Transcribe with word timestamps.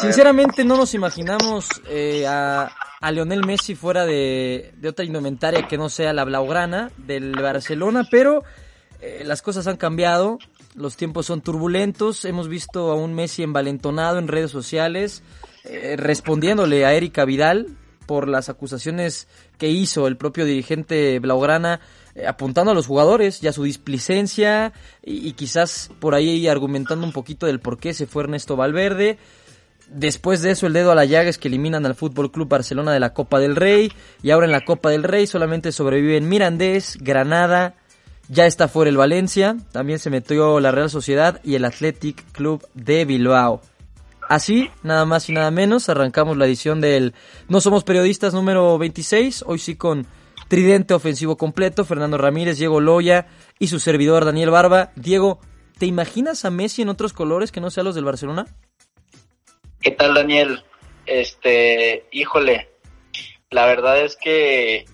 Sinceramente 0.00 0.64
no 0.64 0.76
nos 0.76 0.94
imaginamos 0.94 1.68
eh, 1.88 2.26
a, 2.26 2.70
a 3.00 3.12
Lionel 3.12 3.44
Messi 3.44 3.74
fuera 3.74 4.06
de, 4.06 4.72
de, 4.76 4.88
otra 4.88 5.04
indumentaria 5.04 5.66
que 5.66 5.76
no 5.76 5.88
sea 5.88 6.12
la 6.12 6.24
blaugrana 6.24 6.90
del 6.96 7.32
Barcelona, 7.32 8.06
pero 8.10 8.44
eh, 9.00 9.22
las 9.24 9.42
cosas 9.42 9.66
han 9.66 9.76
cambiado, 9.76 10.38
los 10.74 10.96
tiempos 10.96 11.26
son 11.26 11.40
turbulentos, 11.40 12.24
hemos 12.24 12.48
visto 12.48 12.90
a 12.90 12.94
un 12.94 13.14
Messi 13.14 13.42
envalentonado 13.42 14.18
en 14.18 14.28
redes 14.28 14.50
sociales, 14.50 15.22
eh, 15.64 15.96
respondiéndole 15.96 16.84
a 16.84 16.94
Erika 16.94 17.24
Vidal 17.24 17.66
por 18.06 18.28
las 18.28 18.48
acusaciones 18.48 19.28
que 19.58 19.68
hizo 19.68 20.06
el 20.06 20.16
propio 20.16 20.44
dirigente 20.44 21.18
blaugrana 21.18 21.80
eh, 22.14 22.26
apuntando 22.26 22.72
a 22.72 22.74
los 22.74 22.86
jugadores 22.86 23.42
y 23.42 23.48
a 23.48 23.52
su 23.52 23.64
displicencia 23.64 24.72
y, 25.04 25.28
y, 25.28 25.32
quizás 25.32 25.90
por 26.00 26.14
ahí 26.14 26.48
argumentando 26.48 27.06
un 27.06 27.12
poquito 27.12 27.46
del 27.46 27.60
por 27.60 27.78
qué 27.78 27.94
se 27.94 28.06
fue 28.06 28.24
Ernesto 28.24 28.56
Valverde. 28.56 29.18
Después 29.90 30.42
de 30.42 30.50
eso, 30.50 30.66
el 30.66 30.74
dedo 30.74 30.92
a 30.92 30.94
la 30.94 31.06
llaga 31.06 31.30
es 31.30 31.38
que 31.38 31.48
eliminan 31.48 31.86
al 31.86 31.94
Fútbol 31.94 32.30
Club 32.30 32.48
Barcelona 32.48 32.92
de 32.92 33.00
la 33.00 33.14
Copa 33.14 33.38
del 33.38 33.56
Rey. 33.56 33.90
Y 34.22 34.30
ahora 34.30 34.46
en 34.46 34.52
la 34.52 34.64
Copa 34.64 34.90
del 34.90 35.02
Rey 35.02 35.26
solamente 35.26 35.72
sobreviven 35.72 36.28
Mirandés, 36.28 36.98
Granada, 37.00 37.74
ya 38.28 38.46
está 38.46 38.68
fuera 38.68 38.90
el 38.90 38.98
Valencia, 38.98 39.56
también 39.72 39.98
se 39.98 40.10
metió 40.10 40.60
la 40.60 40.70
Real 40.70 40.90
Sociedad 40.90 41.40
y 41.42 41.54
el 41.54 41.64
Athletic 41.64 42.30
Club 42.32 42.66
de 42.74 43.06
Bilbao. 43.06 43.62
Así, 44.28 44.70
nada 44.82 45.06
más 45.06 45.30
y 45.30 45.32
nada 45.32 45.50
menos, 45.50 45.88
arrancamos 45.88 46.36
la 46.36 46.44
edición 46.44 46.82
del 46.82 47.14
No 47.48 47.62
Somos 47.62 47.84
Periodistas 47.84 48.34
número 48.34 48.76
26, 48.76 49.44
hoy 49.46 49.58
sí 49.58 49.76
con 49.76 50.06
tridente 50.48 50.92
ofensivo 50.92 51.38
completo, 51.38 51.86
Fernando 51.86 52.18
Ramírez, 52.18 52.58
Diego 52.58 52.80
Loya 52.80 53.26
y 53.58 53.68
su 53.68 53.80
servidor 53.80 54.26
Daniel 54.26 54.50
Barba. 54.50 54.92
Diego, 54.96 55.40
¿te 55.78 55.86
imaginas 55.86 56.44
a 56.44 56.50
Messi 56.50 56.82
en 56.82 56.90
otros 56.90 57.14
colores 57.14 57.50
que 57.50 57.62
no 57.62 57.70
sean 57.70 57.86
los 57.86 57.94
del 57.94 58.04
Barcelona? 58.04 58.44
¿Qué 59.80 59.92
tal, 59.92 60.14
Daniel? 60.14 60.64
Este, 61.06 62.06
híjole, 62.10 62.68
la 63.50 63.64
verdad 63.66 64.00
es 64.00 64.16
que 64.16 64.84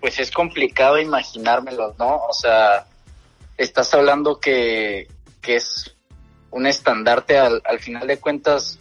pues 0.00 0.18
es 0.18 0.30
complicado 0.32 0.98
imaginármelo, 0.98 1.94
¿no? 1.98 2.16
O 2.28 2.32
sea, 2.32 2.86
estás 3.56 3.94
hablando 3.94 4.38
que, 4.38 5.08
que 5.40 5.56
es 5.56 5.96
un 6.50 6.66
estandarte 6.66 7.38
al, 7.38 7.62
al, 7.64 7.78
final 7.78 8.06
de 8.06 8.18
cuentas, 8.18 8.78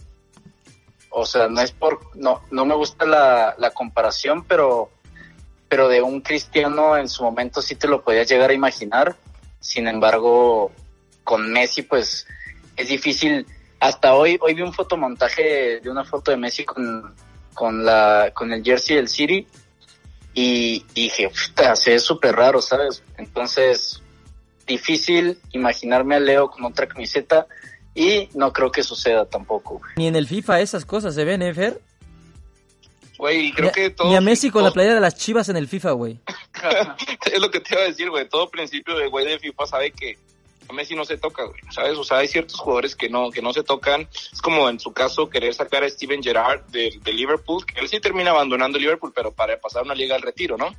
o 1.09 1.25
sea, 1.25 1.47
no 1.47 1.61
es 1.61 1.71
por, 1.71 2.15
no, 2.17 2.41
no 2.51 2.65
me 2.65 2.75
gusta 2.75 3.05
la, 3.05 3.55
la 3.57 3.69
comparación, 3.69 4.43
pero, 4.45 4.89
pero 5.69 5.87
de 5.87 6.01
un 6.01 6.21
cristiano 6.21 6.97
en 6.97 7.07
su 7.07 7.23
momento 7.23 7.61
sí 7.61 7.75
te 7.75 7.87
lo 7.87 8.03
podías 8.03 8.27
llegar 8.27 8.49
a 8.49 8.53
imaginar. 8.53 9.15
Sin 9.61 9.87
embargo, 9.87 10.71
con 11.23 11.49
Messi, 11.53 11.83
pues 11.83 12.27
es 12.75 12.87
difícil. 12.89 13.45
Hasta 13.83 14.15
hoy, 14.15 14.37
hoy 14.39 14.53
vi 14.53 14.61
un 14.61 14.71
fotomontaje 14.71 15.81
de 15.81 15.89
una 15.89 16.05
foto 16.05 16.31
de 16.31 16.37
Messi 16.37 16.63
con, 16.63 17.13
con 17.53 17.83
la, 17.83 18.31
con 18.33 18.53
el 18.53 18.63
jersey 18.63 18.95
del 18.95 19.09
City 19.09 19.45
y 20.33 20.85
dije, 20.95 21.29
puta, 21.29 21.75
se 21.75 21.91
ve 21.91 21.99
súper 21.99 22.33
raro, 22.33 22.61
¿sabes? 22.61 23.03
Entonces, 23.17 24.01
difícil 24.65 25.37
imaginarme 25.51 26.15
a 26.15 26.21
Leo 26.21 26.49
con 26.49 26.63
otra 26.63 26.87
camiseta 26.87 27.45
y 27.93 28.29
no 28.35 28.53
creo 28.53 28.71
que 28.71 28.83
suceda 28.83 29.25
tampoco. 29.25 29.81
Ni 29.97 30.07
en 30.07 30.15
el 30.15 30.27
FIFA 30.27 30.61
esas 30.61 30.85
cosas 30.85 31.13
se 31.13 31.25
ven, 31.25 31.41
¿eh, 31.41 31.53
Fer? 31.53 31.81
Güey, 33.17 33.51
creo 33.51 33.67
ni, 33.67 33.73
que 33.73 33.89
todo... 33.89 34.07
Ni 34.07 34.15
a 34.15 34.21
Messi 34.21 34.49
con 34.49 34.61
todo... 34.61 34.69
la 34.69 34.73
playera 34.73 34.95
de 34.95 35.01
las 35.01 35.17
chivas 35.17 35.49
en 35.49 35.57
el 35.57 35.67
FIFA, 35.67 35.91
güey. 35.91 36.21
es 37.33 37.41
lo 37.41 37.51
que 37.51 37.59
te 37.59 37.73
iba 37.73 37.83
a 37.83 37.87
decir, 37.87 38.09
güey. 38.09 38.29
Todo 38.29 38.49
principio 38.49 38.97
de 38.97 39.09
güey 39.09 39.25
de 39.25 39.39
FIFA 39.39 39.67
sabe 39.67 39.91
que 39.91 40.17
Messi 40.73 40.95
no 40.95 41.05
se 41.05 41.17
toca, 41.17 41.45
güey, 41.45 41.61
¿sabes? 41.71 41.97
O 41.97 42.03
sea, 42.03 42.17
hay 42.17 42.27
ciertos 42.27 42.59
jugadores 42.59 42.95
que 42.95 43.09
no, 43.09 43.31
que 43.31 43.41
no 43.41 43.53
se 43.53 43.63
tocan. 43.63 44.07
Es 44.31 44.41
como 44.41 44.69
en 44.69 44.79
su 44.79 44.91
caso 44.91 45.29
querer 45.29 45.53
sacar 45.53 45.83
a 45.83 45.89
Steven 45.89 46.21
Gerrard 46.21 46.65
de, 46.65 46.99
de 47.01 47.13
Liverpool, 47.13 47.65
que 47.65 47.79
él 47.79 47.87
sí 47.87 47.99
termina 47.99 48.31
abandonando 48.31 48.77
Liverpool, 48.77 49.13
pero 49.15 49.31
para 49.31 49.59
pasar 49.59 49.83
una 49.83 49.95
liga 49.95 50.15
al 50.15 50.21
retiro, 50.21 50.57
¿no? 50.57 50.75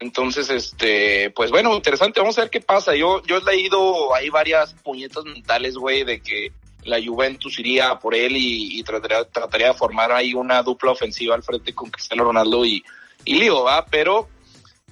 Entonces, 0.00 0.50
este, 0.50 1.30
pues 1.30 1.50
bueno, 1.50 1.74
interesante, 1.74 2.20
vamos 2.20 2.36
a 2.36 2.42
ver 2.42 2.50
qué 2.50 2.60
pasa. 2.60 2.94
Yo, 2.94 3.22
yo 3.22 3.38
he 3.38 3.44
leído, 3.44 4.14
hay 4.14 4.28
varias 4.28 4.74
puñetas 4.74 5.24
mentales, 5.24 5.76
güey, 5.76 6.04
de 6.04 6.20
que 6.20 6.52
la 6.82 7.02
Juventus 7.02 7.58
iría 7.58 7.98
por 7.98 8.14
él 8.14 8.36
y, 8.36 8.78
y 8.78 8.82
trataría, 8.82 9.24
trataría, 9.24 9.68
de 9.68 9.74
formar 9.74 10.12
ahí 10.12 10.34
una 10.34 10.62
dupla 10.62 10.90
ofensiva 10.90 11.34
al 11.34 11.42
frente 11.42 11.74
con 11.74 11.90
Cristiano 11.90 12.24
Ronaldo 12.24 12.64
y, 12.64 12.84
y 13.24 13.36
Lío, 13.36 13.62
¿va? 13.62 13.86
Pero 13.86 14.28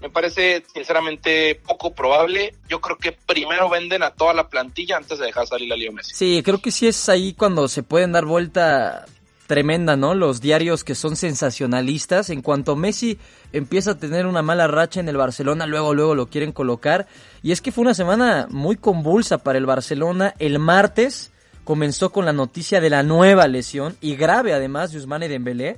me 0.03 0.11
parece 0.11 0.65
sinceramente 0.75 1.61
poco 1.65 1.95
probable. 1.95 2.57
Yo 2.69 2.81
creo 2.81 2.99
que 2.99 3.13
primero 3.13 3.71
venden 3.71 4.03
a 4.03 4.11
toda 4.11 4.35
la 4.35 4.49
plantilla 4.49 4.97
antes 4.97 5.21
de 5.21 5.27
dejar 5.27 5.47
salir 5.47 5.73
a 5.73 5.77
Leo 5.77 5.93
Messi. 5.93 6.13
Sí, 6.13 6.43
creo 6.45 6.61
que 6.61 6.73
sí 6.73 6.89
es 6.89 7.09
ahí 7.09 7.35
cuando 7.35 7.69
se 7.69 7.85
pueden 7.85 8.11
dar 8.11 8.25
vuelta 8.25 9.07
tremenda, 9.47 9.97
¿no? 9.97 10.17
Los 10.17 10.41
diarios 10.41 10.83
que 10.83 10.97
son 10.97 11.15
sensacionalistas. 11.15 12.31
En 12.31 12.43
cuanto 12.43 12.75
Messi 12.75 13.17
empieza 13.53 13.93
a 13.93 13.99
tener 13.99 14.27
una 14.27 14.43
mala 14.43 14.67
racha 14.67 14.99
en 14.99 15.09
el 15.09 15.17
Barcelona, 15.17 15.67
luego, 15.67 15.95
luego 15.95 16.17
lo 16.17 16.27
quieren 16.27 16.51
colocar. 16.51 17.07
Y 17.45 17.53
es 17.53 17.61
que 17.61 17.71
fue 17.71 17.83
una 17.83 17.95
semana 17.95 18.49
muy 18.51 18.77
convulsa 18.77 19.39
para 19.39 19.59
el 19.59 19.67
Barcelona. 19.67 20.35
El 20.41 20.59
martes 20.59 21.31
comenzó 21.63 22.11
con 22.11 22.25
la 22.25 22.33
noticia 22.33 22.81
de 22.81 22.91
la 22.91 23.05
nueva 23.05 23.47
lesión 23.47 23.97
y 24.01 24.17
grave 24.17 24.53
además 24.53 24.91
de 24.91 24.99
Usmane 24.99 25.29
Dembélé. 25.29 25.77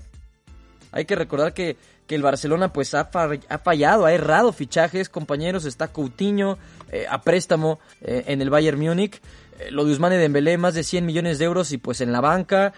Hay 0.92 1.04
que 1.04 1.16
recordar 1.16 1.52
que 1.52 1.76
que 2.06 2.14
el 2.14 2.22
Barcelona 2.22 2.72
pues 2.72 2.94
ha, 2.94 3.04
fallado, 3.06 4.06
ha 4.06 4.12
errado 4.12 4.52
fichajes, 4.52 5.08
compañeros, 5.08 5.64
está 5.64 5.88
Coutinho 5.88 6.58
eh, 6.92 7.06
a 7.08 7.22
préstamo 7.22 7.78
eh, 8.02 8.24
en 8.26 8.42
el 8.42 8.50
Bayern 8.50 8.78
Múnich, 8.78 9.20
eh, 9.58 9.70
lo 9.70 9.84
de 9.84 9.92
Usmane 9.92 10.18
Dembélé 10.18 10.58
más 10.58 10.74
de 10.74 10.84
100 10.84 11.06
millones 11.06 11.38
de 11.38 11.46
euros 11.46 11.72
y 11.72 11.78
pues 11.78 12.00
en 12.00 12.12
la 12.12 12.20
banca, 12.20 12.72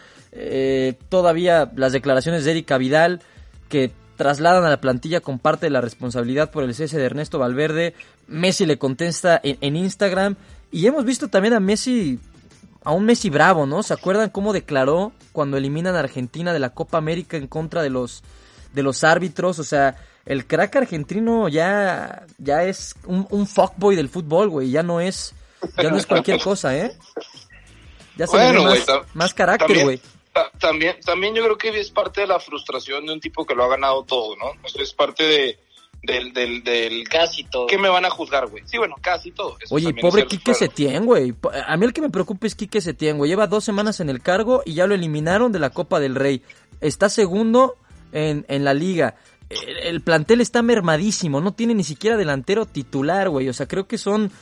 todavía 1.08 1.72
las 1.76 1.92
declaraciones 1.92 2.44
de 2.44 2.50
Erika 2.50 2.76
Vidal 2.76 3.22
que 3.70 3.90
trasladan 4.16 4.64
a 4.64 4.70
la 4.70 4.80
plantilla 4.80 5.20
con 5.20 5.38
parte 5.38 5.66
de 5.66 5.70
la 5.70 5.80
responsabilidad 5.80 6.50
por 6.50 6.62
el 6.62 6.74
cese 6.74 6.98
de 6.98 7.04
Ernesto 7.04 7.38
Valverde, 7.38 7.94
Messi 8.26 8.66
le 8.66 8.78
contesta 8.78 9.40
en, 9.42 9.56
en 9.62 9.76
Instagram 9.76 10.36
y 10.70 10.86
hemos 10.86 11.06
visto 11.06 11.28
también 11.28 11.54
a 11.54 11.60
Messi 11.60 12.20
a 12.84 12.92
un 12.92 13.04
Messi 13.04 13.30
bravo, 13.30 13.66
¿no? 13.66 13.82
¿Se 13.82 13.92
acuerdan 13.94 14.30
cómo 14.30 14.52
declaró 14.52 15.10
cuando 15.32 15.56
eliminan 15.56 15.96
a 15.96 15.98
Argentina 15.98 16.52
de 16.52 16.60
la 16.60 16.70
Copa 16.70 16.98
América 16.98 17.36
en 17.36 17.48
contra 17.48 17.82
de 17.82 17.90
los 17.90 18.22
de 18.76 18.82
los 18.82 19.04
árbitros, 19.04 19.58
o 19.58 19.64
sea, 19.64 19.96
el 20.26 20.46
crack 20.46 20.76
argentino 20.76 21.48
ya, 21.48 22.26
ya 22.36 22.64
es 22.64 22.94
un, 23.06 23.26
un 23.30 23.46
fuckboy 23.46 23.96
del 23.96 24.10
fútbol, 24.10 24.50
güey, 24.50 24.70
ya 24.70 24.82
no 24.82 25.00
es, 25.00 25.32
ya 25.82 25.90
no 25.90 25.96
es 25.96 26.04
cualquier 26.04 26.38
cosa, 26.42 26.76
¿eh? 26.76 26.94
Ya 28.16 28.26
se 28.26 28.36
bueno, 28.36 28.64
más, 28.64 28.86
wey, 28.86 28.98
más 29.14 29.32
carácter, 29.32 29.82
güey. 29.82 30.00
También, 30.60 30.96
también 31.00 31.34
yo 31.34 31.42
creo 31.42 31.56
que 31.56 31.80
es 31.80 31.90
parte 31.90 32.20
de 32.20 32.26
la 32.26 32.38
frustración 32.38 33.06
de 33.06 33.14
un 33.14 33.20
tipo 33.20 33.46
que 33.46 33.54
lo 33.54 33.64
ha 33.64 33.68
ganado 33.68 34.04
todo, 34.04 34.36
¿no? 34.36 34.52
Es 34.78 34.92
parte 34.92 35.22
de, 35.22 35.58
del, 36.02 36.34
del, 36.34 36.62
del... 36.62 37.08
Casi 37.08 37.44
todo. 37.44 37.66
¿Qué 37.66 37.78
me 37.78 37.88
van 37.88 38.04
a 38.04 38.10
juzgar, 38.10 38.46
güey? 38.48 38.62
Sí, 38.66 38.76
bueno, 38.76 38.96
casi 39.00 39.30
todo. 39.30 39.56
Eso 39.58 39.74
Oye, 39.74 39.94
pobre 39.94 40.26
Quique 40.26 40.52
Setién, 40.52 41.06
güey. 41.06 41.34
A 41.66 41.78
mí 41.78 41.86
el 41.86 41.94
que 41.94 42.02
me 42.02 42.10
preocupa 42.10 42.46
es 42.46 42.54
Quique 42.54 42.82
Setién, 42.82 43.16
güey. 43.16 43.30
Lleva 43.30 43.46
dos 43.46 43.64
semanas 43.64 44.00
en 44.00 44.10
el 44.10 44.20
cargo 44.20 44.62
y 44.66 44.74
ya 44.74 44.86
lo 44.86 44.94
eliminaron 44.94 45.50
de 45.50 45.60
la 45.60 45.70
Copa 45.70 45.98
del 45.98 46.14
Rey. 46.14 46.42
Está 46.82 47.08
segundo 47.08 47.78
en, 48.16 48.44
en 48.48 48.64
la 48.64 48.74
liga. 48.74 49.16
El, 49.48 49.76
el, 49.84 50.00
plantel 50.00 50.40
está 50.40 50.62
mermadísimo, 50.62 51.40
no 51.40 51.52
tiene 51.52 51.74
ni 51.74 51.84
siquiera 51.84 52.16
delantero 52.16 52.66
titular, 52.66 53.28
güey. 53.28 53.48
O 53.48 53.52
sea, 53.52 53.66
creo 53.66 53.86
que 53.86 53.98
son 53.98 54.32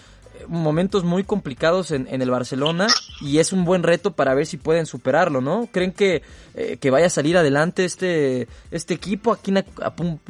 momentos 0.48 1.04
muy 1.04 1.24
complicados 1.24 1.90
en, 1.90 2.06
en, 2.10 2.22
el 2.22 2.30
Barcelona 2.30 2.86
y 3.20 3.38
es 3.38 3.52
un 3.52 3.64
buen 3.64 3.82
reto 3.82 4.12
para 4.12 4.34
ver 4.34 4.46
si 4.46 4.56
pueden 4.56 4.86
superarlo, 4.86 5.40
¿no? 5.40 5.68
¿Creen 5.70 5.92
que, 5.92 6.22
eh, 6.54 6.76
que 6.80 6.90
vaya 6.90 7.06
a 7.06 7.10
salir 7.10 7.36
adelante 7.36 7.84
este, 7.84 8.48
este 8.70 8.94
equipo? 8.94 9.32
¿A 9.32 9.36
quién 9.36 9.64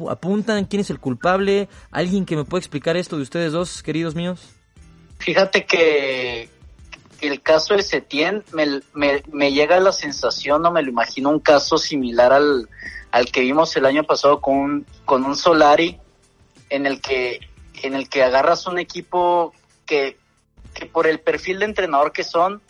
apuntan? 0.07 0.65
¿Quién 0.65 0.81
es 0.81 0.89
el 0.89 0.99
culpable? 0.99 1.69
¿Alguien 1.91 2.25
que 2.25 2.35
me 2.35 2.45
pueda 2.45 2.59
explicar 2.59 2.97
esto 2.97 3.17
de 3.17 3.23
ustedes 3.23 3.51
dos, 3.51 3.83
queridos 3.83 4.15
míos? 4.15 4.41
Fíjate 5.19 5.65
que, 5.65 6.49
el 7.21 7.41
caso 7.41 7.75
de 7.75 7.81
Setien 7.81 8.43
me, 8.53 8.81
me, 8.93 9.23
me 9.31 9.51
llega 9.51 9.79
la 9.79 9.91
sensación 9.91 10.65
o 10.65 10.71
me 10.71 10.83
lo 10.83 10.89
imagino 10.89 11.29
un 11.29 11.39
caso 11.39 11.77
similar 11.77 12.33
al, 12.33 12.69
al 13.15 13.31
que 13.31 13.39
vimos 13.39 13.73
el 13.77 13.85
año 13.85 14.03
pasado 14.03 14.41
con 14.41 14.57
un, 14.57 14.85
con 15.05 15.23
un 15.23 15.37
Solari 15.37 15.97
en 16.69 16.85
el 16.85 16.99
que 16.99 17.39
en 17.81 17.95
el 17.95 18.09
que 18.09 18.23
agarras 18.23 18.67
un 18.67 18.77
equipo 18.77 19.53
que, 19.85 20.17
que 20.73 20.85
por 20.85 21.07
el 21.07 21.21
perfil 21.21 21.59
de 21.59 21.65
entrenador 21.65 22.11
que 22.11 22.25
son 22.25 22.61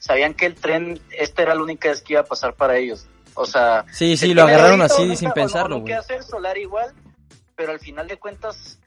sabían 0.00 0.34
que 0.34 0.46
el 0.46 0.56
tren 0.56 1.00
esta 1.16 1.42
era 1.42 1.54
la 1.54 1.62
única 1.62 1.88
vez 1.88 2.02
que 2.02 2.14
iba 2.14 2.22
a 2.22 2.24
pasar 2.24 2.54
para 2.54 2.78
ellos. 2.78 3.06
O 3.34 3.46
sea 3.46 3.84
sí 3.92 4.16
sí 4.16 4.34
lo 4.34 4.42
agarraron 4.42 4.82
así 4.82 5.14
sin 5.14 5.30
pensarlo 5.30 5.78
no, 5.78 5.86
no 5.86 5.98
hacer 6.00 6.24
Solari 6.24 6.62
igual 6.62 6.92
pero 7.54 7.70
al 7.70 7.78
final 7.78 8.08
de 8.08 8.16
cuentas 8.16 8.80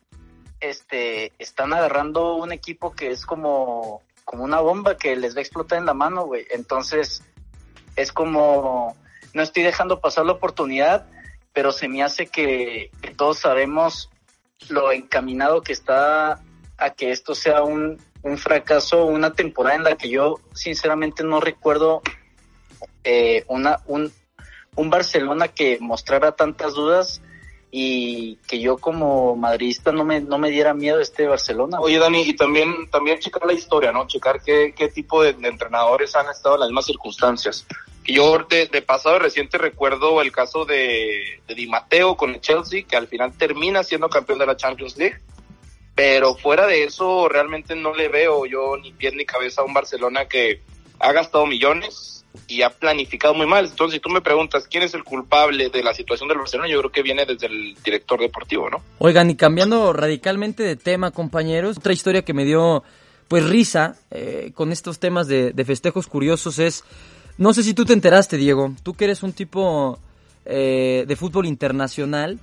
este 0.60 1.32
están 1.40 1.72
agarrando 1.72 2.36
un 2.36 2.52
equipo 2.52 2.92
que 2.92 3.12
es 3.12 3.26
como 3.26 4.02
como 4.26 4.44
una 4.44 4.60
bomba 4.60 4.98
que 4.98 5.16
les 5.16 5.34
va 5.34 5.40
a 5.40 5.44
explotar 5.44 5.80
en 5.80 5.86
la 5.86 5.94
mano 5.94 6.26
güey. 6.26 6.46
Entonces 6.52 7.24
es 7.96 8.12
como 8.12 8.98
no 9.36 9.44
estoy 9.44 9.64
dejando 9.64 10.00
pasar 10.00 10.26
la 10.26 10.32
oportunidad, 10.32 11.08
pero 11.52 11.74
se 11.74 11.90
me 11.90 12.02
hace 12.02 12.28
que, 12.28 12.90
todos 13.18 13.40
sabemos 13.40 14.10
lo 14.70 14.94
encaminado 14.94 15.62
que 15.62 15.74
está 15.74 16.42
a 16.78 16.90
que 16.96 17.12
esto 17.12 17.36
sea 17.36 17.62
un, 17.62 18.02
un 18.24 18.38
fracaso, 18.38 19.06
una 19.06 19.34
temporada 19.34 19.76
en 19.76 19.84
la 19.84 19.98
que 19.98 20.10
yo 20.10 20.40
sinceramente 20.54 21.26
no 21.26 21.42
recuerdo 21.42 22.02
eh, 23.04 23.44
una, 23.50 23.82
un, 23.88 24.12
un 24.78 24.90
Barcelona 24.90 25.50
que 25.50 25.80
mostrara 25.82 26.32
tantas 26.32 26.74
dudas 26.74 27.22
y 27.72 28.38
que 28.48 28.62
yo 28.62 28.78
como 28.78 29.36
madridista 29.36 29.92
no 29.92 30.06
me, 30.06 30.22
no 30.22 30.38
me 30.38 30.50
diera 30.50 30.74
miedo 30.74 31.02
este 31.02 31.28
Barcelona. 31.28 31.82
Oye, 31.82 32.00
Dani, 32.00 32.22
y 32.22 32.38
también, 32.38 32.90
también 32.90 33.20
checar 33.20 33.46
la 33.46 33.52
historia, 33.52 33.92
¿no? 33.92 34.08
Checar 34.08 34.42
qué, 34.42 34.74
qué 34.74 34.88
tipo 34.88 35.22
de, 35.22 35.34
de 35.34 35.50
entrenadores 35.50 36.16
han 36.16 36.30
estado 36.30 36.56
en 36.56 36.62
las 36.62 36.70
mismas 36.70 36.86
circunstancias. 36.86 37.68
Yo 38.06 38.38
de, 38.50 38.68
de, 38.68 38.82
pasado 38.82 39.20
reciente 39.20 39.58
recuerdo 39.58 40.22
el 40.22 40.32
caso 40.32 40.66
de, 40.66 41.42
de 41.48 41.56
Di 41.56 41.68
Matteo 41.68 42.16
con 42.16 42.36
el 42.36 42.42
Chelsea, 42.42 42.84
que 42.84 42.96
al 42.96 43.08
final 43.08 43.34
termina 43.38 43.84
siendo 43.84 44.10
campeón 44.10 44.40
de 44.40 44.46
la 44.46 44.56
Champions 44.56 44.98
League. 44.98 45.18
Pero 45.96 46.36
fuera 46.36 46.68
de 46.68 46.84
eso, 46.84 47.30
realmente 47.30 47.76
no 47.76 47.96
le 47.96 48.10
veo 48.10 48.46
yo 48.46 48.78
ni 48.78 48.92
pie 48.92 49.12
ni 49.12 49.26
cabeza 49.26 49.62
a 49.62 49.66
un 49.66 49.74
Barcelona 49.74 50.26
que 50.26 50.62
ha 51.00 51.12
gastado 51.14 51.46
millones, 51.46 52.16
y 52.48 52.62
ha 52.62 52.70
planificado 52.70 53.34
muy 53.34 53.48
mal. 53.48 53.66
Entonces, 53.66 53.96
si 53.96 54.00
tú 54.00 54.10
me 54.10 54.22
preguntas 54.22 54.68
quién 54.70 54.84
es 54.84 54.94
el 54.94 55.04
culpable 55.04 55.70
de 55.70 55.84
la 55.84 55.94
situación 55.94 56.30
del 56.30 56.38
Barcelona, 56.38 56.70
yo 56.70 56.80
creo 56.80 56.92
que 56.92 57.02
viene 57.02 57.26
desde 57.26 57.48
el 57.48 57.76
director 57.84 58.20
deportivo, 58.20 58.70
¿no? 58.70 58.82
Oigan, 59.00 59.30
y 59.30 59.36
cambiando 59.36 59.94
radicalmente 59.94 60.64
de 60.64 60.76
tema, 60.76 61.12
compañeros, 61.12 61.78
otra 61.78 61.94
historia 61.94 62.24
que 62.24 62.34
me 62.34 62.46
dio 62.46 62.84
pues 63.28 63.48
risa 63.50 63.96
eh, 64.12 64.52
con 64.54 64.72
estos 64.72 65.00
temas 65.00 65.28
de, 65.28 65.52
de, 65.52 65.66
festejos 65.66 66.06
curiosos 66.06 66.60
es, 66.60 66.84
no 67.38 67.54
sé 67.54 67.64
si 67.64 67.74
tú 67.74 67.86
te 67.86 67.94
enteraste, 67.94 68.38
Diego, 68.38 68.74
tú 68.84 68.94
que 68.94 69.06
eres 69.06 69.24
un 69.24 69.34
tipo 69.34 70.00
eh, 70.46 71.06
de 71.08 71.16
fútbol 71.16 71.46
internacional, 71.46 72.40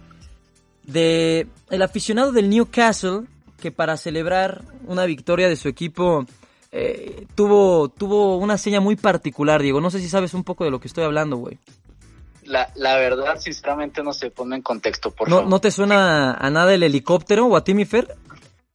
de 0.85 1.47
el 1.71 1.83
aficionado 1.83 2.33
del 2.33 2.50
Newcastle 2.50 3.23
que 3.61 3.71
para 3.71 3.97
celebrar 3.97 4.62
una 4.87 5.06
victoria 5.06 5.49
de 5.49 5.56
su 5.56 5.69
equipo 5.69 6.27
eh, 6.73 7.27
tuvo, 7.35 7.89
tuvo 7.89 8.37
una 8.37 8.59
seña 8.59 8.81
muy 8.81 8.97
particular, 8.97 9.62
Diego. 9.62 9.81
No 9.81 9.91
sé 9.91 10.00
si 10.00 10.09
sabes 10.09 10.35
un 10.35 10.43
poco 10.43 10.65
de 10.65 10.71
lo 10.71 10.81
que 10.81 10.89
estoy 10.89 11.05
hablando, 11.05 11.37
güey. 11.37 11.59
La, 12.44 12.73
la 12.75 12.97
verdad, 12.97 13.39
sinceramente, 13.39 14.03
no 14.03 14.12
se 14.12 14.31
pone 14.31 14.56
en 14.56 14.62
contexto, 14.62 15.12
por 15.12 15.29
¿No, 15.29 15.37
favor. 15.37 15.50
¿No 15.50 15.61
te 15.61 15.71
suena 15.71 16.33
a 16.35 16.50
nada 16.50 16.75
el 16.75 16.83
helicóptero 16.83 17.47
o 17.47 17.56
a 17.56 17.62
ti, 17.62 17.73
mi 17.73 17.85
Fer? 17.85 18.17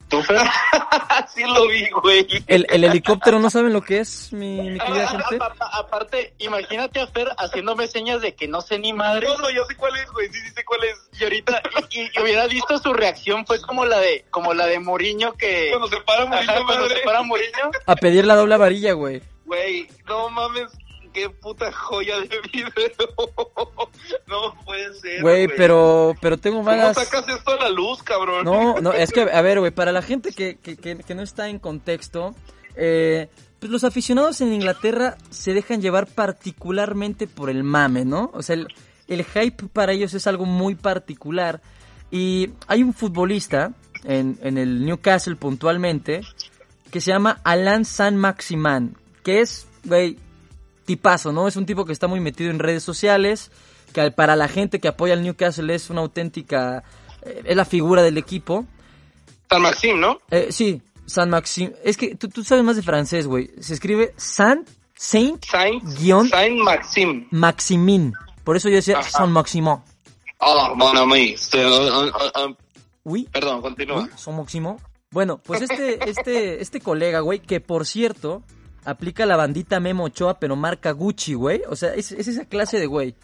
¿Tú, 0.09 0.23
Fer? 0.23 0.39
sí 1.33 1.43
lo 1.43 1.67
vi, 1.67 1.89
güey. 1.89 2.25
El, 2.47 2.65
el, 2.69 2.83
helicóptero, 2.85 3.39
¿no 3.39 3.49
saben 3.49 3.73
lo 3.73 3.81
que 3.81 3.99
es, 3.99 4.31
mi, 4.31 4.61
mi 4.61 4.79
querida 4.79 5.07
gente? 5.29 5.37
Aparte, 5.59 6.33
imagínate 6.37 7.01
a 7.01 7.07
Fer 7.07 7.27
haciéndome 7.37 7.87
señas 7.87 8.21
de 8.21 8.33
que 8.33 8.47
no 8.47 8.61
sé 8.61 8.79
ni 8.79 8.93
madre. 8.93 9.27
No, 9.27 9.37
no, 9.37 9.49
yo 9.49 9.65
sé 9.65 9.75
cuál 9.75 9.97
es, 9.97 10.09
güey, 10.11 10.29
sí, 10.31 10.39
sí 10.39 10.49
sé 10.51 10.63
cuál 10.63 10.83
es. 10.85 11.09
Y 11.19 11.23
ahorita, 11.23 11.61
y, 11.91 12.01
y, 12.03 12.21
hubiera 12.21 12.47
visto 12.47 12.77
su 12.77 12.93
reacción, 12.93 13.45
fue 13.45 13.61
como 13.61 13.85
la 13.85 13.99
de, 13.99 14.25
como 14.29 14.53
la 14.53 14.65
de 14.65 14.79
Moriño 14.79 15.33
que... 15.33 15.69
Cuando 15.71 15.87
se 15.87 16.01
para 16.01 16.25
Moriño, 16.25 16.51
Ajá, 16.51 16.63
cuando 16.65 16.87
se 16.87 16.99
para 16.99 17.21
Moriño. 17.23 17.71
A 17.85 17.95
pedir 17.95 18.25
la 18.25 18.35
doble 18.35 18.55
varilla, 18.55 18.93
güey. 18.93 19.21
Güey, 19.45 19.89
no 20.07 20.29
mames, 20.29 20.71
qué 21.17 21.29
puta 21.31 21.71
joya 21.71 22.19
de 22.19 22.39
video. 22.53 22.69
no 24.27 24.53
puede 24.63 24.93
ser. 24.93 25.21
Güey, 25.21 25.47
pero, 25.47 26.15
pero 26.21 26.37
tengo 26.37 26.61
malas. 26.61 26.95
¿Cómo 26.95 27.05
sacas 27.05 27.27
esto 27.27 27.51
a 27.51 27.55
la 27.63 27.69
luz, 27.69 28.03
cabrón? 28.03 28.45
No, 28.45 28.79
no, 28.79 28.93
es 28.93 29.11
que, 29.11 29.21
a 29.21 29.41
ver, 29.41 29.59
güey, 29.59 29.71
para 29.71 29.91
la 29.91 30.03
gente 30.03 30.31
que, 30.31 30.57
que, 30.57 30.77
que, 30.77 30.97
que 30.97 31.15
no 31.15 31.23
está 31.23 31.49
en 31.49 31.57
contexto, 31.57 32.35
eh, 32.75 33.29
pues 33.59 33.71
los 33.71 33.83
aficionados 33.83 34.41
en 34.41 34.53
Inglaterra 34.53 35.17
se 35.31 35.55
dejan 35.55 35.81
llevar 35.81 36.05
particularmente 36.05 37.25
por 37.25 37.49
el 37.49 37.63
mame, 37.63 38.05
¿no? 38.05 38.29
O 38.35 38.43
sea, 38.43 38.55
el, 38.55 38.67
el 39.07 39.25
hype 39.25 39.69
para 39.73 39.93
ellos 39.93 40.13
es 40.13 40.27
algo 40.27 40.45
muy 40.45 40.75
particular. 40.75 41.61
Y 42.11 42.51
hay 42.67 42.83
un 42.83 42.93
futbolista 42.93 43.73
en, 44.03 44.37
en 44.43 44.59
el 44.59 44.85
Newcastle 44.85 45.35
puntualmente 45.35 46.21
que 46.91 47.01
se 47.01 47.11
llama 47.11 47.41
Alan 47.43 47.85
San 47.85 48.15
Maximan, 48.17 48.95
que 49.23 49.41
es, 49.41 49.67
güey, 49.83 50.17
tipazo, 50.87 51.33
¿no? 51.33 51.47
Es 51.47 51.57
un 51.57 51.65
tipo 51.65 51.85
que 51.85 51.91
está 51.91 52.07
muy 52.07 52.21
metido 52.21 52.49
en 52.49 52.59
redes 52.59 52.81
sociales, 52.81 53.51
que 53.93 54.09
para 54.11 54.35
la 54.35 54.47
gente 54.47 54.79
que 54.79 54.87
apoya 54.87 55.13
al 55.13 55.21
Newcastle 55.21 55.75
es 55.75 55.89
una 55.89 56.01
auténtica, 56.01 56.83
eh, 57.21 57.41
es 57.43 57.55
la 57.55 57.65
figura 57.65 58.01
del 58.01 58.17
equipo. 58.17 58.65
San 59.49 59.61
Maxim, 59.61 59.99
¿no? 59.99 60.19
Eh, 60.31 60.47
sí, 60.49 60.81
San 61.05 61.29
Maxim. 61.29 61.73
Es 61.83 61.97
que 61.97 62.15
tú, 62.15 62.29
tú 62.29 62.43
sabes 62.43 62.63
más 62.63 62.77
de 62.77 62.83
francés, 62.83 63.27
güey. 63.27 63.51
Se 63.59 63.73
escribe 63.73 64.13
San, 64.15 64.65
Saint, 64.95 65.43
Saint, 65.45 65.83
guion, 65.99 66.29
Saint 66.29 66.57
Maxim. 66.63 67.27
Maximin. 67.31 68.13
Por 68.45 68.55
eso 68.55 68.69
yo 68.69 68.75
decía 68.75 68.99
Ajá. 68.99 69.09
San 69.09 69.31
Maximo. 69.31 69.83
Oh, 70.39 70.73
ami. 70.97 71.35
Uh, 71.53 71.57
uh, 71.57 72.49
uh, 72.49 72.55
Uy, 73.03 73.23
perdón, 73.25 73.61
continúa. 73.61 74.03
uy, 74.03 74.09
San 74.15 74.37
Maximo. 74.37 74.79
Bueno, 75.11 75.37
pues 75.37 75.61
este, 75.61 76.09
este, 76.09 76.61
este 76.61 76.79
colega, 76.79 77.19
güey, 77.19 77.39
que 77.39 77.59
por 77.59 77.85
cierto, 77.85 78.43
aplica 78.87 79.25
la 79.25 79.35
bandita 79.35 79.81
Memo 79.81 80.05
Ochoa, 80.05 80.39
pero 80.39 80.55
marca 80.55 80.91
Gucci, 80.91 81.33
güey. 81.33 81.61
O 81.69 81.75
sea, 81.75 81.93
es, 81.93 82.13
es 82.13 82.29
esa 82.29 82.45
clase 82.45 82.79
de 82.79 82.85
güey. 82.85 83.15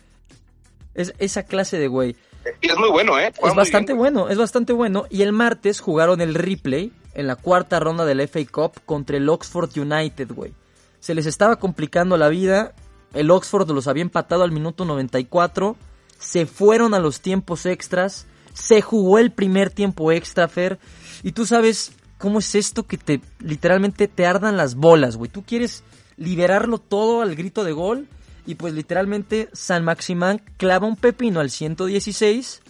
Es 0.93 1.13
esa 1.19 1.43
clase 1.43 1.79
de 1.79 1.87
güey. 1.87 2.17
Y 2.61 2.69
es 2.69 2.77
muy 2.77 2.89
bueno, 2.89 3.17
¿eh? 3.17 3.31
Juega 3.37 3.51
Es 3.53 3.55
bastante 3.55 3.93
bien. 3.93 3.99
bueno, 3.99 4.27
es 4.29 4.37
bastante 4.37 4.73
bueno. 4.73 5.05
Y 5.09 5.21
el 5.21 5.31
martes 5.31 5.79
jugaron 5.79 6.19
el 6.19 6.35
replay 6.35 6.91
en 7.13 7.27
la 7.27 7.37
cuarta 7.37 7.79
ronda 7.79 8.03
del 8.03 8.27
FA 8.27 8.41
Cup 8.51 8.81
contra 8.85 9.15
el 9.15 9.29
Oxford 9.29 9.69
United, 9.77 10.33
güey. 10.33 10.53
Se 10.99 11.15
les 11.15 11.25
estaba 11.25 11.55
complicando 11.55 12.17
la 12.17 12.27
vida. 12.27 12.73
El 13.13 13.31
Oxford 13.31 13.69
los 13.71 13.87
había 13.87 14.01
empatado 14.01 14.43
al 14.43 14.51
minuto 14.51 14.83
94. 14.83 15.77
Se 16.19 16.45
fueron 16.45 16.93
a 16.93 16.99
los 16.99 17.21
tiempos 17.21 17.65
extras. 17.65 18.27
Se 18.53 18.81
jugó 18.81 19.17
el 19.17 19.31
primer 19.31 19.69
tiempo 19.69 20.11
extra, 20.11 20.49
Fer. 20.49 20.77
Y 21.23 21.31
tú 21.31 21.45
sabes 21.45 21.93
cómo 22.23 22.39
es 22.39 22.55
esto 22.55 22.83
que 22.83 22.97
te 22.97 23.19
literalmente 23.39 24.07
te 24.07 24.25
ardan 24.25 24.55
las 24.55 24.75
bolas, 24.75 25.17
güey. 25.17 25.29
Tú 25.29 25.43
quieres 25.43 25.83
liberarlo 26.15 26.77
todo 26.77 27.21
al 27.21 27.35
grito 27.35 27.65
de 27.65 27.73
gol. 27.73 28.07
Y 28.45 28.55
pues 28.55 28.73
literalmente 28.73 29.49
San 29.51 29.83
Maximán 29.83 30.41
clava 30.55 30.87
un 30.87 30.95
pepino 30.95 31.41
al 31.41 31.49
116 31.49 32.61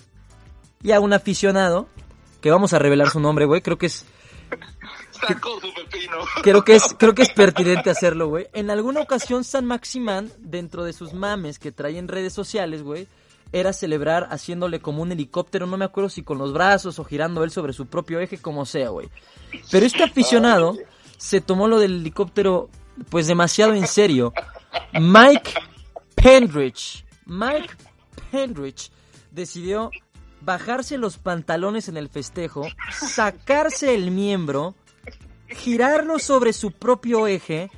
y 0.82 0.92
a 0.92 1.00
un 1.00 1.14
aficionado, 1.14 1.88
que 2.42 2.50
vamos 2.50 2.74
a 2.74 2.80
revelar 2.80 3.12
su 3.12 3.20
nombre, 3.20 3.46
güey, 3.46 3.62
creo 3.62 3.78
que 3.78 3.86
es 3.86 4.06
Sacó 5.12 5.62
su 5.62 5.72
pepino. 5.72 6.18
creo 6.42 6.64
que 6.64 6.74
es 6.76 6.96
creo 6.98 7.14
que 7.14 7.22
es 7.22 7.30
pertinente 7.30 7.92
hacerlo, 7.92 8.30
güey. 8.30 8.48
En 8.54 8.72
alguna 8.72 9.02
ocasión 9.02 9.44
San 9.44 9.66
Maximán, 9.66 10.32
dentro 10.40 10.84
de 10.84 10.94
sus 10.94 11.14
mames 11.14 11.60
que 11.60 11.72
trae 11.72 12.00
en 12.00 12.08
redes 12.08 12.34
sociales, 12.34 12.82
güey, 12.82 13.08
era 13.54 13.72
celebrar 13.72 14.28
haciéndole 14.32 14.82
como 14.82 15.02
un 15.02 15.12
helicóptero, 15.12 15.68
no 15.68 15.78
me 15.78 15.86
acuerdo 15.86 16.10
si 16.10 16.24
con 16.24 16.40
los 16.40 16.52
brazos 16.52 17.00
o 17.00 17.06
girando 17.06 17.44
él 17.44 17.52
sobre 17.52 17.72
su 17.72 17.86
propio 17.86 18.20
eje, 18.20 18.40
como 18.40 18.66
sea, 18.66 18.90
güey. 18.90 19.10
Pero 19.72 19.86
este 19.86 20.04
aficionado 20.04 20.76
se 21.18 21.40
tomó 21.40 21.68
lo 21.68 21.80
del 21.80 22.02
helicóptero 22.02 22.70
pues 23.10 23.28
demasiado 23.28 23.74
en 23.74 23.88
serio. 23.88 24.34
Mike 25.00 25.54
Pendrich, 26.16 27.06
Mike 27.26 27.76
Pendrich 28.32 28.92
decidió 29.32 29.92
bajarse 30.42 30.98
los 30.98 31.18
pantalones 31.18 31.88
en 31.88 31.98
el 31.98 32.10
festejo, 32.10 32.68
sacarse 32.92 33.94
el 33.94 34.10
miembro, 34.10 34.76
girarlo 35.48 36.18
sobre 36.18 36.54
su 36.54 36.72
propio 36.72 37.28
eje 37.28 37.70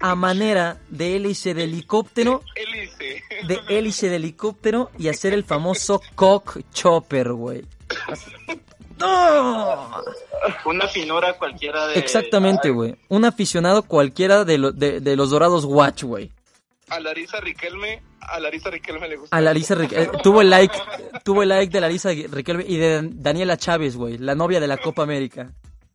a 0.00 0.14
manera 0.14 0.78
de 0.90 1.16
hélice 1.16 1.54
de 1.54 1.64
helicóptero, 1.64 2.42
Hélice. 2.54 3.22
de 3.46 3.60
hélice 3.68 4.08
de 4.08 4.16
helicóptero 4.16 4.90
y 4.98 5.08
hacer 5.08 5.32
el 5.32 5.44
famoso 5.44 6.00
cock 6.14 6.58
chopper, 6.72 7.32
güey. 7.32 7.64
¡No! 8.98 9.90
Una 10.66 10.86
finura 10.88 11.32
cualquiera 11.34 11.86
de... 11.88 11.98
Exactamente, 11.98 12.70
güey. 12.70 12.96
Un 13.08 13.24
aficionado 13.24 13.82
cualquiera 13.82 14.44
de, 14.44 14.58
lo- 14.58 14.72
de, 14.72 15.00
de 15.00 15.16
los 15.16 15.30
Dorados 15.30 15.64
Watch, 15.64 16.04
güey. 16.04 16.30
A 16.88 17.00
Larisa 17.00 17.40
Riquelme, 17.40 18.02
a 18.20 18.38
Larisa 18.38 18.70
Riquelme 18.70 19.08
le 19.08 19.16
gusta. 19.16 19.36
A 19.36 19.40
Larisa 19.40 19.74
Riquelme. 19.74 20.04
eh, 20.04 20.10
tuvo 20.22 20.42
el 20.42 20.50
like, 20.50 20.76
tuvo 21.24 21.42
el 21.42 21.48
like 21.48 21.72
de 21.72 21.80
Larisa 21.80 22.10
Riquelme 22.10 22.64
y 22.68 22.76
de 22.76 23.08
Daniela 23.14 23.56
Chávez, 23.56 23.96
güey, 23.96 24.18
la 24.18 24.34
novia 24.34 24.60
de 24.60 24.68
la 24.68 24.76
Copa 24.76 25.02
América. 25.02 25.50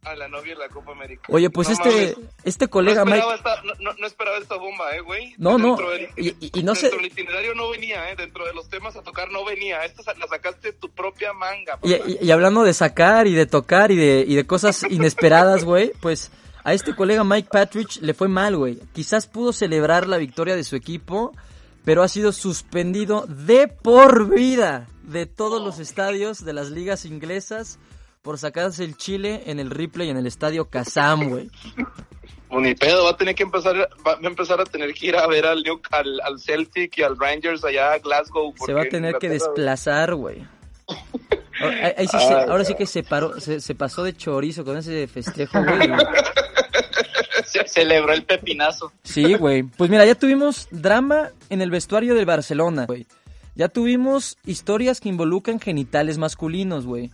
A 0.06 0.16
la 0.16 0.30
novia 0.30 0.54
de 0.54 0.60
la 0.60 0.70
Copa 0.70 0.94
América. 0.94 1.24
Oye, 1.28 1.50
pues 1.50 1.68
No 1.68 1.74
este, 1.74 1.90
mames. 1.90 2.16
este 2.46 2.66
No 2.66 2.72
colega 2.72 3.04
Mike. 3.04 3.18
esperaba, 3.20 3.36
esta, 3.36 3.64
no, 3.64 3.74
no- 3.82 3.94
no 4.00 4.08
esperaba 4.08 4.38
esta 4.38 4.56
bomba, 4.56 4.96
eh, 4.96 5.02
güey. 5.02 5.36
No, 5.38 5.58
no, 5.58 5.76
Dentro 5.76 5.90
del- 5.92 6.10
y- 6.16 6.30
y- 6.40 6.60
y 6.60 6.64
no 6.64 6.74
sé- 6.74 6.84
Dentro 6.84 7.02
del 7.02 7.12
itinerario 7.12 7.54
no 7.54 7.70
venía, 7.70 8.10
eh. 8.10 8.16
Dentro 8.16 8.46
de 8.46 8.54
los 8.54 8.70
temas 8.70 8.96
a 8.96 9.02
tocar 9.04 9.30
no 9.30 9.44
venía. 9.44 9.84
Esta 9.84 10.14
la 10.14 10.28
sacaste 10.28 10.70
de 10.72 10.74
tu 10.78 10.90
propia 10.90 11.34
manga, 11.34 11.78
Y, 11.84 11.94
y- 11.94 12.18
y 12.22 12.32
hablando 12.32 12.64
de 12.64 12.74
sacar 12.74 13.28
y 13.28 13.34
de 13.34 13.46
tocar 13.46 13.92
y 13.92 13.98
de, 13.98 14.24
y 14.26 14.36
de 14.36 14.48
cosas 14.48 14.84
inesperadas, 14.90 15.66
güey, 15.66 15.92
pues 16.00 16.32
a 16.64 16.74
este 16.74 16.96
colega 16.96 17.26
Mike 17.26 17.50
Patrick 17.52 17.98
le 18.02 18.14
fue 18.14 18.30
mal, 18.30 18.56
güey. 18.56 18.80
Quizás 18.94 19.28
pudo 19.28 19.52
celebrar 19.52 20.08
la 20.08 20.18
victoria 20.18 20.56
de 20.56 20.64
su 20.64 20.78
equipo, 20.78 21.34
pero 21.84 22.04
ha 22.04 22.08
sido 22.08 22.32
suspendido 22.32 23.26
de 23.28 23.68
por 23.68 24.30
vida 24.34 24.88
de 25.04 25.26
todos 25.26 25.62
los 25.62 25.80
estadios 25.80 26.46
de 26.46 26.54
las 26.54 26.70
ligas 26.70 27.04
inglesas 27.04 27.80
por 28.22 28.38
sacarse 28.38 28.84
el 28.84 28.98
chile 28.98 29.44
en 29.46 29.60
el 29.60 29.70
replay 29.70 30.10
en 30.10 30.18
el 30.18 30.28
estadio 30.28 30.66
Kazam, 30.70 31.30
güey. 31.30 31.50
Pues 32.50 32.64
ni 32.64 32.74
pedo, 32.74 33.04
va 33.04 33.12
a 33.12 33.16
tener 33.16 33.36
que 33.36 33.44
empezar, 33.44 33.76
va 34.08 34.14
a 34.14 34.28
empezar 34.28 34.60
a 34.60 34.64
tener 34.64 34.92
que 34.96 35.06
ir 35.06 35.16
a 35.16 35.28
ver 35.28 35.46
al, 35.46 35.64
al, 35.92 36.20
al 36.22 36.40
Celtic 36.40 36.98
y 36.98 37.04
al 37.04 37.16
Rangers 37.16 37.64
allá 37.64 37.92
a 37.94 38.00
Glasgow. 38.00 38.56
Se 38.66 38.74
va 38.74 38.82
a 38.82 38.86
tener 38.86 39.20
que 39.20 39.30
desplazar, 39.30 40.16
güey. 40.16 40.48
Ahora, 41.62 41.94
ahí- 41.96 42.08
sí 42.08 42.18
se- 42.18 42.34
ahora 42.34 42.64
sí 42.66 42.74
que 42.74 42.88
se 42.88 43.04
paró, 43.04 43.40
se, 43.40 43.62
se 43.62 43.76
pasó 43.76 44.02
de 44.02 44.18
chorizo 44.18 44.66
con 44.66 44.78
ese 44.78 45.06
festejo, 45.08 45.64
güey. 45.64 45.90
Se 47.46 47.68
celebró 47.68 48.14
el 48.14 48.24
pepinazo. 48.24 48.92
Sí, 49.04 49.36
güey. 49.36 49.62
Pues 49.64 49.90
mira, 49.92 50.06
ya 50.06 50.16
tuvimos 50.16 50.68
drama 50.72 51.30
en 51.50 51.62
el 51.62 51.70
vestuario 51.70 52.16
del 52.16 52.26
Barcelona, 52.26 52.86
güey. 52.88 53.06
Ya 53.56 53.68
tuvimos 53.70 54.38
historias 54.46 55.00
que 55.02 55.10
involucran 55.10 55.60
genitales 55.60 56.18
masculinos, 56.18 56.86
güey. 56.88 57.12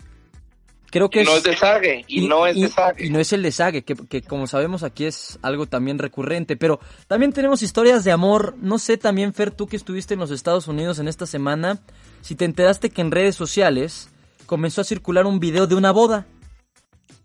Creo 0.92 1.10
que 1.10 1.24
Y 1.24 1.26
no 1.26 1.36
es 1.36 1.44
de 1.44 1.58
Sague, 1.58 2.06
y, 2.08 2.28
no 2.28 2.48
es 2.48 2.56
de 2.60 2.70
Sague. 2.70 3.06
y 3.06 3.10
no 3.10 3.20
es 3.20 3.34
el 3.34 3.42
de 3.44 3.52
Sague, 3.52 3.84
que, 3.84 3.96
que 3.96 4.22
como 4.22 4.48
sabemos 4.48 4.84
aquí 4.84 5.06
es 5.06 5.40
algo 5.42 5.66
también 5.66 6.00
recurrente. 6.00 6.56
Pero 6.56 6.80
también 7.08 7.34
tenemos 7.34 7.62
historias 7.62 8.04
de 8.04 8.12
amor. 8.12 8.56
No 8.62 8.80
sé 8.80 8.98
también, 8.98 9.34
Fer, 9.34 9.52
tú 9.52 9.68
que 9.68 9.76
estuviste 9.76 10.14
en 10.14 10.20
los 10.20 10.32
Estados 10.32 10.68
Unidos 10.68 11.00
en 11.00 11.08
esta 11.08 11.26
semana, 11.26 11.80
si 12.22 12.36
te 12.36 12.46
enteraste 12.46 12.90
que 12.90 13.02
en 13.02 13.12
redes 13.12 13.36
sociales 13.36 14.10
comenzó 14.46 14.82
a 14.82 14.86
circular 14.86 15.26
un 15.26 15.40
video 15.40 15.68
de 15.68 15.76
una 15.76 15.92
boda 15.92 16.26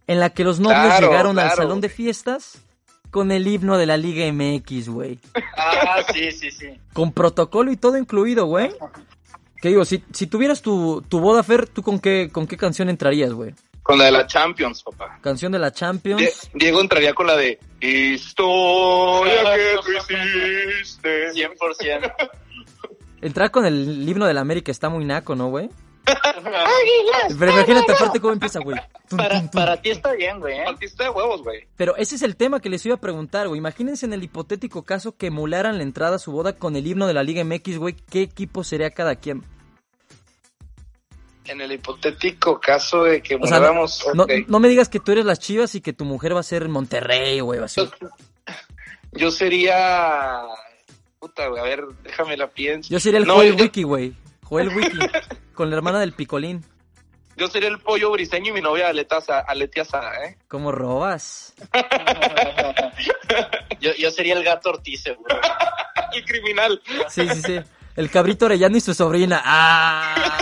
en 0.06 0.18
la 0.18 0.30
que 0.30 0.42
los 0.42 0.58
novios 0.58 0.80
Claro, 0.80 1.08
llegaron 1.08 1.38
al 1.38 1.50
salón 1.52 1.80
de 1.80 1.88
fiestas 1.88 2.58
con 3.10 3.32
el 3.32 3.46
himno 3.46 3.76
de 3.78 3.86
la 3.86 3.96
Liga 3.96 4.30
MX, 4.32 4.88
güey. 4.88 5.18
Ah, 5.56 6.02
sí, 6.12 6.32
sí, 6.32 6.50
sí. 6.50 6.68
Con 6.92 7.12
protocolo 7.12 7.70
y 7.70 7.76
todo 7.76 7.96
incluido, 7.96 8.46
güey. 8.46 8.70
Que 9.60 9.68
digo, 9.68 9.84
si, 9.84 10.02
si 10.12 10.26
tuvieras 10.26 10.62
tu, 10.62 11.02
tu 11.08 11.20
boda, 11.20 11.42
Fer, 11.42 11.68
¿tú 11.68 11.82
con 11.82 11.98
qué, 12.00 12.30
con 12.32 12.46
qué 12.46 12.56
canción 12.56 12.88
entrarías, 12.88 13.32
güey? 13.32 13.54
Con 13.82 13.98
la 13.98 14.04
de 14.06 14.10
la 14.12 14.26
Champions, 14.26 14.82
papá. 14.82 15.18
Canción 15.22 15.52
de 15.52 15.58
la 15.58 15.72
Champions. 15.72 16.20
Die- 16.20 16.30
Diego 16.54 16.80
entraría 16.80 17.12
con 17.14 17.26
la 17.26 17.36
de 17.36 17.58
Historia 17.80 19.32
que 19.56 19.76
tú 19.84 20.14
hiciste. 20.14 21.32
100%. 21.32 22.12
Entrar 23.22 23.50
con 23.50 23.66
el 23.66 24.08
himno 24.08 24.26
de 24.26 24.34
la 24.34 24.40
América 24.40 24.70
está 24.72 24.88
muy 24.88 25.04
naco, 25.04 25.34
¿no, 25.36 25.48
güey? 25.50 25.68
Pero 27.38 27.52
imagínate 27.52 27.92
aparte 27.92 28.20
cómo 28.20 28.32
empieza, 28.32 28.60
güey. 28.60 28.76
Tum, 29.08 29.16
Para, 29.16 29.40
tum, 29.40 29.48
tum. 29.50 29.60
para 29.60 29.80
ti 29.80 29.90
está 29.90 30.12
bien, 30.12 30.38
güey. 30.40 30.58
¿eh? 30.58 30.64
Artista 30.66 31.04
de 31.04 31.10
huevos, 31.10 31.42
güey. 31.42 31.66
Pero 31.76 31.96
ese 31.96 32.14
es 32.16 32.22
el 32.22 32.36
tema 32.36 32.60
que 32.60 32.68
les 32.70 32.84
iba 32.86 32.94
a 32.96 33.00
preguntar, 33.00 33.48
güey. 33.48 33.58
Imagínense 33.58 34.06
en 34.06 34.12
el 34.12 34.22
hipotético 34.22 34.82
caso 34.84 35.16
que 35.16 35.26
emularan 35.28 35.76
la 35.78 35.82
entrada 35.82 36.16
a 36.16 36.18
su 36.18 36.32
boda 36.32 36.54
con 36.54 36.76
el 36.76 36.86
himno 36.86 37.06
de 37.06 37.14
la 37.14 37.22
Liga 37.22 37.42
MX, 37.44 37.78
güey. 37.78 37.94
¿Qué 38.10 38.22
equipo 38.22 38.64
sería 38.64 38.90
cada 38.90 39.16
quien? 39.16 39.42
En 41.46 41.60
el 41.60 41.72
hipotético 41.72 42.60
caso 42.60 43.02
de 43.04 43.22
que 43.22 43.34
O 43.34 43.46
sea, 43.46 43.60
no, 44.46 44.60
me 44.60 44.68
digas 44.68 44.88
que 44.88 45.00
tú 45.00 45.10
eres 45.12 45.24
las 45.24 45.40
chivas 45.40 45.74
y 45.74 45.80
que 45.80 45.92
tu 45.92 46.04
mujer 46.04 46.34
va 46.36 46.40
a 46.40 46.44
ser 46.44 46.68
Monterrey, 46.68 47.40
güey, 47.40 47.58
o 47.60 47.64
así. 47.64 47.80
Yo 49.12 49.30
sería. 49.32 50.42
Puta, 51.18 51.48
güey, 51.48 51.60
a 51.60 51.64
ver, 51.64 51.84
déjame 52.04 52.36
la 52.36 52.48
pienso. 52.48 52.88
Yo 52.90 53.00
sería 53.00 53.18
el 53.18 53.26
No, 53.26 53.34
Joel 53.34 53.56
yo- 53.56 53.64
Wiki, 53.64 53.82
güey. 53.82 54.14
Joel 54.50 54.68
Wiki. 54.76 54.98
con 55.54 55.70
la 55.70 55.76
hermana 55.76 56.00
del 56.00 56.12
Picolín. 56.12 56.62
Yo 57.36 57.48
sería 57.48 57.68
el 57.70 57.78
pollo 57.78 58.10
briseño 58.10 58.50
y 58.50 58.52
mi 58.52 58.60
novia 58.60 58.88
Aleta 58.88 59.20
Sa- 59.22 59.38
Aletia 59.40 59.84
Sada, 59.84 60.12
¿eh? 60.26 60.36
¿Cómo 60.48 60.72
robas? 60.72 61.54
Yo, 63.80 63.92
yo 63.98 64.10
sería 64.10 64.34
el 64.34 64.44
gato 64.44 64.70
Ortiz, 64.70 65.04
güey. 65.04 65.40
El 66.12 66.24
criminal. 66.24 66.82
Sí, 67.08 67.26
sí, 67.30 67.42
sí. 67.42 67.60
El 67.96 68.10
cabrito 68.10 68.44
Orellano 68.46 68.76
y 68.76 68.80
su 68.80 68.92
sobrina. 68.92 69.40
¡Ah! 69.42 70.38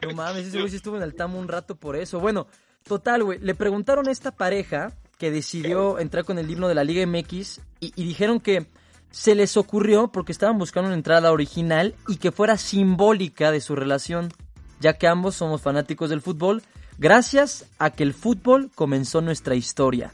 No 0.00 0.14
mames, 0.14 0.46
ese 0.46 0.58
güey 0.58 0.70
sí 0.70 0.76
estuvo 0.76 0.96
en 0.96 1.02
el 1.02 1.14
tamo 1.14 1.38
un 1.38 1.48
rato 1.48 1.74
por 1.74 1.96
eso. 1.96 2.18
Bueno, 2.20 2.46
total, 2.84 3.24
güey. 3.24 3.40
Le 3.40 3.54
preguntaron 3.54 4.08
a 4.08 4.12
esta 4.12 4.30
pareja 4.30 4.92
que 5.18 5.30
decidió 5.30 5.98
entrar 5.98 6.24
con 6.24 6.38
el 6.38 6.50
himno 6.50 6.68
de 6.68 6.74
la 6.76 6.84
Liga 6.84 7.04
MX 7.06 7.60
y, 7.80 7.92
y 7.94 8.04
dijeron 8.04 8.40
que 8.40 8.66
se 9.10 9.34
les 9.34 9.56
ocurrió 9.56 10.08
porque 10.08 10.32
estaban 10.32 10.58
buscando 10.58 10.88
una 10.88 10.96
entrada 10.96 11.32
original 11.32 11.94
y 12.08 12.16
que 12.16 12.32
fuera 12.32 12.56
simbólica 12.56 13.50
de 13.50 13.60
su 13.60 13.74
relación, 13.76 14.32
ya 14.80 14.94
que 14.98 15.08
ambos 15.08 15.34
somos 15.36 15.62
fanáticos 15.62 16.10
del 16.10 16.20
fútbol, 16.22 16.62
gracias 16.98 17.66
a 17.78 17.90
que 17.90 18.02
el 18.02 18.14
fútbol 18.14 18.70
comenzó 18.74 19.20
nuestra 19.20 19.54
historia. 19.54 20.12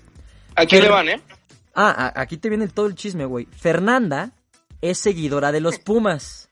¿A 0.54 0.64
quién 0.66 0.80
Pero- 0.82 0.84
le 0.84 0.90
van, 0.90 1.08
eh? 1.08 1.22
Ah, 1.74 2.12
aquí 2.16 2.38
te 2.38 2.48
viene 2.48 2.68
todo 2.68 2.86
el 2.86 2.94
chisme, 2.94 3.26
güey. 3.26 3.44
Fernanda 3.46 4.30
es 4.80 4.98
seguidora 4.98 5.52
de 5.52 5.60
los 5.60 5.78
Pumas. 5.78 6.48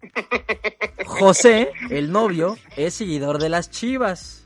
José, 1.06 1.72
el 1.90 2.12
novio, 2.12 2.56
es 2.76 2.94
seguidor 2.94 3.40
de 3.40 3.48
las 3.48 3.68
Chivas. 3.70 4.44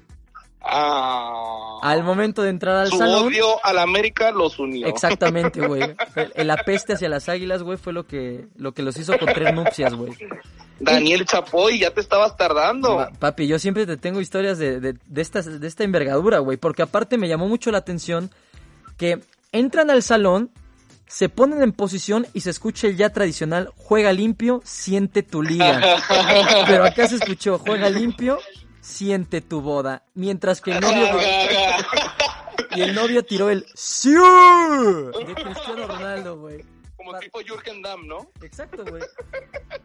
Ah. 0.62 1.43
Al 1.86 2.02
momento 2.02 2.42
de 2.42 2.48
entrar 2.48 2.76
al 2.76 2.88
Su 2.88 2.96
salón. 2.96 3.26
odio 3.26 3.62
a 3.64 3.72
la 3.74 3.82
América 3.82 4.30
los 4.30 4.58
unió. 4.58 4.86
Exactamente, 4.86 5.66
güey. 5.66 5.82
El, 6.16 6.32
el 6.34 6.50
apeste 6.50 6.94
hacia 6.94 7.08
las 7.10 7.28
águilas, 7.28 7.62
güey, 7.62 7.76
fue 7.76 7.92
lo 7.92 8.06
que, 8.06 8.46
lo 8.56 8.72
que 8.72 8.82
los 8.82 8.96
hizo 8.96 9.18
contraer 9.18 9.52
nupcias, 9.54 9.92
güey. 9.94 10.12
Daniel 10.80 11.24
Chapoy, 11.26 11.78
ya 11.80 11.90
te 11.92 12.00
estabas 12.00 12.36
tardando. 12.36 12.96
Pa- 12.96 13.10
Papi, 13.18 13.46
yo 13.46 13.58
siempre 13.58 13.84
te 13.86 13.96
tengo 13.96 14.20
historias 14.20 14.58
de, 14.58 14.80
de, 14.80 14.94
de 15.06 15.20
esta, 15.22 15.42
de 15.42 15.66
esta 15.66 15.84
envergadura, 15.84 16.38
güey. 16.38 16.56
Porque 16.56 16.82
aparte 16.82 17.18
me 17.18 17.28
llamó 17.28 17.48
mucho 17.48 17.70
la 17.70 17.78
atención 17.78 18.30
que 18.96 19.20
entran 19.52 19.90
al 19.90 20.02
salón, 20.02 20.50
se 21.06 21.28
ponen 21.28 21.62
en 21.62 21.72
posición 21.72 22.26
y 22.32 22.40
se 22.40 22.50
escucha 22.50 22.86
el 22.86 22.96
ya 22.96 23.10
tradicional 23.10 23.70
juega 23.76 24.12
limpio, 24.12 24.62
siente 24.64 25.22
tu 25.22 25.42
liga. 25.42 25.80
Pero 26.66 26.84
acá 26.84 27.06
se 27.08 27.16
escuchó 27.16 27.58
juega 27.58 27.90
limpio, 27.90 28.38
siente 28.84 29.40
tu 29.40 29.62
boda. 29.62 30.04
Mientras 30.14 30.60
que 30.60 30.72
el 30.72 30.80
novio... 30.80 31.06
y 32.76 32.82
el 32.82 32.94
novio 32.94 33.24
tiró 33.24 33.48
el 33.50 33.64
¡Sí! 33.74 34.10
De 34.12 35.34
Cristiano 35.34 35.86
Ronaldo, 35.88 36.38
güey. 36.38 36.64
Como 36.96 37.18
tipo 37.18 37.40
Jürgen 37.46 37.82
Damm, 37.82 38.06
¿no? 38.06 38.30
Exacto, 38.42 38.84
güey. 38.88 39.02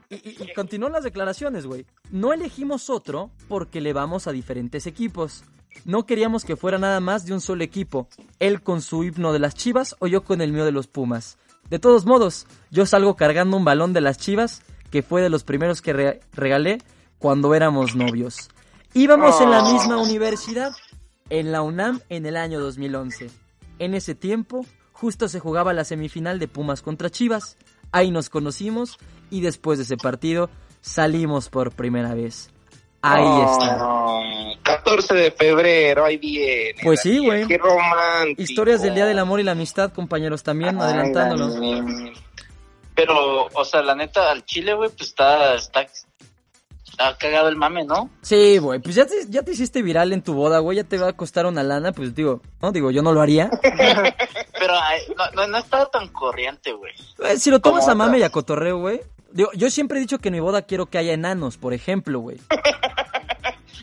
Y, 0.09 0.15
y, 0.15 0.37
y 0.43 0.53
continúan 0.53 0.91
las 0.93 1.03
declaraciones, 1.03 1.65
güey. 1.65 1.85
No 2.11 2.33
elegimos 2.33 2.89
otro 2.89 3.31
porque 3.47 3.81
le 3.81 3.93
vamos 3.93 4.27
a 4.27 4.31
diferentes 4.31 4.85
equipos. 4.87 5.43
No 5.85 6.05
queríamos 6.05 6.43
que 6.45 6.55
fuera 6.55 6.77
nada 6.77 6.99
más 6.99 7.25
de 7.25 7.33
un 7.33 7.41
solo 7.41 7.63
equipo. 7.63 8.07
Él 8.39 8.61
con 8.61 8.81
su 8.81 9.03
himno 9.03 9.33
de 9.33 9.39
las 9.39 9.55
chivas 9.55 9.95
o 9.99 10.07
yo 10.07 10.23
con 10.23 10.41
el 10.41 10.51
mío 10.51 10.65
de 10.65 10.71
los 10.71 10.87
pumas. 10.87 11.37
De 11.69 11.79
todos 11.79 12.05
modos, 12.05 12.47
yo 12.71 12.85
salgo 12.85 13.15
cargando 13.15 13.55
un 13.55 13.65
balón 13.65 13.93
de 13.93 14.01
las 14.01 14.17
chivas 14.17 14.61
que 14.91 15.03
fue 15.03 15.21
de 15.21 15.29
los 15.29 15.43
primeros 15.43 15.81
que 15.81 15.93
re- 15.93 16.19
regalé 16.33 16.79
cuando 17.17 17.53
éramos 17.53 17.95
novios. 17.95 18.49
Íbamos 18.93 19.39
en 19.41 19.51
la 19.51 19.61
misma 19.61 19.97
universidad, 19.97 20.71
en 21.29 21.51
la 21.51 21.61
UNAM 21.61 22.01
en 22.09 22.25
el 22.25 22.35
año 22.35 22.59
2011. 22.59 23.29
En 23.77 23.93
ese 23.93 24.15
tiempo, 24.15 24.65
justo 24.91 25.27
se 25.29 25.39
jugaba 25.39 25.73
la 25.73 25.85
semifinal 25.85 26.39
de 26.39 26.47
Pumas 26.47 26.81
contra 26.81 27.09
Chivas. 27.09 27.57
Ahí 27.91 28.11
nos 28.11 28.29
conocimos 28.29 28.97
y 29.29 29.41
después 29.41 29.77
de 29.77 29.83
ese 29.83 29.97
partido 29.97 30.49
salimos 30.81 31.49
por 31.49 31.71
primera 31.71 32.13
vez. 32.13 32.49
Ahí 33.01 33.23
está. 33.23 33.77
Ah, 33.79 34.21
14 34.63 35.13
de 35.13 35.31
febrero, 35.31 36.03
ahí 36.03 36.17
viene. 36.17 36.75
Pues 36.83 37.01
sí, 37.01 37.19
güey. 37.19 37.47
Qué 37.47 37.57
romántico. 37.57 38.41
Historias 38.41 38.81
del 38.81 38.95
Día 38.95 39.05
del 39.05 39.19
Amor 39.19 39.39
y 39.39 39.43
la 39.43 39.51
Amistad, 39.51 39.93
compañeros, 39.93 40.43
también 40.43 40.75
Ay, 40.75 40.81
adelantándolo. 40.81 41.53
Daniel. 41.53 42.13
Pero, 42.95 43.45
o 43.53 43.63
sea, 43.63 43.81
la 43.81 43.95
neta, 43.95 44.29
al 44.29 44.43
Chile, 44.45 44.73
güey, 44.73 44.89
pues 44.89 45.09
está, 45.09 45.55
está, 45.55 45.87
está 46.99 47.17
cagado 47.17 47.47
el 47.47 47.55
mame, 47.55 47.85
¿no? 47.85 48.09
Sí, 48.21 48.57
güey, 48.57 48.79
pues 48.79 48.95
ya 48.95 49.05
te, 49.05 49.13
ya 49.29 49.41
te 49.43 49.51
hiciste 49.51 49.81
viral 49.81 50.11
en 50.11 50.21
tu 50.21 50.33
boda, 50.33 50.59
güey, 50.59 50.77
ya 50.77 50.83
te 50.83 50.97
va 50.97 51.09
a 51.09 51.13
costar 51.13 51.45
una 51.45 51.63
lana, 51.63 51.91
pues 51.93 52.13
digo, 52.13 52.41
no, 52.61 52.71
digo, 52.71 52.91
yo 52.91 53.01
no 53.01 53.13
lo 53.13 53.21
haría. 53.21 53.49
Pero 53.61 54.73
ay, 54.81 55.01
no, 55.17 55.23
no, 55.33 55.47
no 55.47 55.57
estaba 55.57 55.85
tan 55.89 56.09
corriente, 56.09 56.73
güey. 56.73 56.93
Eh, 57.23 57.37
Si 57.37 57.49
lo 57.49 57.59
tomas 57.59 57.87
a 57.87 57.95
mame 57.95 58.17
otras. 58.17 58.21
y 58.21 58.23
a 58.23 58.29
cotorreo, 58.31 58.79
güey. 58.79 59.01
Digo, 59.31 59.49
yo 59.53 59.69
siempre 59.69 59.99
he 59.99 60.01
dicho 60.01 60.19
que 60.19 60.27
en 60.29 60.33
mi 60.33 60.39
boda 60.41 60.63
quiero 60.63 60.87
que 60.87 60.97
haya 60.97 61.13
enanos, 61.13 61.57
por 61.57 61.73
ejemplo, 61.73 62.19
güey. 62.19 62.37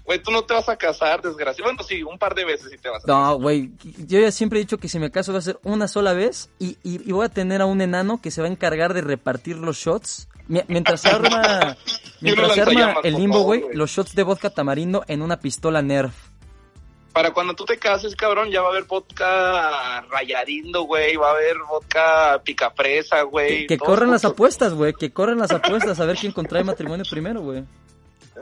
Güey, 0.04 0.23
tú 0.23 0.30
no 0.30 0.44
te 0.44 0.54
vas 0.54 0.68
a 0.68 0.76
casar, 0.76 1.20
desgraciado. 1.20 1.68
Bueno, 1.73 1.82
sí, 1.82 2.04
un 2.04 2.16
par 2.16 2.37
de 2.37 2.44
veces 2.44 2.70
sí 2.70 2.78
te 2.78 2.88
vas 2.88 3.02
a 3.02 3.08
No, 3.08 3.40
güey, 3.40 3.73
yo 4.06 4.20
ya 4.20 4.30
siempre 4.30 4.61
he 4.61 4.62
dicho 4.62 4.78
que 4.78 4.88
si 4.88 5.00
me 5.00 5.11
caso 5.11 5.32
va 5.32 5.40
a 5.40 5.42
ser 5.42 5.58
una 5.64 5.88
sola 5.88 6.12
vez 6.12 6.49
y, 6.61 6.78
y- 6.85 7.00
y 7.08 7.11
voy 7.11 7.26
a 7.26 7.28
tener 7.28 7.61
a 7.61 7.66
un 7.66 7.80
enano 7.80 8.20
que 8.23 8.30
se 8.30 8.40
va 8.40 8.46
a 8.46 8.50
encargar 8.52 8.94
de 8.94 9.00
repartir 9.00 9.56
los 9.56 9.78
shots. 9.78 10.28
Mi- 10.48 10.62
Mientras 10.68 11.00
se 11.00 11.08
arma, 11.08 11.76
mientras 12.20 12.54
se 12.54 12.62
arma 12.62 12.96
el 13.02 13.14
limbo, 13.14 13.40
güey, 13.40 13.64
los 13.72 13.90
shots 13.90 14.14
de 14.14 14.22
vodka 14.22 14.50
tamarindo 14.50 15.04
en 15.08 15.22
una 15.22 15.38
pistola 15.40 15.82
Nerf. 15.82 16.14
Para 17.12 17.32
cuando 17.32 17.54
tú 17.54 17.64
te 17.64 17.78
cases, 17.78 18.14
cabrón, 18.14 18.50
ya 18.50 18.60
va 18.60 18.68
a 18.68 18.70
haber 18.72 18.84
vodka 18.84 20.02
rayarindo, 20.10 20.82
güey. 20.82 21.16
Va 21.16 21.28
a 21.28 21.32
haber 21.32 21.56
vodka 21.66 22.42
picafresa, 22.44 23.22
güey. 23.22 23.66
Que, 23.66 23.78
corran 23.78 24.10
las 24.10 24.26
apuestas, 24.26 24.74
güey, 24.74 24.92
que 24.92 25.10
corran 25.12 25.38
las 25.38 25.50
apuestas 25.50 25.98
a 25.98 26.04
ver 26.04 26.18
quién 26.18 26.32
contrae 26.32 26.62
matrimonio 26.62 27.06
primero, 27.08 27.40
güey. 27.40 27.64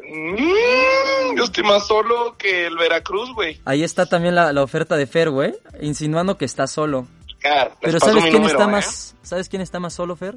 Mm, 0.03 1.37
yo 1.37 1.45
estoy 1.45 1.63
más 1.63 1.87
solo 1.87 2.37
que 2.37 2.67
el 2.67 2.77
Veracruz, 2.77 3.33
güey. 3.33 3.61
Ahí 3.65 3.85
está 3.85 4.07
también 4.07 4.35
la, 4.35 4.53
la 4.53 4.63
oferta 4.65 4.97
de 4.97 5.07
Fer, 5.07 5.31
güey, 5.31 5.55
insinuando 5.81 6.37
que 6.37 6.45
está 6.45 6.67
solo. 6.67 7.07
Ah, 7.45 7.69
Pero 7.81 8.01
¿sabes 8.01 8.23
quién 8.25 8.35
número, 8.43 8.53
está 8.53 8.65
¿eh? 8.65 8.73
más, 8.73 9.15
¿sabes 9.23 9.49
quién 9.49 9.63
está 9.63 9.79
más 9.79 9.95
solo, 9.95 10.17
Fer? 10.17 10.35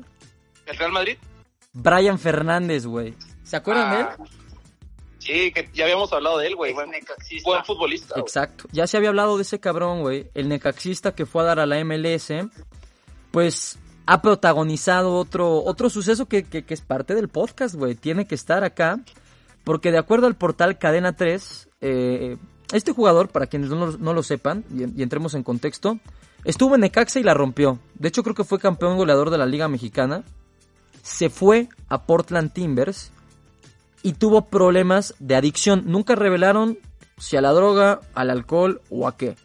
¿El 0.67 0.77
Real 0.77 0.91
Madrid? 0.91 1.17
Brian 1.81 2.17
Fernández, 2.19 2.85
güey. 2.85 3.13
¿Se 3.43 3.55
acuerdan 3.55 3.91
de 3.91 3.99
él? 4.01 4.07
Ah, 4.09 4.23
Sí, 5.19 5.51
que 5.51 5.69
ya 5.73 5.83
habíamos 5.83 6.13
hablado 6.13 6.37
de 6.37 6.47
él, 6.47 6.55
güey. 6.55 6.73
Buen, 6.73 6.89
necaxista. 6.89 7.49
buen 7.49 7.65
futbolista. 7.65 8.17
Exacto. 8.17 8.65
Ya 8.71 8.87
se 8.87 8.95
había 8.95 9.09
hablado 9.09 9.35
de 9.35 9.41
ese 9.43 9.59
cabrón, 9.59 9.99
güey. 10.01 10.29
El 10.33 10.47
necaxista 10.47 11.13
que 11.15 11.25
fue 11.25 11.41
a 11.41 11.45
dar 11.45 11.59
a 11.59 11.65
la 11.65 11.77
MLS. 11.83 12.31
Pues 13.31 13.77
ha 14.05 14.21
protagonizado 14.21 15.15
otro, 15.15 15.63
otro 15.65 15.89
suceso 15.89 16.27
que, 16.27 16.43
que- 16.43 16.63
que 16.63 16.73
es 16.73 16.81
parte 16.81 17.13
del 17.13 17.27
podcast, 17.27 17.75
güey. 17.75 17.95
Tiene 17.95 18.25
que 18.25 18.35
estar 18.35 18.63
acá. 18.63 18.99
Porque 19.65 19.91
de 19.91 19.97
acuerdo 19.97 20.27
al 20.27 20.35
portal 20.35 20.77
Cadena 20.77 21.13
3, 21.17 21.67
eh, 21.81 22.37
este 22.71 22.93
jugador, 22.93 23.27
para 23.27 23.47
quienes 23.47 23.69
no, 23.69 23.87
lo- 23.87 23.97
no 23.97 24.13
lo 24.13 24.23
sepan, 24.23 24.63
y, 24.73 24.99
y 24.99 25.03
entremos 25.03 25.33
en 25.33 25.43
contexto, 25.43 25.99
Estuvo 26.45 26.75
en 26.75 26.81
Necaxa 26.81 27.19
y 27.19 27.23
la 27.23 27.33
rompió. 27.33 27.77
De 27.95 28.07
hecho, 28.07 28.23
creo 28.23 28.33
que 28.35 28.45
fue 28.45 28.59
campeón 28.59 28.95
goleador 28.95 29.29
de 29.31 29.37
la 29.37 29.45
Liga 29.45 29.67
Mexicana. 29.67 30.23
Se 31.07 31.29
fue 31.29 31.69
a 31.87 32.03
Portland 32.03 32.51
Timbers 32.51 33.11
y 34.03 34.13
tuvo 34.13 34.47
problemas 34.47 35.15
de 35.19 35.35
adicción. 35.35 35.83
Nunca 35.85 36.15
revelaron 36.15 36.77
si 37.17 37.37
a 37.37 37.41
la 37.41 37.53
droga, 37.53 38.01
al 38.13 38.29
alcohol 38.29 38.81
o 38.89 39.07
a 39.07 39.15
qué. 39.15 39.37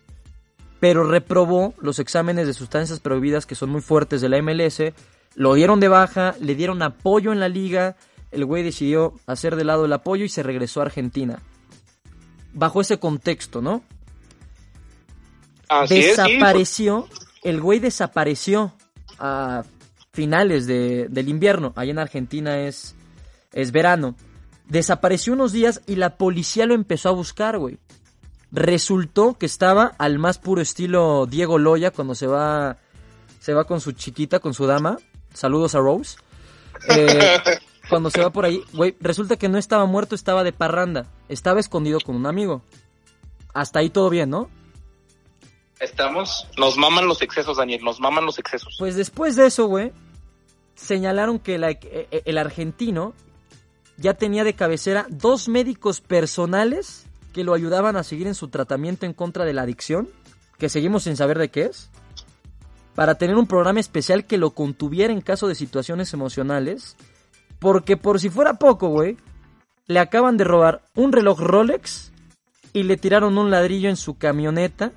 Pero 0.80 1.04
reprobó 1.04 1.72
los 1.80 2.00
exámenes 2.00 2.48
de 2.48 2.52
sustancias 2.52 2.98
prohibidas 2.98 3.46
que 3.46 3.54
son 3.54 3.70
muy 3.70 3.80
fuertes 3.80 4.20
de 4.20 4.28
la 4.28 4.42
MLS. 4.42 4.92
Lo 5.36 5.54
dieron 5.54 5.78
de 5.78 5.86
baja, 5.86 6.34
le 6.40 6.56
dieron 6.56 6.82
apoyo 6.82 7.32
en 7.32 7.38
la 7.38 7.48
liga. 7.48 7.94
El 8.32 8.44
güey 8.44 8.64
decidió 8.64 9.14
hacer 9.28 9.54
de 9.54 9.62
lado 9.62 9.84
el 9.84 9.92
apoyo 9.92 10.24
y 10.24 10.28
se 10.28 10.42
regresó 10.42 10.80
a 10.80 10.86
Argentina. 10.86 11.38
Bajo 12.52 12.80
ese 12.80 12.98
contexto, 12.98 13.62
¿no? 13.62 13.84
Así 15.68 16.00
es, 16.00 16.16
sí, 16.16 16.22
desapareció, 16.22 17.08
el 17.44 17.60
güey 17.60 17.78
desapareció 17.78 18.74
a 19.20 19.62
finales 20.22 20.66
de- 20.66 21.08
del 21.08 21.28
invierno. 21.28 21.72
Allá 21.76 21.90
en 21.90 21.98
Argentina 21.98 22.60
es, 22.60 22.94
es 23.52 23.72
verano. 23.72 24.14
Desapareció 24.68 25.32
unos 25.32 25.52
días 25.52 25.80
y 25.86 25.96
la 25.96 26.16
policía 26.16 26.66
lo 26.66 26.74
empezó 26.74 27.08
a 27.08 27.12
buscar, 27.12 27.58
güey. 27.58 27.78
Resultó 28.50 29.38
que 29.38 29.46
estaba 29.46 29.92
al 29.98 30.18
más 30.18 30.38
puro 30.38 30.60
estilo 30.60 31.26
Diego 31.26 31.58
Loya 31.58 31.90
cuando 31.90 32.14
se 32.14 32.26
va, 32.26 32.76
se 33.40 33.54
va 33.54 33.64
con 33.64 33.80
su 33.80 33.92
chiquita, 33.92 34.38
con 34.40 34.52
su 34.52 34.66
dama. 34.66 34.98
Saludos 35.32 35.74
a 35.74 35.78
Rose. 35.78 36.18
Eh, 36.90 37.38
cuando 37.88 38.10
se 38.10 38.20
va 38.20 38.30
por 38.30 38.44
ahí, 38.44 38.62
güey, 38.74 38.94
resulta 39.00 39.36
que 39.36 39.48
no 39.48 39.56
estaba 39.56 39.86
muerto, 39.86 40.14
estaba 40.14 40.44
de 40.44 40.52
parranda. 40.52 41.06
Estaba 41.30 41.58
escondido 41.60 41.98
con 42.00 42.16
un 42.16 42.26
amigo. 42.26 42.62
Hasta 43.54 43.78
ahí 43.78 43.88
todo 43.88 44.10
bien, 44.10 44.28
¿no? 44.28 44.50
Estamos, 45.82 46.46
nos 46.56 46.78
maman 46.78 47.08
los 47.08 47.22
excesos, 47.22 47.56
Daniel, 47.56 47.82
nos 47.82 47.98
maman 47.98 48.24
los 48.24 48.38
excesos. 48.38 48.76
Pues 48.78 48.94
después 48.94 49.34
de 49.34 49.46
eso, 49.46 49.66
güey, 49.66 49.90
señalaron 50.76 51.40
que 51.40 51.56
eh, 51.56 51.78
eh, 51.82 52.22
el 52.24 52.38
argentino 52.38 53.14
ya 53.96 54.14
tenía 54.14 54.44
de 54.44 54.54
cabecera 54.54 55.06
dos 55.10 55.48
médicos 55.48 56.00
personales 56.00 57.06
que 57.32 57.42
lo 57.42 57.52
ayudaban 57.52 57.96
a 57.96 58.04
seguir 58.04 58.28
en 58.28 58.36
su 58.36 58.46
tratamiento 58.46 59.06
en 59.06 59.12
contra 59.12 59.44
de 59.44 59.54
la 59.54 59.62
adicción, 59.62 60.08
que 60.56 60.68
seguimos 60.68 61.02
sin 61.02 61.16
saber 61.16 61.36
de 61.40 61.50
qué 61.50 61.62
es, 61.62 61.90
para 62.94 63.16
tener 63.16 63.34
un 63.34 63.48
programa 63.48 63.80
especial 63.80 64.24
que 64.24 64.38
lo 64.38 64.50
contuviera 64.50 65.12
en 65.12 65.20
caso 65.20 65.48
de 65.48 65.56
situaciones 65.56 66.12
emocionales, 66.12 66.96
porque 67.58 67.96
por 67.96 68.20
si 68.20 68.30
fuera 68.30 68.54
poco, 68.54 68.86
güey, 68.86 69.16
le 69.88 69.98
acaban 69.98 70.36
de 70.36 70.44
robar 70.44 70.82
un 70.94 71.10
reloj 71.10 71.40
Rolex 71.40 72.12
y 72.72 72.84
le 72.84 72.96
tiraron 72.96 73.36
un 73.36 73.50
ladrillo 73.50 73.88
en 73.88 73.96
su 73.96 74.16
camioneta 74.16 74.92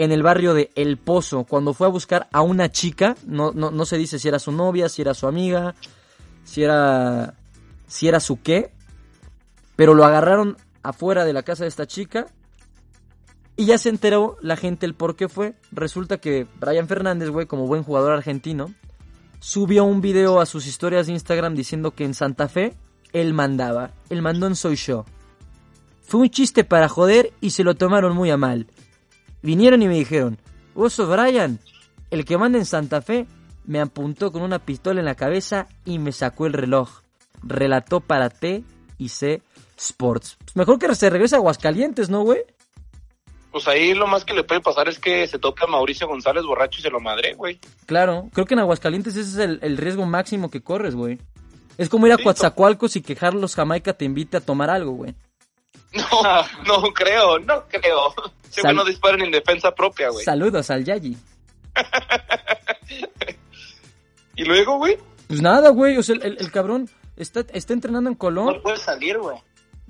en 0.00 0.12
el 0.12 0.22
barrio 0.22 0.54
de 0.54 0.70
El 0.76 0.96
Pozo, 0.96 1.44
cuando 1.44 1.74
fue 1.74 1.86
a 1.86 1.90
buscar 1.90 2.26
a 2.32 2.40
una 2.40 2.70
chica, 2.70 3.16
no, 3.26 3.52
no, 3.52 3.70
no 3.70 3.84
se 3.84 3.98
dice 3.98 4.18
si 4.18 4.28
era 4.28 4.38
su 4.38 4.50
novia, 4.50 4.88
si 4.88 5.02
era 5.02 5.12
su 5.12 5.26
amiga, 5.26 5.74
si 6.42 6.62
era, 6.62 7.34
si 7.86 8.08
era 8.08 8.18
su 8.18 8.40
qué, 8.40 8.72
pero 9.76 9.92
lo 9.92 10.06
agarraron 10.06 10.56
afuera 10.82 11.26
de 11.26 11.34
la 11.34 11.42
casa 11.42 11.64
de 11.64 11.68
esta 11.68 11.86
chica 11.86 12.28
y 13.56 13.66
ya 13.66 13.76
se 13.76 13.90
enteró 13.90 14.38
la 14.40 14.56
gente 14.56 14.86
el 14.86 14.94
por 14.94 15.16
qué 15.16 15.28
fue. 15.28 15.52
Resulta 15.70 16.16
que 16.16 16.46
Brian 16.58 16.88
Fernández, 16.88 17.28
güey, 17.28 17.44
como 17.44 17.66
buen 17.66 17.82
jugador 17.82 18.12
argentino, 18.12 18.72
subió 19.38 19.84
un 19.84 20.00
video 20.00 20.40
a 20.40 20.46
sus 20.46 20.66
historias 20.66 21.08
de 21.08 21.12
Instagram 21.12 21.54
diciendo 21.54 21.90
que 21.90 22.06
en 22.06 22.14
Santa 22.14 22.48
Fe 22.48 22.74
él 23.12 23.34
mandaba, 23.34 23.90
el 24.08 24.22
mandón 24.22 24.56
soy 24.56 24.76
yo. 24.76 25.04
Fue 26.00 26.20
un 26.20 26.30
chiste 26.30 26.64
para 26.64 26.88
joder 26.88 27.34
y 27.42 27.50
se 27.50 27.64
lo 27.64 27.74
tomaron 27.74 28.16
muy 28.16 28.30
a 28.30 28.38
mal. 28.38 28.66
Vinieron 29.42 29.82
y 29.82 29.88
me 29.88 29.94
dijeron, 29.94 30.38
vos 30.74 30.92
sos 30.92 31.08
Brian, 31.08 31.58
el 32.10 32.24
que 32.24 32.38
manda 32.38 32.58
en 32.58 32.66
Santa 32.66 33.02
Fe, 33.02 33.26
me 33.64 33.80
apuntó 33.80 34.32
con 34.32 34.42
una 34.42 34.58
pistola 34.58 35.00
en 35.00 35.06
la 35.06 35.14
cabeza 35.14 35.68
y 35.84 35.98
me 35.98 36.12
sacó 36.12 36.46
el 36.46 36.52
reloj. 36.52 37.02
Relató 37.42 38.00
para 38.00 38.28
T 38.28 38.64
y 38.98 39.08
C 39.08 39.42
Sports. 39.76 40.36
Mejor 40.54 40.78
que 40.78 40.94
se 40.94 41.08
regrese 41.08 41.36
a 41.36 41.38
Aguascalientes, 41.38 42.10
¿no, 42.10 42.22
güey? 42.22 42.40
Pues 43.50 43.66
ahí 43.66 43.94
lo 43.94 44.06
más 44.06 44.24
que 44.24 44.34
le 44.34 44.44
puede 44.44 44.60
pasar 44.60 44.88
es 44.88 44.98
que 44.98 45.26
se 45.26 45.38
toca 45.38 45.64
a 45.64 45.68
Mauricio 45.68 46.06
González 46.06 46.44
borracho 46.44 46.78
y 46.80 46.82
se 46.82 46.90
lo 46.90 47.00
madre, 47.00 47.34
güey. 47.34 47.58
Claro, 47.86 48.28
creo 48.32 48.46
que 48.46 48.54
en 48.54 48.60
Aguascalientes 48.60 49.16
ese 49.16 49.30
es 49.30 49.38
el, 49.38 49.58
el 49.62 49.76
riesgo 49.76 50.06
máximo 50.06 50.50
que 50.50 50.62
corres, 50.62 50.94
güey. 50.94 51.18
Es 51.78 51.88
como 51.88 52.06
ir 52.06 52.12
a 52.12 52.18
Coatzacoalcos 52.18 52.96
y 52.96 53.02
que 53.02 53.16
Carlos 53.16 53.54
Jamaica 53.54 53.94
te 53.94 54.04
invite 54.04 54.36
a 54.36 54.40
tomar 54.40 54.68
algo, 54.68 54.92
güey. 54.92 55.14
No, 56.66 56.82
no 56.82 56.92
creo, 56.92 57.38
no 57.40 57.64
creo. 57.68 58.14
Siempre 58.48 58.74
no 58.74 58.84
disparen 58.84 59.22
en 59.22 59.30
defensa 59.32 59.72
propia, 59.72 60.10
güey. 60.10 60.24
Saludos 60.24 60.70
al 60.70 60.84
Yayi. 60.84 61.16
Y 64.36 64.44
luego, 64.44 64.78
güey, 64.78 64.96
Pues 65.28 65.42
nada, 65.42 65.70
güey, 65.70 65.96
o 65.98 66.02
sea, 66.02 66.14
el, 66.16 66.22
el- 66.22 66.36
el 66.40 66.50
cabrón 66.50 66.88
está, 67.16 67.40
está 67.52 67.72
entrenando 67.72 68.08
en 68.10 68.16
Colón. 68.16 68.46
No 68.56 68.62
puede 68.62 68.78
salir, 68.78 69.18
güey. 69.18 69.36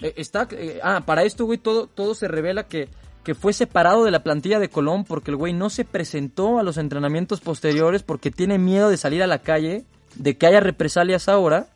Eh, 0.02 0.14
Está, 0.16 0.48
eh, 0.52 0.80
ah, 0.82 1.02
para 1.04 1.22
esto, 1.24 1.44
güey, 1.44 1.58
todo, 1.58 1.86
todo 1.86 2.14
se 2.14 2.26
revela 2.26 2.66
que, 2.66 2.88
que 3.22 3.34
fue 3.34 3.52
separado 3.52 4.04
de 4.04 4.10
la 4.10 4.22
plantilla 4.22 4.58
de 4.58 4.68
Colón 4.70 5.04
porque 5.04 5.30
el 5.30 5.36
güey 5.36 5.52
no 5.52 5.70
se 5.70 5.84
presentó 5.84 6.58
a 6.58 6.62
los 6.62 6.78
entrenamientos 6.78 7.40
posteriores 7.40 8.02
porque 8.02 8.30
tiene 8.30 8.58
miedo 8.58 8.88
de 8.90 8.96
salir 8.96 9.22
a 9.22 9.26
la 9.26 9.40
calle, 9.40 9.84
de 10.14 10.36
que 10.36 10.46
haya 10.46 10.60
represalias 10.60 11.28
ahora 11.28 11.68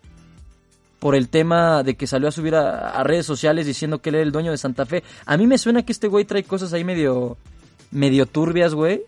por 1.05 1.15
el 1.15 1.29
tema 1.29 1.83
de 1.83 1.97
que 1.99 2.07
salió 2.07 2.29
a 2.29 2.33
subir 2.33 2.55
a, 2.55 2.89
a 2.89 3.05
redes 3.05 3.27
sociales 3.27 3.67
diciendo 3.67 3.99
que 4.01 4.09
él 4.09 4.15
era 4.15 4.25
el 4.25 4.33
dueño 4.33 4.53
de 4.53 4.57
Santa 4.57 4.87
Fe. 4.87 5.03
A 5.27 5.37
mí 5.37 5.47
me 5.47 5.59
suena 5.59 5.85
que 5.85 5.93
este 5.93 6.09
güey 6.09 6.25
trae 6.25 6.45
cosas 6.45 6.73
ahí 6.73 6.83
medio, 6.83 7.37
medio 7.91 8.25
turbias, 8.25 8.73
güey. 8.73 9.03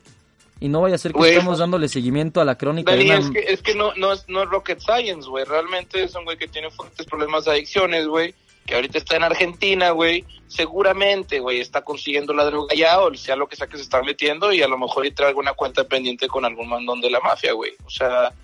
Y 0.60 0.68
no 0.68 0.82
vaya 0.82 0.96
a 0.96 0.98
ser 0.98 1.12
que 1.12 1.18
Güey. 1.20 1.32
estamos 1.32 1.58
dándole 1.58 1.88
seguimiento 1.88 2.42
a 2.42 2.44
la 2.44 2.58
crónica 2.58 2.92
de 2.92 2.98
Dani, 2.98 3.10
una... 3.12 3.18
es 3.20 3.30
que, 3.30 3.50
es 3.50 3.62
que 3.62 3.74
no, 3.74 3.94
no, 3.94 4.12
es, 4.12 4.28
no 4.28 4.42
es 4.42 4.50
rocket 4.50 4.78
science, 4.78 5.26
güey. 5.26 5.46
Realmente 5.46 6.02
es 6.02 6.14
un 6.14 6.26
güey 6.26 6.36
que 6.36 6.48
tiene 6.48 6.68
fuertes 6.70 7.06
problemas 7.06 7.46
de 7.46 7.52
adicciones, 7.52 8.06
güey. 8.06 8.34
Que 8.66 8.74
ahorita 8.74 8.98
está 8.98 9.16
en 9.16 9.24
Argentina, 9.24 9.92
güey. 9.92 10.22
Seguramente, 10.48 11.40
güey, 11.40 11.60
está 11.60 11.80
consiguiendo 11.80 12.34
la 12.34 12.44
droga 12.44 12.74
ya 12.74 13.00
o 13.00 13.14
sea 13.14 13.36
lo 13.36 13.46
que 13.46 13.56
sea 13.56 13.68
que 13.68 13.78
se 13.78 13.84
está 13.84 14.02
metiendo 14.02 14.52
y 14.52 14.60
a 14.60 14.68
lo 14.68 14.76
mejor 14.76 15.06
y 15.06 15.12
trae 15.12 15.28
alguna 15.28 15.54
cuenta 15.54 15.84
pendiente 15.84 16.28
con 16.28 16.44
algún 16.44 16.68
mandón 16.68 17.00
de 17.00 17.08
la 17.08 17.20
mafia, 17.20 17.54
güey. 17.54 17.72
O 17.86 17.90
sea, 17.90 18.34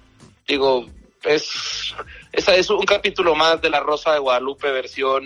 digo, 0.48 0.86
es, 1.24 1.94
esa 2.32 2.54
es 2.54 2.70
un 2.70 2.84
capítulo 2.84 3.34
más 3.34 3.60
de 3.60 3.70
La 3.70 3.80
Rosa 3.80 4.12
de 4.12 4.18
Guadalupe 4.18 4.70
versión 4.72 5.24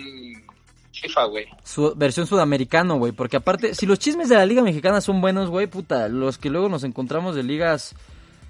FIFA, 0.92 1.24
güey. 1.26 1.46
su 1.62 1.94
versión 1.94 2.26
sudamericano, 2.26 2.96
güey. 2.96 3.12
Porque 3.12 3.36
aparte, 3.36 3.74
si 3.74 3.86
los 3.86 3.98
chismes 3.98 4.28
de 4.28 4.36
la 4.36 4.46
Liga 4.46 4.62
Mexicana 4.62 5.00
son 5.00 5.20
buenos, 5.20 5.50
güey, 5.50 5.66
puta, 5.66 6.08
los 6.08 6.38
que 6.38 6.50
luego 6.50 6.68
nos 6.68 6.84
encontramos 6.84 7.34
de 7.34 7.42
ligas 7.42 7.94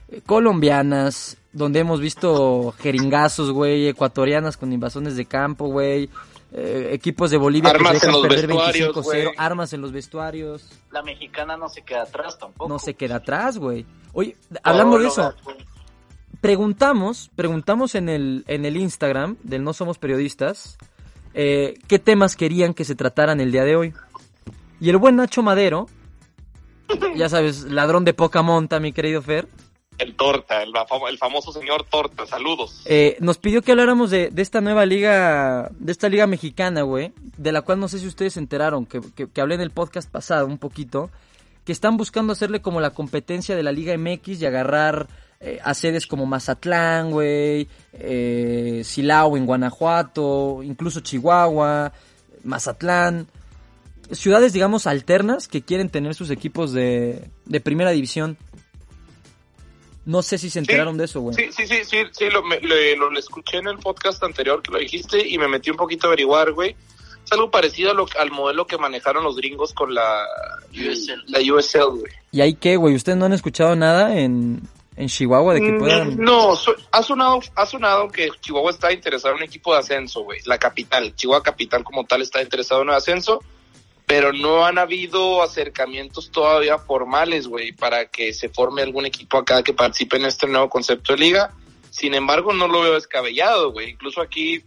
eh, 0.08 0.20
colombianas, 0.24 1.38
donde 1.52 1.80
hemos 1.80 2.00
visto 2.00 2.72
jeringazos, 2.78 3.50
güey, 3.50 3.88
ecuatorianas 3.88 4.56
con 4.56 4.72
invasiones 4.72 5.16
de 5.16 5.26
campo, 5.26 5.66
güey, 5.66 6.08
eh, 6.52 6.90
equipos 6.92 7.30
de 7.32 7.36
Bolivia 7.38 7.70
Armas 7.70 7.94
que 7.94 7.98
se 7.98 8.06
en 8.06 8.12
dejan 8.12 8.22
los 8.22 8.28
perder 8.28 8.46
vestuarios, 8.46 8.96
25-0, 8.96 9.02
güey. 9.02 9.34
armas 9.36 9.72
en 9.72 9.80
los 9.80 9.92
vestuarios, 9.92 10.70
La 10.92 11.02
mexicana 11.02 11.56
no 11.56 11.68
se 11.68 11.82
queda 11.82 12.02
atrás 12.02 12.38
tampoco. 12.38 12.68
no 12.68 12.78
se 12.78 12.94
queda 12.94 13.16
atrás, 13.16 13.58
güey. 13.58 13.84
Oye, 14.12 14.36
hablando 14.62 14.92
Todo 14.92 14.98
de 14.98 15.04
lo 15.04 15.10
eso, 15.10 15.34
güey. 15.42 15.56
Preguntamos, 16.40 17.30
preguntamos 17.34 17.94
en 17.94 18.08
el, 18.08 18.44
en 18.48 18.64
el 18.64 18.76
Instagram 18.76 19.36
del 19.42 19.64
No 19.64 19.72
Somos 19.72 19.98
Periodistas 19.98 20.76
eh, 21.34 21.74
qué 21.86 21.98
temas 21.98 22.36
querían 22.36 22.72
que 22.74 22.84
se 22.84 22.94
trataran 22.94 23.40
el 23.40 23.52
día 23.52 23.64
de 23.64 23.76
hoy. 23.76 23.92
Y 24.80 24.90
el 24.90 24.96
buen 24.98 25.16
Nacho 25.16 25.42
Madero, 25.42 25.86
ya 27.16 27.28
sabes, 27.28 27.64
ladrón 27.64 28.04
de 28.04 28.14
poca 28.14 28.42
monta, 28.42 28.78
mi 28.80 28.92
querido 28.92 29.22
Fer, 29.22 29.48
El 29.98 30.14
Torta, 30.14 30.62
el, 30.62 30.72
fam- 30.72 31.08
el 31.08 31.18
famoso 31.18 31.52
señor 31.52 31.84
Torta. 31.90 32.26
Saludos. 32.26 32.82
eh, 32.86 33.16
nos 33.20 33.38
pidió 33.38 33.62
que 33.62 33.72
habláramos 33.72 34.10
de, 34.10 34.30
de 34.30 34.42
esta 34.42 34.60
nueva 34.60 34.84
liga, 34.86 35.70
de 35.78 35.92
esta 35.92 36.08
liga 36.08 36.26
mexicana, 36.26 36.82
güey, 36.82 37.12
de 37.38 37.52
la 37.52 37.62
cual 37.62 37.80
no 37.80 37.88
sé 37.88 37.98
si 37.98 38.06
ustedes 38.06 38.34
se 38.34 38.40
enteraron, 38.40 38.86
que, 38.86 39.00
que, 39.14 39.28
que 39.28 39.40
hablé 39.40 39.54
en 39.56 39.62
el 39.62 39.70
podcast 39.70 40.10
pasado 40.10 40.46
un 40.46 40.58
poquito, 40.58 41.10
que 41.64 41.72
están 41.72 41.96
buscando 41.96 42.32
hacerle 42.32 42.60
como 42.62 42.80
la 42.80 42.90
competencia 42.90 43.56
de 43.56 43.62
la 43.62 43.72
Liga 43.72 43.96
MX 43.98 44.40
y 44.40 44.46
agarrar 44.46 45.08
eh, 45.40 45.58
a 45.62 45.74
sedes 45.74 46.06
como 46.06 46.26
Mazatlán, 46.26 47.10
güey, 47.10 47.68
eh, 47.92 48.82
Silao 48.84 49.36
en 49.36 49.46
Guanajuato, 49.46 50.62
incluso 50.62 51.00
Chihuahua, 51.00 51.92
Mazatlán, 52.44 53.26
ciudades, 54.12 54.52
digamos, 54.52 54.86
alternas 54.86 55.48
que 55.48 55.62
quieren 55.62 55.88
tener 55.90 56.14
sus 56.14 56.30
equipos 56.30 56.72
de, 56.72 57.28
de 57.44 57.60
primera 57.60 57.90
división. 57.90 58.36
No 60.04 60.22
sé 60.22 60.38
si 60.38 60.50
se 60.50 60.60
enteraron 60.60 60.96
de 60.96 61.04
eso, 61.06 61.20
güey. 61.20 61.34
Sí, 61.34 61.48
sí, 61.50 61.66
sí, 61.66 61.78
sí, 61.84 61.96
sí, 62.12 62.30
lo, 62.30 62.42
me- 62.44 62.60
le- 62.60 62.96
lo, 62.96 63.10
lo 63.10 63.18
escuché 63.18 63.58
en 63.58 63.66
el 63.66 63.78
podcast 63.78 64.22
anterior 64.22 64.62
que 64.62 64.70
lo 64.70 64.78
dijiste 64.78 65.26
y 65.26 65.36
me 65.36 65.48
metí 65.48 65.70
un 65.70 65.76
poquito 65.76 66.06
a 66.06 66.10
averiguar, 66.10 66.52
güey. 66.52 66.76
Es 67.24 67.32
algo 67.32 67.50
parecido 67.50 67.90
a 67.90 67.94
lo- 67.94 68.06
al 68.20 68.30
modelo 68.30 68.68
que 68.68 68.78
manejaron 68.78 69.24
los 69.24 69.34
gringos 69.36 69.72
con 69.72 69.92
la 69.92 70.24
USL. 70.72 71.24
La 71.26 71.40
USL, 71.40 71.98
güey. 71.98 72.12
¿Y 72.30 72.40
ahí 72.40 72.54
qué, 72.54 72.76
güey? 72.76 72.94
¿Ustedes 72.94 73.18
no 73.18 73.24
han 73.24 73.32
escuchado 73.32 73.74
nada 73.74 74.16
en, 74.16 74.62
en 74.96 75.08
Chihuahua 75.08 75.54
de 75.54 75.60
que 75.60 75.72
Mm, 75.72 75.78
puedan...? 75.78 76.16
No, 76.16 76.56
so- 76.56 76.74
ha 76.90 77.02
sonado, 77.02 77.40
ha 77.54 77.66
sonado 77.66 78.08
que 78.08 78.30
Chihuahua 78.40 78.70
está 78.70 78.92
interesado 78.92 79.34
en 79.34 79.42
un 79.42 79.44
equipo 79.44 79.72
de 79.74 79.80
ascenso, 79.80 80.22
güey. 80.22 80.40
La 80.46 80.58
capital, 80.58 81.14
Chihuahua 81.14 81.42
capital 81.42 81.84
como 81.84 82.04
tal 82.04 82.22
está 82.22 82.40
interesado 82.42 82.82
en 82.82 82.88
un 82.88 82.94
ascenso. 82.94 83.42
pero 84.08 84.32
no 84.32 84.64
han 84.64 84.78
habido 84.78 85.42
acercamientos 85.42 86.30
todavía 86.30 86.78
formales, 86.78 87.48
güey, 87.48 87.72
para 87.72 88.06
que 88.06 88.32
se 88.32 88.48
forme 88.48 88.82
algún 88.82 89.04
equipo 89.04 89.36
acá 89.36 89.64
que 89.64 89.74
participe 89.74 90.16
en 90.16 90.26
este 90.26 90.46
nuevo 90.46 90.68
concepto 90.68 91.12
de 91.12 91.18
liga. 91.18 91.52
Sin 91.90 92.14
embargo, 92.14 92.52
no 92.52 92.68
lo 92.68 92.82
veo 92.82 92.94
descabellado, 92.94 93.72
güey. 93.72 93.90
Incluso 93.90 94.20
aquí 94.20 94.62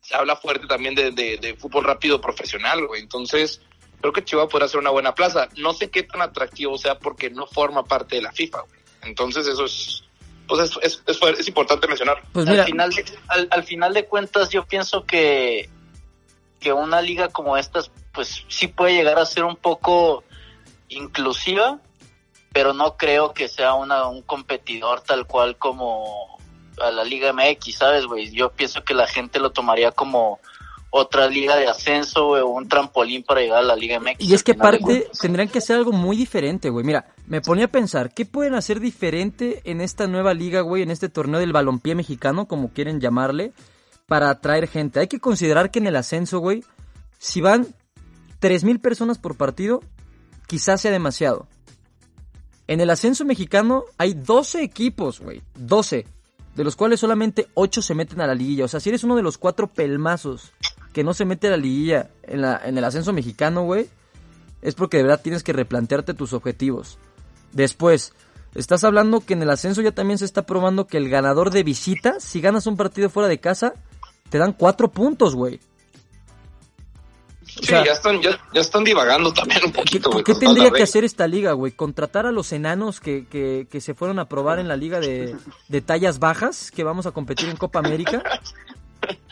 se 0.00 0.14
habla 0.14 0.36
fuerte 0.36 0.68
también 0.68 0.94
de, 0.94 1.10
de, 1.10 1.56
fútbol 1.56 1.82
rápido 1.82 2.20
profesional, 2.20 2.86
güey. 2.86 3.00
Entonces, 3.02 3.60
creo 4.00 4.12
que 4.12 4.22
Chihuahua 4.24 4.48
podrá 4.48 4.68
ser 4.68 4.78
una 4.78 4.90
buena 4.90 5.12
plaza. 5.12 5.48
No 5.56 5.72
sé 5.72 5.90
qué 5.90 6.04
tan 6.04 6.22
atractivo 6.22 6.78
sea 6.78 7.00
porque 7.00 7.30
no 7.30 7.48
forma 7.48 7.82
parte 7.82 8.14
de 8.14 8.22
la 8.22 8.30
FIFA, 8.30 8.60
güey. 8.60 8.80
Entonces, 9.02 9.46
eso 9.46 9.64
es, 9.64 10.04
pues 10.46 10.70
es, 10.82 11.00
es, 11.06 11.20
es, 11.38 11.48
importante 11.48 11.86
mencionar. 11.86 12.22
Pues 12.32 12.48
al, 12.48 12.64
final 12.64 12.90
de, 12.90 13.04
al, 13.28 13.48
al 13.50 13.64
final 13.64 13.94
de 13.94 14.06
cuentas, 14.06 14.50
yo 14.50 14.64
pienso 14.64 15.04
que, 15.04 15.68
que 16.60 16.72
una 16.72 17.02
liga 17.02 17.28
como 17.28 17.56
esta 17.56 17.80
pues 18.12 18.44
sí 18.48 18.68
puede 18.68 18.94
llegar 18.94 19.18
a 19.18 19.26
ser 19.26 19.44
un 19.44 19.56
poco 19.56 20.24
inclusiva, 20.88 21.78
pero 22.52 22.74
no 22.74 22.96
creo 22.96 23.32
que 23.32 23.48
sea 23.48 23.74
una, 23.74 24.06
un 24.06 24.22
competidor 24.22 25.00
tal 25.00 25.26
cual 25.26 25.56
como 25.56 26.38
a 26.80 26.90
la 26.90 27.04
Liga 27.04 27.32
MX, 27.32 27.76
¿sabes, 27.76 28.06
güey? 28.06 28.30
Yo 28.30 28.50
pienso 28.50 28.84
que 28.84 28.94
la 28.94 29.06
gente 29.06 29.40
lo 29.40 29.50
tomaría 29.50 29.92
como 29.92 30.40
otra 30.94 31.26
liga 31.26 31.56
de 31.56 31.66
ascenso 31.66 32.28
o 32.28 32.46
un 32.50 32.68
trampolín 32.68 33.22
para 33.22 33.40
llegar 33.40 33.60
a 33.60 33.62
la 33.62 33.74
Liga 33.74 33.98
MX. 33.98 34.16
Y 34.18 34.34
es 34.34 34.44
que 34.44 34.52
aparte 34.52 35.08
tendrían 35.18 35.48
que 35.48 35.56
hacer 35.56 35.76
algo 35.76 35.90
muy 35.90 36.18
diferente, 36.18 36.68
güey. 36.68 36.84
Mira, 36.84 37.06
me 37.26 37.40
ponía 37.40 37.64
a 37.64 37.68
pensar, 37.68 38.12
¿qué 38.12 38.26
pueden 38.26 38.54
hacer 38.54 38.78
diferente 38.78 39.62
en 39.64 39.80
esta 39.80 40.06
nueva 40.06 40.34
liga, 40.34 40.60
güey, 40.60 40.82
en 40.82 40.90
este 40.90 41.08
torneo 41.08 41.40
del 41.40 41.54
balompié 41.54 41.94
mexicano, 41.94 42.46
como 42.46 42.68
quieren 42.74 43.00
llamarle, 43.00 43.54
para 44.06 44.28
atraer 44.28 44.68
gente? 44.68 45.00
Hay 45.00 45.08
que 45.08 45.18
considerar 45.18 45.70
que 45.70 45.78
en 45.78 45.86
el 45.86 45.96
ascenso, 45.96 46.40
güey, 46.40 46.62
si 47.18 47.40
van 47.40 47.68
3.000 48.42 48.78
personas 48.78 49.16
por 49.16 49.38
partido, 49.38 49.80
quizás 50.46 50.82
sea 50.82 50.90
demasiado. 50.90 51.48
En 52.66 52.82
el 52.82 52.90
ascenso 52.90 53.24
mexicano 53.24 53.84
hay 53.96 54.12
12 54.12 54.62
equipos, 54.62 55.20
güey. 55.20 55.40
12. 55.54 56.06
De 56.54 56.64
los 56.64 56.76
cuales 56.76 57.00
solamente 57.00 57.48
8 57.54 57.80
se 57.80 57.94
meten 57.94 58.20
a 58.20 58.26
la 58.26 58.34
liguilla. 58.34 58.66
O 58.66 58.68
sea, 58.68 58.78
si 58.78 58.90
eres 58.90 59.04
uno 59.04 59.16
de 59.16 59.22
los 59.22 59.38
cuatro 59.38 59.68
pelmazos 59.68 60.52
que 60.92 61.04
no 61.04 61.14
se 61.14 61.24
mete 61.24 61.48
a 61.48 61.52
la 61.52 61.56
liguilla 61.56 62.10
en, 62.22 62.42
la, 62.42 62.60
en 62.64 62.76
el 62.76 62.84
ascenso 62.84 63.12
mexicano, 63.12 63.62
güey, 63.62 63.88
es 64.60 64.74
porque 64.74 64.98
de 64.98 65.04
verdad 65.04 65.22
tienes 65.22 65.42
que 65.42 65.52
replantearte 65.52 66.14
tus 66.14 66.32
objetivos. 66.32 66.98
Después, 67.52 68.12
estás 68.54 68.84
hablando 68.84 69.20
que 69.20 69.34
en 69.34 69.42
el 69.42 69.50
ascenso 69.50 69.82
ya 69.82 69.92
también 69.92 70.18
se 70.18 70.24
está 70.24 70.42
probando 70.42 70.86
que 70.86 70.98
el 70.98 71.08
ganador 71.08 71.50
de 71.50 71.62
visita, 71.62 72.20
si 72.20 72.40
ganas 72.40 72.66
un 72.66 72.76
partido 72.76 73.10
fuera 73.10 73.28
de 73.28 73.40
casa, 73.40 73.74
te 74.30 74.38
dan 74.38 74.52
4 74.52 74.90
puntos, 74.90 75.34
güey. 75.34 75.60
Sí, 77.44 77.66
ya, 77.66 77.82
están, 77.82 78.22
ya, 78.22 78.38
están 78.54 78.82
divagando 78.82 79.30
también 79.32 79.60
un 79.66 79.72
poquito, 79.72 80.10
güey. 80.10 80.24
¿Qué, 80.24 80.34
tendría 80.34 80.70
que 80.70 80.84
hacer 80.84 81.04
esta 81.04 81.26
liga, 81.26 81.52
güey? 81.52 81.72
¿Contratar 81.72 82.24
a 82.24 82.32
los 82.32 82.50
enanos 82.52 82.98
que, 82.98 83.26
que, 83.26 83.66
que, 83.70 83.80
se 83.82 83.92
fueron 83.92 84.18
a 84.18 84.26
probar 84.26 84.58
en 84.58 84.68
la 84.68 84.76
liga 84.76 85.00
de, 85.00 85.36
de 85.68 85.80
tallas 85.82 86.18
bajas 86.18 86.70
que 86.70 86.82
vamos 86.82 87.04
a 87.04 87.10
competir 87.10 87.50
en 87.50 87.56
Copa 87.56 87.80
América? 87.80 88.22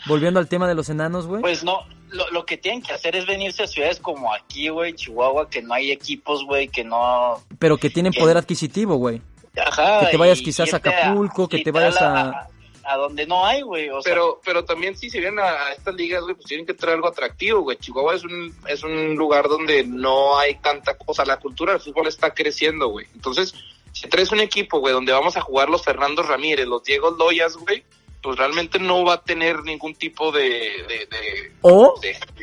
Volviendo 0.05 0.39
al 0.39 0.47
tema 0.47 0.67
de 0.67 0.75
los 0.75 0.89
enanos, 0.89 1.27
güey. 1.27 1.41
Pues 1.41 1.63
no, 1.63 1.85
lo, 2.09 2.29
lo, 2.31 2.45
que 2.45 2.57
tienen 2.57 2.81
que 2.81 2.93
hacer 2.93 3.15
es 3.15 3.25
venirse 3.25 3.63
a 3.63 3.67
ciudades 3.67 3.99
como 3.99 4.33
aquí, 4.33 4.69
güey, 4.69 4.93
Chihuahua, 4.93 5.49
que 5.49 5.61
no 5.61 5.73
hay 5.73 5.91
equipos, 5.91 6.43
güey, 6.45 6.67
que 6.67 6.83
no... 6.83 7.41
Pero 7.59 7.77
que 7.77 7.89
tienen 7.89 8.13
poder 8.13 8.37
adquisitivo, 8.37 8.95
güey. 8.95 9.21
Ajá. 9.57 10.01
Que 10.01 10.07
te 10.07 10.17
vayas 10.17 10.41
quizás 10.41 10.73
a 10.73 10.77
Acapulco, 10.77 11.47
que 11.47 11.59
te 11.59 11.71
vayas 11.71 12.01
a 12.01 12.47
a 12.83 12.97
donde 12.97 13.25
no 13.25 13.45
hay, 13.45 13.61
güey. 13.61 13.89
pero, 14.03 14.41
pero 14.43 14.65
también 14.65 14.97
si 14.97 15.09
se 15.09 15.19
vienen 15.19 15.39
a, 15.39 15.71
estas 15.71 15.95
ligas, 15.95 16.23
güey, 16.23 16.35
pues 16.35 16.47
tienen 16.47 16.65
que 16.65 16.73
traer 16.73 16.95
algo 16.95 17.07
atractivo, 17.07 17.61
güey. 17.61 17.77
Chihuahua 17.77 18.15
es 18.15 18.23
un, 18.23 18.55
es 18.67 18.83
un 18.83 19.15
lugar 19.15 19.47
donde 19.47 19.83
no 19.83 20.37
hay 20.37 20.55
tanta 20.55 20.97
cosa. 20.97 21.25
La 21.25 21.37
cultura 21.37 21.73
del 21.73 21.81
fútbol 21.81 22.07
está 22.07 22.33
creciendo, 22.33 22.87
güey. 22.87 23.07
Entonces, 23.13 23.53
si 23.91 24.07
traes 24.07 24.31
un 24.31 24.39
equipo, 24.39 24.79
güey, 24.79 24.93
donde 24.93 25.11
vamos 25.11 25.37
a 25.37 25.41
jugar 25.41 25.69
los 25.69 25.83
Fernando 25.83 26.23
Ramírez, 26.23 26.67
los 26.67 26.83
Diego 26.83 27.11
Loyas, 27.11 27.55
güey, 27.57 27.83
pues 28.21 28.37
realmente 28.37 28.79
no 28.79 29.03
va 29.03 29.15
a 29.15 29.21
tener 29.23 29.63
ningún 29.63 29.95
tipo 29.95 30.31
de... 30.31 30.41
de, 30.41 31.07
de 31.09 31.51
o, 31.61 31.95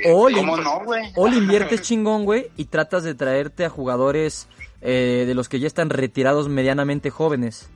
o, 0.07 0.29
le, 0.29 0.43
no, 0.43 0.83
o 1.17 1.29
le 1.29 1.37
inviertes 1.37 1.83
chingón, 1.83 2.25
güey, 2.25 2.51
y 2.57 2.65
tratas 2.67 3.05
de 3.05 3.15
traerte 3.15 3.65
a 3.65 3.71
jugadores 3.71 4.49
eh, 4.81 5.25
de 5.27 5.35
los 5.35 5.49
que 5.49 5.61
ya 5.61 5.67
están 5.67 5.91
retirados 5.91 6.49
medianamente 6.49 7.11
jóvenes. 7.11 7.71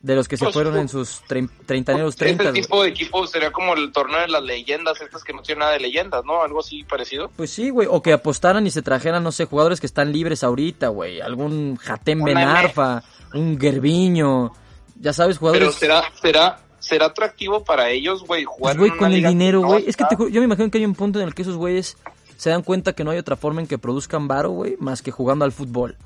De 0.00 0.14
los 0.14 0.28
que 0.28 0.36
se 0.36 0.44
pues, 0.44 0.54
fueron 0.54 0.78
en 0.78 0.88
sus 0.88 1.22
treintañeros, 1.66 2.14
treinta. 2.14 2.44
Este 2.44 2.62
tipo 2.62 2.84
de 2.84 2.90
equipo 2.90 3.26
sería 3.26 3.50
como 3.50 3.74
el 3.74 3.90
torneo 3.90 4.20
de 4.20 4.28
las 4.28 4.44
leyendas, 4.44 5.00
estas 5.00 5.24
que 5.24 5.32
no 5.32 5.42
tienen 5.42 5.58
nada 5.58 5.72
de 5.72 5.80
leyendas, 5.80 6.24
¿no? 6.24 6.40
Algo 6.40 6.60
así 6.60 6.84
parecido. 6.84 7.32
Pues 7.34 7.50
sí, 7.50 7.70
güey. 7.70 7.88
O 7.90 8.00
que 8.00 8.12
apostaran 8.12 8.64
y 8.64 8.70
se 8.70 8.80
trajeran, 8.80 9.24
no 9.24 9.32
sé, 9.32 9.46
jugadores 9.46 9.80
que 9.80 9.86
están 9.86 10.12
libres 10.12 10.44
ahorita, 10.44 10.86
güey. 10.88 11.20
Algún 11.20 11.76
Jatem 11.78 12.22
Benarfa, 12.22 13.02
un 13.34 13.58
Gerviño. 13.58 14.52
Ya 15.00 15.12
sabes, 15.12 15.38
jugadores. 15.38 15.76
Pero 15.80 16.00
será, 16.00 16.12
será, 16.22 16.60
será 16.88 17.06
atractivo 17.06 17.64
para 17.64 17.90
ellos, 17.90 18.24
güey, 18.24 18.44
jugar 18.44 18.76
pues, 18.76 18.90
güey, 18.90 18.98
con 18.98 19.12
el 19.12 19.22
dinero, 19.22 19.60
güey. 19.60 19.84
es 19.86 19.96
que 19.96 20.04
yo 20.30 20.40
me 20.40 20.44
imagino 20.44 20.70
que 20.70 20.78
hay 20.78 20.84
un 20.84 20.94
punto 20.94 21.20
en 21.20 21.28
el 21.28 21.34
que 21.34 21.42
esos 21.42 21.56
güeyes 21.56 21.96
se 22.36 22.50
dan 22.50 22.62
cuenta 22.62 22.94
que 22.94 23.04
no 23.04 23.10
hay 23.10 23.18
otra 23.18 23.36
forma 23.36 23.60
en 23.60 23.66
que 23.66 23.78
produzcan 23.78 24.28
varo, 24.28 24.50
güey, 24.50 24.76
más 24.78 25.02
que 25.02 25.10
jugando 25.10 25.44
al 25.44 25.52
fútbol. 25.52 25.96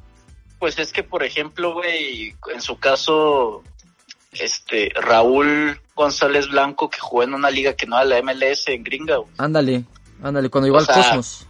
Pues 0.59 0.79
es 0.79 0.93
que, 0.93 1.03
por 1.03 1.23
ejemplo, 1.23 1.75
güey, 1.75 2.35
en 2.53 2.61
su 2.61 2.79
caso, 2.79 3.63
este 4.33 4.91
Raúl 4.95 5.81
González 5.95 6.49
Blanco 6.49 6.89
que 6.89 6.99
jugó 6.99 7.23
en 7.23 7.35
una 7.35 7.51
liga 7.51 7.75
que 7.75 7.87
no 7.87 7.97
era 7.97 8.05
la 8.05 8.23
MLS 8.23 8.69
en 8.69 8.83
Gringa. 8.83 9.19
Ándale, 9.39 9.85
ándale, 10.23 10.49
cuando 10.49 10.69
iba 10.69 10.79
al 10.79 10.87
Cosmos. 10.87 11.47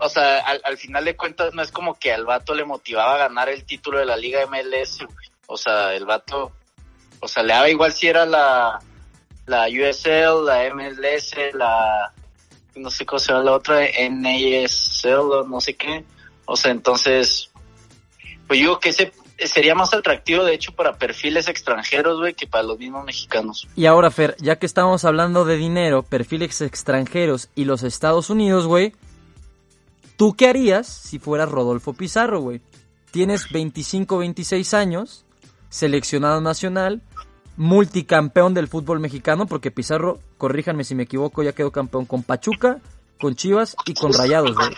O 0.00 0.08
sea, 0.08 0.38
al, 0.38 0.76
final 0.76 1.04
de 1.04 1.16
cuentas 1.16 1.54
no 1.54 1.62
es 1.62 1.72
como 1.72 1.98
que 1.98 2.12
al 2.12 2.24
vato 2.24 2.54
le 2.54 2.64
motivaba 2.64 3.14
a 3.14 3.18
ganar 3.18 3.48
el 3.48 3.64
título 3.64 3.98
de 3.98 4.06
la 4.06 4.16
liga 4.16 4.46
MLS, 4.46 5.04
O 5.46 5.56
sea, 5.56 5.94
el 5.94 6.04
vato, 6.04 6.52
o 7.20 7.28
sea, 7.28 7.42
le 7.42 7.52
daba 7.52 7.68
igual 7.68 7.92
si 7.92 8.06
era 8.06 8.26
la, 8.26 8.80
la 9.46 9.66
USL, 9.66 10.44
la 10.44 10.72
MLS, 10.74 11.32
la, 11.54 12.12
no 12.76 12.90
sé 12.90 13.04
cómo 13.06 13.18
se 13.18 13.32
llama 13.32 13.44
la 13.44 13.52
otra, 13.52 13.80
NASL 13.80 15.48
no 15.48 15.60
sé 15.60 15.74
qué. 15.74 16.04
O 16.44 16.56
sea, 16.56 16.70
entonces, 16.70 17.50
pues 18.46 18.60
yo 18.60 18.78
que 18.80 18.90
ese 18.90 19.12
sería 19.46 19.74
más 19.74 19.94
atractivo, 19.94 20.44
de 20.44 20.54
hecho, 20.54 20.72
para 20.72 20.98
perfiles 20.98 21.48
extranjeros, 21.48 22.18
güey, 22.18 22.34
que 22.34 22.46
para 22.46 22.64
los 22.64 22.78
mismos 22.78 23.04
mexicanos. 23.04 23.68
Y 23.76 23.86
ahora, 23.86 24.10
Fer, 24.10 24.36
ya 24.40 24.56
que 24.56 24.66
estamos 24.66 25.04
hablando 25.04 25.44
de 25.44 25.56
dinero, 25.56 26.02
perfiles 26.02 26.60
extranjeros 26.60 27.48
y 27.54 27.64
los 27.64 27.82
Estados 27.82 28.30
Unidos, 28.30 28.66
güey, 28.66 28.94
¿tú 30.16 30.34
qué 30.34 30.48
harías 30.48 30.86
si 30.88 31.18
fueras 31.18 31.50
Rodolfo 31.50 31.92
Pizarro, 31.92 32.40
güey? 32.40 32.60
Tienes 33.12 33.50
25, 33.50 34.18
26 34.18 34.74
años, 34.74 35.24
seleccionado 35.70 36.40
nacional, 36.40 37.00
multicampeón 37.58 38.54
del 38.54 38.68
fútbol 38.68 39.00
mexicano, 39.00 39.46
porque 39.46 39.70
Pizarro, 39.70 40.18
corríjanme 40.38 40.84
si 40.84 40.94
me 40.94 41.02
equivoco, 41.02 41.42
ya 41.42 41.52
quedó 41.52 41.70
campeón 41.70 42.06
con 42.06 42.22
Pachuca, 42.22 42.78
con 43.20 43.34
Chivas 43.34 43.76
y 43.84 43.92
con 43.92 44.14
Rayados, 44.14 44.54
güey 44.54 44.70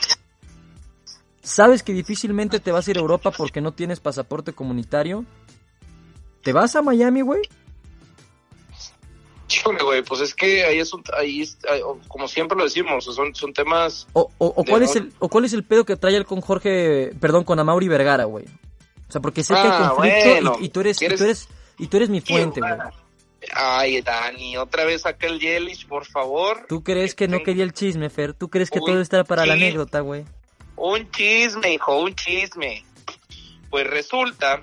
sabes 1.43 1.83
que 1.83 1.93
difícilmente 1.93 2.61
te 2.61 2.73
vas 2.73 2.87
a 2.87 2.91
ir 2.91 2.99
a 2.99 3.01
Europa 3.01 3.31
porque 3.31 3.61
no 3.61 3.73
tienes 3.73 4.01
pasaporte 4.01 4.53
comunitario, 4.53 5.25
¿te 6.43 6.53
vas 6.53 6.77
a 6.77 6.83
Miami, 6.83 7.23
güey? 7.23 7.43
Híjole, 9.53 9.83
güey, 9.83 10.03
pues 10.03 10.21
es 10.21 10.35
que 10.35 10.65
ahí 10.65 10.79
es, 10.79 10.93
un, 10.95 11.03
ahí 11.19 11.49
como 12.07 12.29
siempre 12.29 12.57
lo 12.57 12.65
decimos, 12.65 13.05
son, 13.05 13.35
son 13.35 13.53
temas... 13.53 14.07
O, 14.13 14.31
o, 14.39 14.65
cuál 14.65 14.85
es 14.85 14.95
el, 14.95 15.13
o 15.19 15.29
cuál 15.29 15.45
es 15.45 15.53
el 15.53 15.65
pedo 15.65 15.85
que 15.85 15.97
trae 15.97 16.15
él 16.15 16.25
con 16.25 16.41
Jorge, 16.41 17.13
perdón, 17.21 17.43
con 17.43 17.59
Amaury 17.59 17.89
Vergara, 17.89 18.25
güey. 18.25 18.45
O 19.09 19.13
sea, 19.13 19.21
porque 19.21 19.43
sé 19.43 19.55
que 19.55 19.61
hay 19.61 19.69
ah, 19.69 19.93
conflicto 19.97 20.59
y, 20.61 20.69
tú 20.69 20.81
eres, 20.81 21.03
y, 21.03 21.09
tú 21.09 21.25
eres, 21.25 21.49
y 21.81 21.87
tú 21.87 21.97
eres 21.97 22.11
mi 22.11 22.21
fuente, 22.21 22.61
güey. 22.61 22.73
Ay, 23.55 24.03
Dani, 24.03 24.57
otra 24.59 24.85
vez 24.85 25.03
saca 25.03 25.27
el 25.27 25.41
Yelich, 25.41 25.87
por 25.87 26.05
favor. 26.05 26.67
¿Tú 26.69 26.85
crees 26.85 27.15
que, 27.15 27.27
no 27.27 27.43
quería 27.43 27.65
el 27.65 27.73
chisme, 27.73 28.11
Fer? 28.11 28.35
¿Tú 28.35 28.49
crees 28.49 28.71
que 28.71 28.81
todo 28.81 29.01
está 29.01 29.25
para 29.25 29.47
la 29.47 29.55
anécdota, 29.55 30.01
güey? 30.01 30.25
Un 30.77 31.11
chisme, 31.11 31.75
hijo, 31.75 32.01
un 32.01 32.15
chisme. 32.15 32.85
Pues 33.71 33.87
resulta 33.87 34.63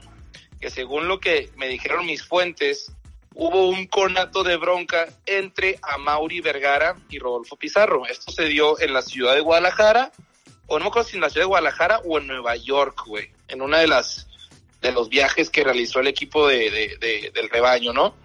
que 0.59 0.69
según 0.69 1.07
lo 1.07 1.19
que 1.19 1.49
me 1.55 1.67
dijeron 1.67 2.05
mis 2.05 2.23
fuentes, 2.23 2.91
hubo 3.33 3.69
un 3.69 3.87
conato 3.87 4.43
de 4.43 4.57
bronca 4.57 5.07
entre 5.25 5.79
Amauri 5.81 6.41
Vergara 6.41 6.95
y 7.09 7.19
Rodolfo 7.19 7.55
Pizarro. 7.55 8.05
Esto 8.05 8.31
se 8.31 8.45
dio 8.45 8.79
en 8.79 8.93
la 8.93 9.01
ciudad 9.01 9.33
de 9.33 9.41
Guadalajara, 9.41 10.11
o 10.67 10.77
no 10.77 10.85
me 10.85 10.89
acuerdo 10.89 11.09
si 11.09 11.15
en 11.15 11.21
la 11.21 11.29
ciudad 11.29 11.45
de 11.45 11.49
Guadalajara 11.49 11.99
o 11.99 12.17
en 12.19 12.27
Nueva 12.27 12.55
York, 12.55 13.03
güey, 13.07 13.31
en 13.47 13.61
una 13.61 13.79
de 13.79 13.87
las 13.87 14.26
de 14.81 14.91
los 14.91 15.09
viajes 15.09 15.49
que 15.49 15.63
realizó 15.63 15.99
el 15.99 16.07
equipo 16.07 16.47
de, 16.47 17.31
del 17.33 17.49
rebaño, 17.49 17.93
¿no? 17.93 18.15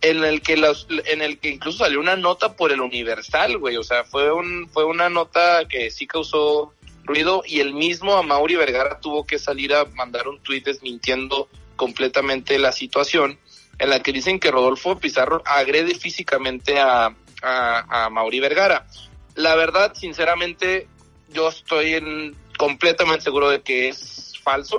En 0.00 0.24
el 0.24 0.42
que 0.42 0.56
los, 0.56 0.86
en 1.06 1.22
el 1.22 1.38
que 1.38 1.50
incluso 1.50 1.78
salió 1.78 2.00
una 2.00 2.16
nota 2.16 2.54
por 2.54 2.70
el 2.70 2.80
Universal, 2.80 3.58
güey, 3.58 3.76
o 3.76 3.82
sea, 3.82 4.04
fue 4.04 4.30
un 4.30 4.68
fue 4.68 4.84
una 4.84 5.08
nota 5.08 5.66
que 5.68 5.90
sí 5.90 6.06
causó 6.06 6.74
ruido 7.04 7.42
y 7.46 7.60
el 7.60 7.72
mismo 7.72 8.22
Mauri 8.22 8.56
Vergara 8.56 9.00
tuvo 9.00 9.26
que 9.26 9.38
salir 9.38 9.74
a 9.74 9.84
mandar 9.86 10.28
un 10.28 10.40
tuit 10.40 10.64
desmintiendo 10.64 11.48
completamente 11.76 12.58
la 12.58 12.72
situación 12.72 13.38
en 13.78 13.90
la 13.90 14.02
que 14.02 14.12
dicen 14.12 14.40
que 14.40 14.50
Rodolfo 14.50 14.98
Pizarro 14.98 15.42
agrede 15.44 15.94
físicamente 15.94 16.78
a, 16.78 17.14
a, 17.42 18.08
Mauri 18.10 18.40
Vergara. 18.40 18.86
La 19.34 19.54
verdad, 19.54 19.94
sinceramente, 19.94 20.88
yo 21.28 21.48
estoy 21.48 21.94
en, 21.94 22.34
completamente 22.56 23.24
seguro 23.24 23.50
de 23.50 23.60
que 23.60 23.88
es 23.88 24.32
falso. 24.42 24.78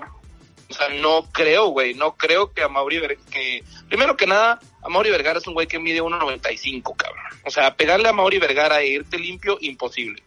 O 0.77 0.85
sea, 0.85 0.89
no 1.01 1.23
creo, 1.31 1.67
güey, 1.69 1.95
no 1.95 2.15
creo 2.15 2.53
que 2.53 2.61
a 2.61 2.67
Mauri 2.67 2.99
Ver- 2.99 3.17
que 3.31 3.63
primero 3.87 4.15
que 4.15 4.27
nada, 4.27 4.59
a 4.83 4.89
Mauri 4.89 5.09
Vergara 5.09 5.39
es 5.39 5.47
un 5.47 5.55
güey 5.55 5.65
que 5.65 5.79
mide 5.79 6.01
1.95, 6.01 6.95
cabrón. 6.95 7.23
O 7.45 7.49
sea, 7.49 7.75
pegarle 7.75 8.07
a 8.09 8.13
Mauri 8.13 8.37
Vergara 8.37 8.81
e 8.81 8.87
irte 8.89 9.17
limpio, 9.17 9.57
imposible. 9.61 10.21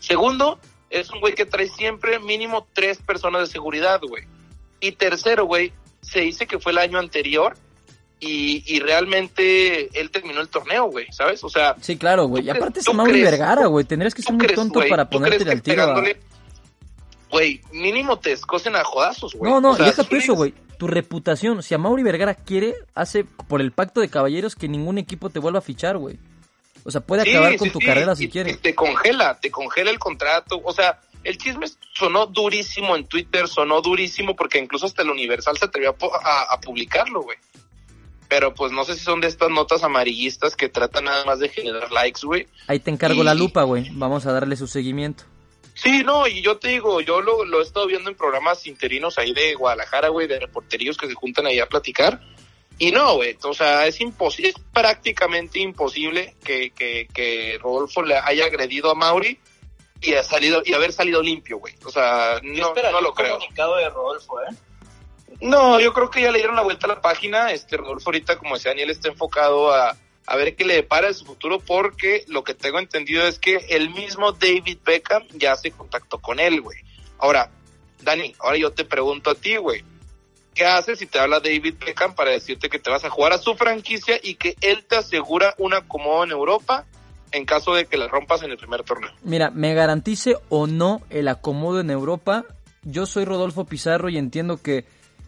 Segundo, 0.00 0.58
es 0.90 1.10
un 1.10 1.20
güey 1.20 1.34
que 1.34 1.46
trae 1.46 1.68
siempre 1.68 2.18
mínimo 2.18 2.66
tres 2.74 2.98
personas 2.98 3.40
de 3.42 3.46
seguridad, 3.52 4.00
güey. 4.06 4.24
Y 4.80 4.92
tercero, 4.92 5.46
güey, 5.46 5.72
se 6.02 6.20
dice 6.20 6.46
que 6.46 6.58
fue 6.58 6.72
el 6.72 6.78
año 6.78 6.98
anterior 6.98 7.56
y, 8.20 8.62
y 8.66 8.80
realmente 8.80 9.88
él 9.98 10.10
terminó 10.10 10.40
el 10.40 10.48
torneo, 10.48 10.84
güey, 10.90 11.06
¿sabes? 11.12 11.42
O 11.44 11.48
sea, 11.48 11.76
Sí, 11.80 11.96
claro, 11.96 12.26
güey. 12.26 12.42
¿Tú 12.42 12.48
Y 12.48 12.50
aparte 12.50 12.80
es 12.80 12.92
Mauri 12.94 13.22
Vergara, 13.22 13.66
güey. 13.66 13.84
Tendrías 13.84 14.14
que 14.14 14.22
ser 14.22 14.28
¿tú 14.32 14.34
muy 14.34 14.46
crees, 14.46 14.56
tonto 14.56 14.80
para 14.88 15.08
¿Tú 15.08 15.18
ponerte 15.18 15.50
al 15.50 15.62
tiro. 15.62 15.82
a- 15.82 15.86
pegándole- 15.94 16.20
Güey, 17.34 17.60
mínimo 17.72 18.16
te 18.20 18.30
escocen 18.30 18.76
a 18.76 18.84
jodazos, 18.84 19.34
güey. 19.34 19.50
No, 19.50 19.60
no, 19.60 19.70
O 19.70 19.76
sea, 19.76 19.86
y 19.86 19.88
deja 19.90 20.04
tú 20.04 20.14
eso, 20.14 20.34
güey. 20.36 20.54
Tu 20.78 20.86
reputación. 20.86 21.64
Si 21.64 21.74
a 21.74 21.78
Mauri 21.78 22.04
Vergara 22.04 22.34
quiere, 22.34 22.76
hace 22.94 23.24
por 23.24 23.60
el 23.60 23.72
pacto 23.72 24.00
de 24.00 24.08
caballeros 24.08 24.54
que 24.54 24.68
ningún 24.68 24.98
equipo 24.98 25.30
te 25.30 25.40
vuelva 25.40 25.58
a 25.58 25.62
fichar, 25.62 25.96
güey. 25.98 26.16
O 26.84 26.92
sea, 26.92 27.00
puede 27.00 27.24
Sí, 27.24 27.30
acabar 27.32 27.56
con 27.56 27.66
sí, 27.66 27.72
tu 27.72 27.80
sí, 27.80 27.86
carrera 27.86 28.14
si 28.14 28.24
y 28.26 28.28
quiere. 28.28 28.54
Te 28.54 28.72
congela, 28.76 29.36
te 29.40 29.50
congela 29.50 29.90
el 29.90 29.98
contrato. 29.98 30.60
O 30.62 30.72
sea, 30.72 31.00
el 31.24 31.36
chisme 31.36 31.66
sonó 31.92 32.26
durísimo 32.26 32.94
en 32.94 33.04
Twitter, 33.06 33.48
sonó 33.48 33.80
durísimo 33.80 34.36
porque 34.36 34.58
incluso 34.60 34.86
hasta 34.86 35.02
el 35.02 35.10
Universal 35.10 35.58
se 35.58 35.64
atrevió 35.64 35.90
a, 35.90 36.28
a- 36.28 36.54
a 36.54 36.60
publicarlo, 36.60 37.22
güey. 37.22 37.38
Pero 38.28 38.54
pues 38.54 38.70
no 38.70 38.84
sé 38.84 38.94
si 38.94 39.00
son 39.00 39.20
de 39.20 39.26
estas 39.26 39.50
notas 39.50 39.82
amarillistas 39.82 40.54
que 40.54 40.68
tratan 40.68 41.06
nada 41.06 41.24
más 41.24 41.40
de 41.40 41.48
generar 41.48 41.90
likes, 41.90 42.20
güey. 42.24 42.46
Ahí 42.68 42.78
te 42.78 42.92
encargo 42.92 43.24
la 43.24 43.34
lupa, 43.34 43.64
güey. 43.64 43.88
Vamos 43.92 44.24
a 44.26 44.32
darle 44.32 44.54
su 44.54 44.68
seguimiento. 44.68 45.24
Sí, 45.74 46.04
no, 46.04 46.26
y 46.26 46.40
yo 46.40 46.58
te 46.58 46.68
digo, 46.68 47.00
yo 47.00 47.20
lo, 47.20 47.44
lo 47.44 47.60
he 47.60 47.62
estado 47.62 47.86
viendo 47.86 48.08
en 48.08 48.16
programas 48.16 48.66
interinos 48.66 49.18
ahí 49.18 49.32
de 49.34 49.54
Guadalajara, 49.54 50.08
güey, 50.08 50.28
de 50.28 50.38
reporteríos 50.38 50.96
que 50.96 51.08
se 51.08 51.14
juntan 51.14 51.46
ahí 51.46 51.58
a 51.58 51.66
platicar. 51.66 52.20
Y 52.78 52.90
no, 52.90 53.16
güey, 53.16 53.36
o 53.42 53.54
sea, 53.54 53.86
es 53.86 54.00
imposible, 54.00 54.50
es 54.50 54.56
prácticamente 54.72 55.60
imposible 55.60 56.34
que, 56.44 56.70
que, 56.70 57.08
que 57.12 57.58
Rodolfo 57.60 58.02
le 58.02 58.16
haya 58.16 58.46
agredido 58.46 58.90
a 58.90 58.94
Mauri 58.94 59.38
y, 60.00 60.14
ha 60.14 60.22
salido, 60.22 60.62
y 60.64 60.74
haber 60.74 60.92
salido 60.92 61.22
limpio, 61.22 61.58
güey. 61.58 61.74
O 61.84 61.90
sea, 61.90 62.40
no, 62.42 62.74
no 62.74 63.00
lo 63.00 63.14
creo. 63.14 63.34
comunicado 63.34 63.76
de 63.76 63.88
Rodolfo, 63.88 64.40
¿eh? 64.42 64.54
No, 65.40 65.80
yo 65.80 65.92
creo 65.92 66.10
que 66.10 66.22
ya 66.22 66.30
le 66.30 66.38
dieron 66.38 66.56
la 66.56 66.62
vuelta 66.62 66.86
a 66.86 66.94
la 66.94 67.00
página. 67.00 67.52
Este 67.52 67.76
Rodolfo 67.76 68.10
ahorita, 68.10 68.38
como 68.38 68.54
decía 68.54 68.70
Daniel, 68.70 68.90
está 68.90 69.08
enfocado 69.08 69.72
a, 69.72 69.96
a 70.26 70.36
ver 70.36 70.56
qué 70.56 70.64
le 70.64 70.74
depara 70.74 71.08
de 71.08 71.14
su 71.14 71.24
futuro 71.24 71.60
porque 71.60 72.24
lo 72.28 72.44
que 72.44 72.54
tengo 72.54 72.78
entendido 72.78 73.26
es 73.26 73.38
que 73.38 73.56
el 73.70 73.90
mismo 73.90 74.32
David 74.32 74.78
Beckham 74.84 75.22
ya 75.34 75.56
se 75.56 75.70
contactó 75.70 76.18
con 76.18 76.40
él, 76.40 76.60
güey. 76.60 76.78
Ahora, 77.18 77.50
Dani, 78.02 78.34
ahora 78.38 78.56
yo 78.56 78.72
te 78.72 78.84
pregunto 78.84 79.30
a 79.30 79.34
ti, 79.34 79.56
güey. 79.56 79.84
¿Qué 80.54 80.64
haces 80.64 81.00
si 81.00 81.06
te 81.06 81.18
habla 81.18 81.40
David 81.40 81.74
Beckham 81.84 82.14
para 82.14 82.30
decirte 82.30 82.68
que 82.68 82.78
te 82.78 82.88
vas 82.88 83.04
a 83.04 83.10
jugar 83.10 83.32
a 83.32 83.38
su 83.38 83.54
franquicia 83.56 84.20
y 84.22 84.36
que 84.36 84.56
él 84.60 84.84
te 84.84 84.96
asegura 84.96 85.54
un 85.58 85.74
acomodo 85.74 86.22
en 86.22 86.30
Europa 86.30 86.86
en 87.32 87.44
caso 87.44 87.74
de 87.74 87.86
que 87.86 87.96
la 87.96 88.06
rompas 88.06 88.42
en 88.44 88.52
el 88.52 88.56
primer 88.56 88.84
torneo? 88.84 89.10
Mira, 89.24 89.50
me 89.50 89.74
garantice 89.74 90.36
o 90.48 90.68
no 90.68 91.02
el 91.10 91.26
acomodo 91.26 91.80
en 91.80 91.90
Europa. 91.90 92.44
Yo 92.84 93.06
soy 93.06 93.24
Rodolfo 93.24 93.64
Pizarro 93.64 94.08
y 94.08 94.16
entiendo 94.16 94.62
que 94.62 94.84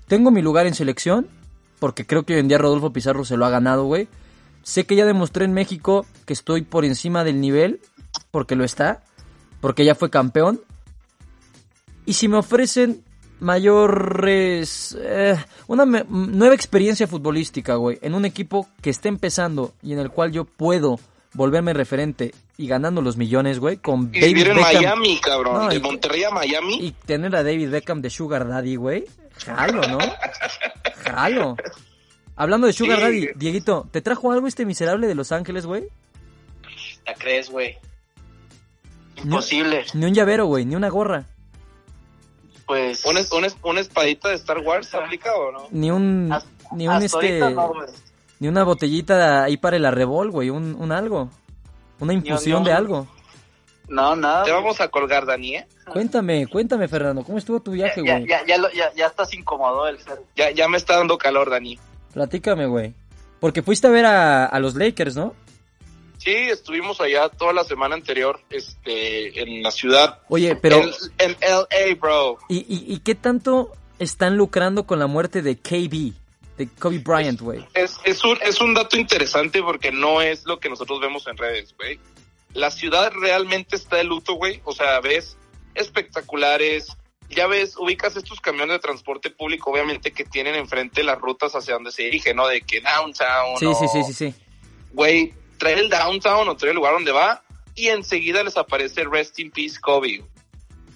tengo 0.07 0.31
mi 0.31 0.43
lugar 0.43 0.67
en 0.67 0.75
selección. 0.75 1.29
Porque 1.81 2.07
creo 2.07 2.25
que 2.25 2.35
hoy 2.35 2.41
en 2.41 2.49
día 2.49 2.59
Rodolfo 2.59 2.93
Pizarro 2.93 3.25
se 3.25 3.37
lo 3.37 3.45
ha 3.45 3.51
ganado, 3.51 3.85
güey. 3.85 4.09
Sé 4.67 4.85
que 4.85 4.97
ya 4.97 5.05
demostré 5.07 5.45
en 5.45 5.53
México 5.53 6.05
que 6.25 6.33
estoy 6.33 6.63
por 6.63 6.85
encima 6.85 7.23
del 7.23 7.41
nivel. 7.41 7.81
Porque 8.33 8.57
lo 8.57 8.65
está. 8.65 9.05
Porque 9.61 9.85
ya 9.85 9.95
fue 9.95 10.11
campeón. 10.11 10.61
Y 12.05 12.15
si 12.15 12.27
me 12.27 12.37
ofrecen 12.39 13.05
mayores... 13.39 14.97
eh, 15.01 15.37
una 15.69 15.87
me- 15.87 16.05
nueva 16.09 16.55
experiencia 16.55 17.07
futbolística, 17.07 17.77
güey. 17.77 17.99
En 18.03 18.15
un 18.15 18.25
equipo 18.25 18.67
que 18.83 18.91
esté 18.91 19.09
empezando 19.09 19.73
y 19.83 19.93
en 19.93 20.01
el 20.01 20.11
cual 20.11 20.33
yo 20.33 20.45
puedo 20.45 20.99
volverme 21.35 21.73
referente 21.73 22.35
y 22.57 22.67
ganando 22.67 23.03
los 23.03 23.17
millones, 23.17 23.61
güey. 23.61 23.77
Con 23.77 24.11
Y 24.13 24.21
David 24.21 24.35
vivir 24.35 24.49
en 24.49 24.57
Beckham. 24.57 24.75
Miami, 24.83 25.21
cabrón. 25.21 25.55
No, 25.55 25.69
de 25.69 25.77
y- 25.77 25.81
Monterrey 25.81 26.25
a 26.25 26.31
Miami. 26.31 26.79
Y 26.87 26.91
tener 26.91 27.37
a 27.37 27.45
David 27.45 27.71
Beckham 27.71 28.01
de 28.03 28.11
Sugar 28.11 28.49
Daddy, 28.49 28.75
güey. 28.77 29.05
Jalo, 29.45 29.83
¿no? 29.87 29.99
Jalo. 31.05 31.57
Hablando 32.37 32.67
de 32.67 32.73
Sugar 32.73 32.99
Sí. 32.99 33.03
Daddy, 33.05 33.29
Dieguito, 33.37 33.89
¿te 33.91 34.01
trajo 34.03 34.31
algo 34.33 34.47
este 34.47 34.67
miserable 34.67 35.07
de 35.07 35.15
Los 35.15 35.33
Ángeles, 35.33 35.65
güey? 35.67 35.85
¿La 37.07 37.15
crees, 37.15 37.51
güey? 37.51 37.79
Imposible. 39.17 39.85
Ni 39.95 40.05
un 40.05 40.15
llavero, 40.15 40.47
güey, 40.47 40.65
ni 40.65 40.75
una 40.77 40.89
gorra. 40.89 41.25
Pues. 42.67 43.05
¿Una, 43.05 43.21
una, 43.37 43.49
una 43.63 43.81
espadita 43.81 44.29
de 44.29 44.35
Star 44.35 44.59
Wars 44.59 44.93
aplica 44.95 45.35
o 45.35 45.53
no? 45.53 45.69
Ni 45.71 45.91
un. 45.91 46.29
Ni 46.73 46.89
un 46.89 47.03
este. 47.03 47.39
no. 47.41 47.73
Ni 48.39 48.49
una 48.49 48.65
botellita 48.65 49.45
ahí 49.45 49.57
para 49.57 49.77
el 49.77 49.87
arrebol, 49.87 50.31
güey. 50.31 50.51
Un, 50.51 50.75
un 50.79 50.93
algo. 50.93 51.31
Una 52.01 52.13
infusión 52.13 52.63
no. 52.63 52.69
de 52.69 52.73
algo. 52.75 53.07
No, 53.89 54.15
nada. 54.17 54.43
Te 54.45 54.51
vamos 54.51 54.81
a 54.81 54.89
colgar, 54.89 55.25
Dani, 55.25 55.57
¿eh? 55.57 55.67
Cuéntame, 55.91 56.47
cuéntame, 56.49 56.89
Fernando. 56.89 57.23
¿Cómo 57.23 57.39
estuvo 57.39 57.61
tu 57.61 57.71
Ya, 57.75 57.85
viaje, 57.85 58.03
ya, 58.05 58.19
güey? 58.19 58.29
ya, 58.29 58.45
ya, 58.45 58.59
lo- 58.59 58.71
ya, 58.73 58.93
ya 58.95 59.07
estás 59.07 59.33
incómodo 59.33 59.87
el 59.87 59.99
ser. 60.01 60.21
Ya, 60.35 60.51
ya 60.51 60.69
me 60.69 60.77
está 60.77 60.97
dando 60.97 61.17
calor, 61.17 61.49
Dani. 61.49 61.79
Platícame, 62.17 62.65
güey. 62.65 62.95
Porque 63.41 63.63
fuiste 63.63 63.89
a 63.89 63.91
ver 63.91 64.07
a, 64.07 64.47
a 64.47 64.59
los 64.59 64.75
Lakers, 64.75 65.17
¿no? 65.17 65.35
Sí, 66.17 66.33
estuvimos 66.33 66.99
allá 66.99 67.29
toda 67.29 67.53
la 67.53 67.63
semana 67.63 67.95
anterior, 67.95 68.41
este, 68.49 69.43
en 69.43 69.63
la 69.63 69.71
ciudad. 69.71 70.21
Oye, 70.31 70.57
pero. 70.57 70.81
En, 70.81 70.91
en 71.19 71.37
LA, 71.43 71.95
bro. 72.01 72.39
¿Y, 72.49 72.61
y, 72.61 72.91
y 72.91 73.01
qué 73.01 73.15
tanto 73.15 73.71
están 73.99 74.39
lucrando 74.39 74.87
con 74.87 74.99
la 74.99 75.07
muerte 75.07 75.43
de 75.43 75.59
KB? 75.59 76.15
De 76.57 76.69
Kobe 76.79 77.01
Bryant, 77.01 77.39
güey. 77.39 77.63
Es, 77.75 77.99
es, 78.05 78.25
un, 78.25 78.39
es 78.41 78.63
un 78.63 78.73
dato 78.73 78.97
interesante 78.97 79.63
porque 79.63 79.93
no 79.93 80.23
es 80.23 80.47
lo 80.47 80.59
que 80.59 80.71
nosotros 80.71 80.99
vemos 81.03 81.27
en 81.27 81.37
redes, 81.37 81.75
güey. 81.77 82.01
La 82.55 82.71
ciudad 82.71 83.13
realmente 83.13 83.77
está 83.77 83.97
de 83.97 84.05
luto, 84.05 84.37
güey. 84.37 84.63
O 84.65 84.73
sea, 84.73 85.01
ves 85.01 85.37
espectaculares. 85.75 86.97
Ya 87.31 87.47
ves, 87.47 87.77
ubicas 87.77 88.17
estos 88.17 88.41
camiones 88.41 88.77
de 88.77 88.79
transporte 88.79 89.31
público, 89.31 89.71
obviamente, 89.71 90.13
que 90.13 90.25
tienen 90.25 90.55
enfrente 90.55 91.03
las 91.03 91.19
rutas 91.19 91.55
hacia 91.55 91.75
donde 91.75 91.91
se 91.93 92.05
dirige, 92.05 92.33
¿no? 92.35 92.47
De 92.47 92.61
que 92.63 92.81
downtown. 92.81 93.59
Sí, 93.59 93.67
o- 93.67 93.75
sí, 93.75 93.87
sí, 93.93 94.05
sí, 94.05 94.13
sí. 94.13 94.35
güey, 94.93 95.35
trae 95.59 95.75
el 95.75 95.89
downtown 95.91 96.49
o 96.49 96.57
trae 96.57 96.71
el 96.71 96.77
lugar 96.77 96.93
donde 96.93 97.13
va 97.13 97.43
y 97.75 97.89
enseguida 97.89 98.43
les 98.43 98.57
aparece 98.57 99.05
Rest 99.05 99.39
in 99.39 99.51
Peace 99.51 99.79
Kobe. 99.81 100.25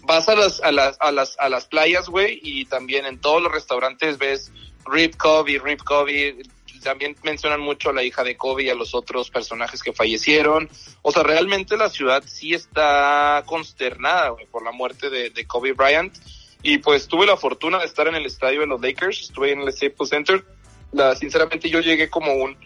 Vas 0.02 0.28
a 0.28 0.34
las, 0.34 0.60
a 0.62 0.72
las, 0.72 0.96
a 1.00 1.12
las, 1.12 1.36
a 1.38 1.48
las 1.48 1.66
playas, 1.66 2.08
güey, 2.08 2.40
y 2.42 2.64
también 2.64 3.04
en 3.06 3.20
todos 3.20 3.42
los 3.42 3.52
restaurantes 3.52 4.16
ves 4.18 4.50
Rip 4.86 5.16
Kobe, 5.16 5.58
Rip 5.58 5.82
Kobe. 5.82 6.36
También 6.82 7.16
mencionan 7.22 7.60
mucho 7.60 7.90
a 7.90 7.92
la 7.92 8.02
hija 8.02 8.24
de 8.24 8.36
Kobe 8.36 8.64
y 8.64 8.70
a 8.70 8.74
los 8.74 8.94
otros 8.94 9.30
personajes 9.30 9.82
que 9.82 9.92
fallecieron. 9.92 10.68
O 11.02 11.12
sea, 11.12 11.22
realmente 11.22 11.76
la 11.76 11.88
ciudad 11.88 12.22
sí 12.26 12.54
está 12.54 13.42
consternada, 13.46 14.30
güey, 14.30 14.46
por 14.46 14.64
la 14.64 14.72
muerte 14.72 15.10
de, 15.10 15.30
de 15.30 15.46
Kobe 15.46 15.72
Bryant. 15.72 16.14
Y 16.62 16.78
pues 16.78 17.06
tuve 17.08 17.26
la 17.26 17.36
fortuna 17.36 17.78
de 17.78 17.86
estar 17.86 18.06
en 18.08 18.14
el 18.14 18.26
estadio 18.26 18.60
de 18.60 18.66
los 18.66 18.80
Lakers, 18.80 19.20
estuve 19.22 19.52
en 19.52 19.60
el 19.62 19.72
Staples 19.72 20.10
Center. 20.10 20.44
La, 20.92 21.14
sinceramente 21.14 21.70
yo 21.70 21.80
llegué 21.80 22.10
como 22.10 22.32
un 22.34 22.56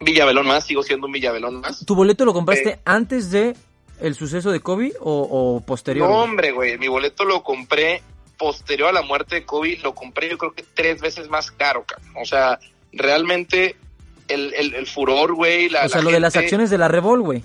Villavelón 0.00 0.46
más, 0.46 0.64
sigo 0.66 0.82
siendo 0.82 1.06
un 1.06 1.12
Villavelón 1.12 1.60
más. 1.60 1.84
¿Tu 1.84 1.94
boleto 1.94 2.24
lo 2.24 2.32
compraste 2.32 2.70
Eh. 2.70 2.80
antes 2.84 3.30
de 3.30 3.56
el 4.00 4.14
suceso 4.14 4.50
de 4.50 4.60
Kobe 4.60 4.92
o, 5.00 5.28
o 5.58 5.60
posterior? 5.60 6.08
No, 6.08 6.22
hombre, 6.22 6.52
güey, 6.52 6.78
mi 6.78 6.88
boleto 6.88 7.24
lo 7.24 7.42
compré 7.42 8.02
posterior 8.38 8.88
a 8.88 8.92
la 8.92 9.02
muerte 9.02 9.34
de 9.34 9.44
Kobe, 9.44 9.78
lo 9.82 9.94
compré 9.94 10.30
yo 10.30 10.38
creo 10.38 10.54
que 10.54 10.64
tres 10.74 11.00
veces 11.02 11.28
más 11.28 11.50
caro, 11.50 11.84
cabrón. 11.84 12.14
O 12.22 12.24
sea, 12.24 12.58
realmente 12.92 13.76
el, 14.28 14.52
el, 14.54 14.74
el 14.74 14.86
furor, 14.86 15.34
güey, 15.34 15.68
la 15.68 15.86
o 15.86 15.88
sea, 15.88 15.98
la 15.98 16.04
lo 16.04 16.10
de 16.10 16.20
las 16.20 16.32
gente- 16.32 16.46
acciones 16.46 16.70
de 16.70 16.78
la 16.78 16.88
Revol, 16.88 17.20
güey. 17.22 17.42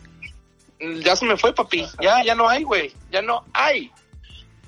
ya 1.04 1.16
se 1.16 1.26
me 1.26 1.38
fue, 1.38 1.54
papi. 1.54 1.86
Ya, 2.02 2.24
ya 2.24 2.36
no 2.36 2.48
hay, 2.50 2.64
güey. 2.64 2.92
Ya 3.12 3.22
no 3.22 3.44
hay. 3.54 3.92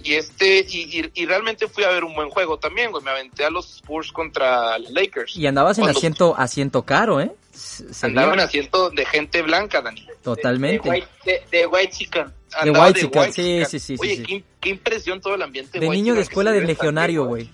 Y 0.04 0.14
este, 0.14 0.60
y, 0.70 1.00
y, 1.00 1.12
y 1.14 1.26
realmente 1.26 1.68
fui 1.68 1.84
a 1.84 1.90
ver 1.90 2.04
un 2.04 2.14
buen 2.14 2.30
juego 2.30 2.58
también, 2.60 2.92
güey. 2.92 3.04
Me 3.04 3.10
aventé 3.12 3.44
a 3.46 3.50
los 3.50 3.78
Spurs 3.78 4.12
contra 4.12 4.78
los 4.80 4.92
Lakers. 4.92 5.36
Y 5.36 5.48
andabas 5.48 5.78
en 5.80 5.90
asiento, 5.90 6.36
asiento 6.38 6.84
caro, 6.84 7.20
¿eh? 7.20 7.32
Se 7.52 8.06
Andaba 8.06 8.34
en 8.34 8.40
asiento 8.42 8.92
de 8.92 9.04
gente 9.06 9.42
blanca, 9.42 9.82
Dani. 9.82 10.06
totalmente. 10.24 10.84
De, 10.88 10.90
white, 10.96 11.08
de, 11.26 11.42
de 11.58 11.66
white 11.68 11.92
chicken. 11.92 12.26
Andaba 12.56 12.86
white 12.88 13.00
chicken, 13.02 13.34
sí, 13.34 13.42
chicken. 13.42 13.66
sí, 13.66 13.80
sí, 13.80 13.98
sí, 13.98 14.02
Oye, 14.02 14.16
sí. 14.18 14.24
Qué, 14.24 14.44
qué 14.62 14.70
impresión 14.70 15.20
todo 15.20 15.34
el 15.36 15.42
ambiente. 15.42 15.80
de 15.80 15.88
white 15.88 15.98
niño 16.02 16.14
de 16.16 16.22
escuela 16.22 16.52
de 16.52 16.62
legionario, 16.62 17.26
güey. 17.26 17.50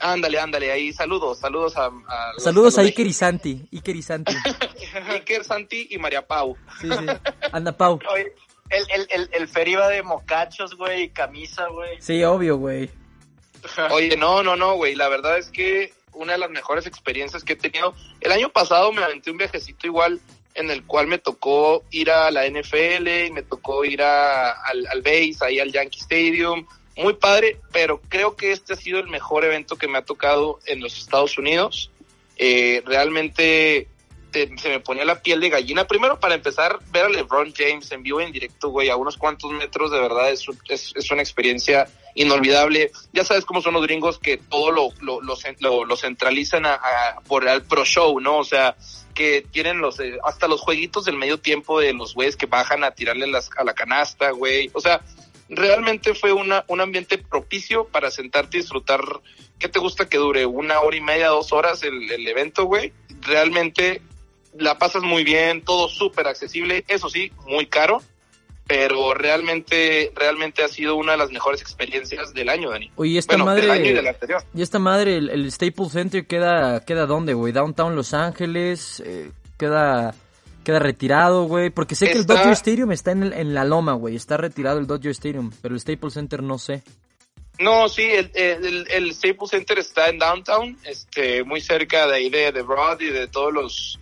Ándale, 0.00 0.38
ándale, 0.38 0.72
ahí 0.72 0.92
saludos, 0.92 1.38
saludos 1.38 1.76
a, 1.76 1.86
a 1.86 2.32
Saludos 2.38 2.78
a 2.78 2.82
Iker 2.82 3.06
y 3.06 3.12
Santi. 3.12 3.68
Iker 3.72 3.96
y 3.96 4.02
Santi. 4.02 4.34
Iker, 5.08 5.44
Santi 5.44 5.88
y 5.90 5.98
María 5.98 6.26
Pau. 6.26 6.56
Sí, 6.80 6.88
sí. 6.88 7.06
Anda, 7.52 7.76
Pau. 7.76 7.98
Oye, 8.12 8.32
el, 8.70 8.84
el, 8.90 9.06
el, 9.10 9.30
el 9.32 9.48
Fer 9.48 9.68
iba 9.68 9.88
de 9.88 10.02
mocachos, 10.02 10.74
güey, 10.74 11.10
camisa, 11.10 11.66
güey. 11.68 12.00
Sí, 12.00 12.24
obvio, 12.24 12.56
güey. 12.56 12.90
Oye, 13.90 14.16
no, 14.16 14.42
no, 14.42 14.56
no, 14.56 14.76
güey, 14.76 14.94
la 14.94 15.08
verdad 15.08 15.38
es 15.38 15.50
que 15.50 15.92
una 16.12 16.32
de 16.32 16.38
las 16.38 16.50
mejores 16.50 16.86
experiencias 16.86 17.44
que 17.44 17.52
he 17.52 17.56
tenido. 17.56 17.94
El 18.20 18.32
año 18.32 18.48
pasado 18.48 18.92
me 18.92 19.02
aventé 19.02 19.30
un 19.30 19.36
viajecito 19.36 19.86
igual 19.86 20.20
en 20.54 20.70
el 20.70 20.84
cual 20.84 21.06
me 21.06 21.18
tocó 21.18 21.84
ir 21.90 22.10
a 22.10 22.30
la 22.30 22.48
NFL 22.48 23.26
y 23.26 23.30
me 23.30 23.42
tocó 23.42 23.84
ir 23.84 24.02
a, 24.02 24.50
al, 24.50 24.86
al 24.86 25.02
base, 25.02 25.38
ahí 25.42 25.60
al 25.60 25.72
Yankee 25.72 26.00
Stadium. 26.00 26.66
Muy 27.00 27.14
padre, 27.14 27.58
pero 27.72 28.00
creo 28.08 28.36
que 28.36 28.52
este 28.52 28.74
ha 28.74 28.76
sido 28.76 28.98
el 28.98 29.08
mejor 29.08 29.44
evento 29.44 29.76
que 29.76 29.88
me 29.88 29.98
ha 29.98 30.02
tocado 30.04 30.58
en 30.66 30.80
los 30.80 30.98
Estados 30.98 31.38
Unidos. 31.38 31.90
Eh, 32.36 32.82
realmente 32.84 33.88
te- 34.30 34.56
se 34.58 34.68
me 34.68 34.80
ponía 34.80 35.04
la 35.04 35.22
piel 35.22 35.40
de 35.40 35.48
gallina. 35.48 35.86
Primero, 35.86 36.20
para 36.20 36.34
empezar, 36.34 36.78
ver 36.92 37.06
a 37.06 37.08
LeBron 37.08 37.52
James 37.56 37.90
en 37.90 38.02
vivo 38.02 38.20
en 38.20 38.32
directo, 38.32 38.68
güey, 38.68 38.88
a 38.90 38.96
unos 38.96 39.16
cuantos 39.16 39.50
metros, 39.52 39.90
de 39.90 39.98
verdad, 40.00 40.30
es, 40.30 40.44
es, 40.68 40.92
es 40.94 41.10
una 41.10 41.20
experiencia 41.22 41.88
inolvidable. 42.14 42.92
Ya 43.12 43.24
sabes 43.24 43.44
cómo 43.44 43.60
son 43.62 43.74
los 43.74 43.82
gringos 43.82 44.18
que 44.18 44.36
todo 44.36 44.70
lo, 44.70 44.90
lo, 45.00 45.20
lo, 45.20 45.36
cen- 45.36 45.56
lo- 45.60 45.84
lo 45.84 45.96
centralizan 45.96 46.66
a, 46.66 46.78
por 47.26 47.48
el 47.48 47.62
pro 47.62 47.84
show, 47.84 48.20
¿no? 48.20 48.38
O 48.38 48.44
sea, 48.44 48.76
que 49.14 49.44
tienen 49.50 49.78
los, 49.80 49.98
eh, 50.00 50.18
hasta 50.24 50.46
los 50.48 50.60
jueguitos 50.60 51.04
del 51.06 51.16
medio 51.16 51.38
tiempo 51.38 51.80
de 51.80 51.92
los 51.92 52.14
güeyes 52.14 52.36
que 52.36 52.46
bajan 52.46 52.84
a 52.84 52.92
tirarle 52.92 53.26
las, 53.26 53.50
a 53.56 53.64
la 53.64 53.74
canasta, 53.74 54.30
güey. 54.30 54.70
O 54.74 54.80
sea, 54.80 55.00
realmente 55.50 56.14
fue 56.14 56.32
una, 56.32 56.64
un 56.68 56.80
ambiente 56.80 57.18
propicio 57.18 57.84
para 57.86 58.10
sentarte 58.10 58.56
y 58.56 58.60
disfrutar. 58.60 59.00
¿Qué 59.58 59.68
te 59.68 59.78
gusta 59.78 60.08
que 60.08 60.16
dure? 60.16 60.46
¿Una 60.46 60.80
hora 60.80 60.96
y 60.96 61.00
media, 61.02 61.28
dos 61.28 61.52
horas 61.52 61.82
el, 61.82 62.10
el 62.10 62.26
evento, 62.26 62.64
güey? 62.64 62.92
Realmente 63.20 64.00
la 64.56 64.78
pasas 64.78 65.02
muy 65.02 65.22
bien, 65.24 65.62
todo 65.62 65.88
súper 65.88 66.26
accesible, 66.26 66.84
eso 66.88 67.08
sí, 67.08 67.30
muy 67.46 67.66
caro, 67.66 68.02
pero 68.66 69.14
realmente, 69.14 70.12
realmente 70.14 70.62
ha 70.62 70.68
sido 70.68 70.96
una 70.96 71.12
de 71.12 71.18
las 71.18 71.30
mejores 71.30 71.60
experiencias 71.60 72.32
del 72.32 72.48
año, 72.48 72.70
Dani. 72.70 72.90
Oye, 72.96 73.18
esta 73.18 73.36
Bueno, 73.36 73.54
del 73.54 73.70
año 73.70 73.84
y 73.84 73.88
del 73.88 73.96
madre... 73.96 74.08
anterior. 74.10 74.42
Y 74.54 74.62
esta 74.62 74.78
madre, 74.78 75.16
el, 75.16 75.28
el 75.30 75.52
Staples 75.52 75.92
Center 75.92 76.26
queda, 76.26 76.84
queda 76.84 77.06
dónde, 77.06 77.34
güey? 77.34 77.52
Downtown 77.52 77.94
Los 77.94 78.14
Ángeles, 78.14 79.02
eh, 79.04 79.30
queda, 79.58 80.14
queda 80.64 80.78
retirado, 80.78 81.44
güey. 81.44 81.70
Porque 81.70 81.94
sé 81.94 82.06
que 82.06 82.18
el 82.18 82.26
Dodger 82.26 82.52
Stadium 82.52 82.92
está 82.92 83.12
en, 83.12 83.22
el- 83.24 83.32
en 83.32 83.54
la 83.54 83.64
loma, 83.64 83.92
güey. 83.94 84.16
Está 84.16 84.36
retirado 84.36 84.78
el 84.78 84.86
Dodger 84.86 85.10
Stadium, 85.12 85.50
pero 85.62 85.74
el 85.74 85.80
Staples 85.80 86.14
Center 86.14 86.42
no 86.42 86.58
sé. 86.58 86.82
No, 87.58 87.88
sí, 87.90 88.02
el, 88.04 88.30
el, 88.34 88.86
el 88.90 89.14
Staples 89.14 89.50
Center 89.50 89.78
está 89.78 90.08
en 90.08 90.18
downtown, 90.18 90.78
este, 90.84 91.44
muy 91.44 91.60
cerca 91.60 92.06
de 92.06 92.16
ahí 92.16 92.30
de, 92.30 92.52
de 92.52 92.62
Broad 92.62 93.00
y 93.00 93.10
de 93.10 93.28
todos 93.28 93.52
los, 93.52 93.98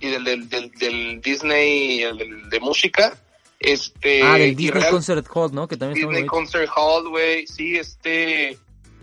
y 0.00 0.08
del, 0.08 0.24
del, 0.24 0.48
del, 0.48 0.70
del 0.72 1.20
Disney, 1.20 2.02
el 2.02 2.18
del- 2.18 2.50
de 2.50 2.60
música. 2.60 3.16
Este, 3.60 4.22
ah, 4.22 4.34
del 4.36 4.54
Disney 4.56 4.80
real- 4.82 4.90
Concert 4.92 5.26
Hall, 5.32 5.54
¿no? 5.54 5.66
Que 5.68 5.76
también 5.76 6.08
Disney. 6.08 6.26
Concert 6.26 6.68
Hall, 6.76 7.08
güey, 7.08 7.46
sí, 7.46 7.76
este, 7.76 8.58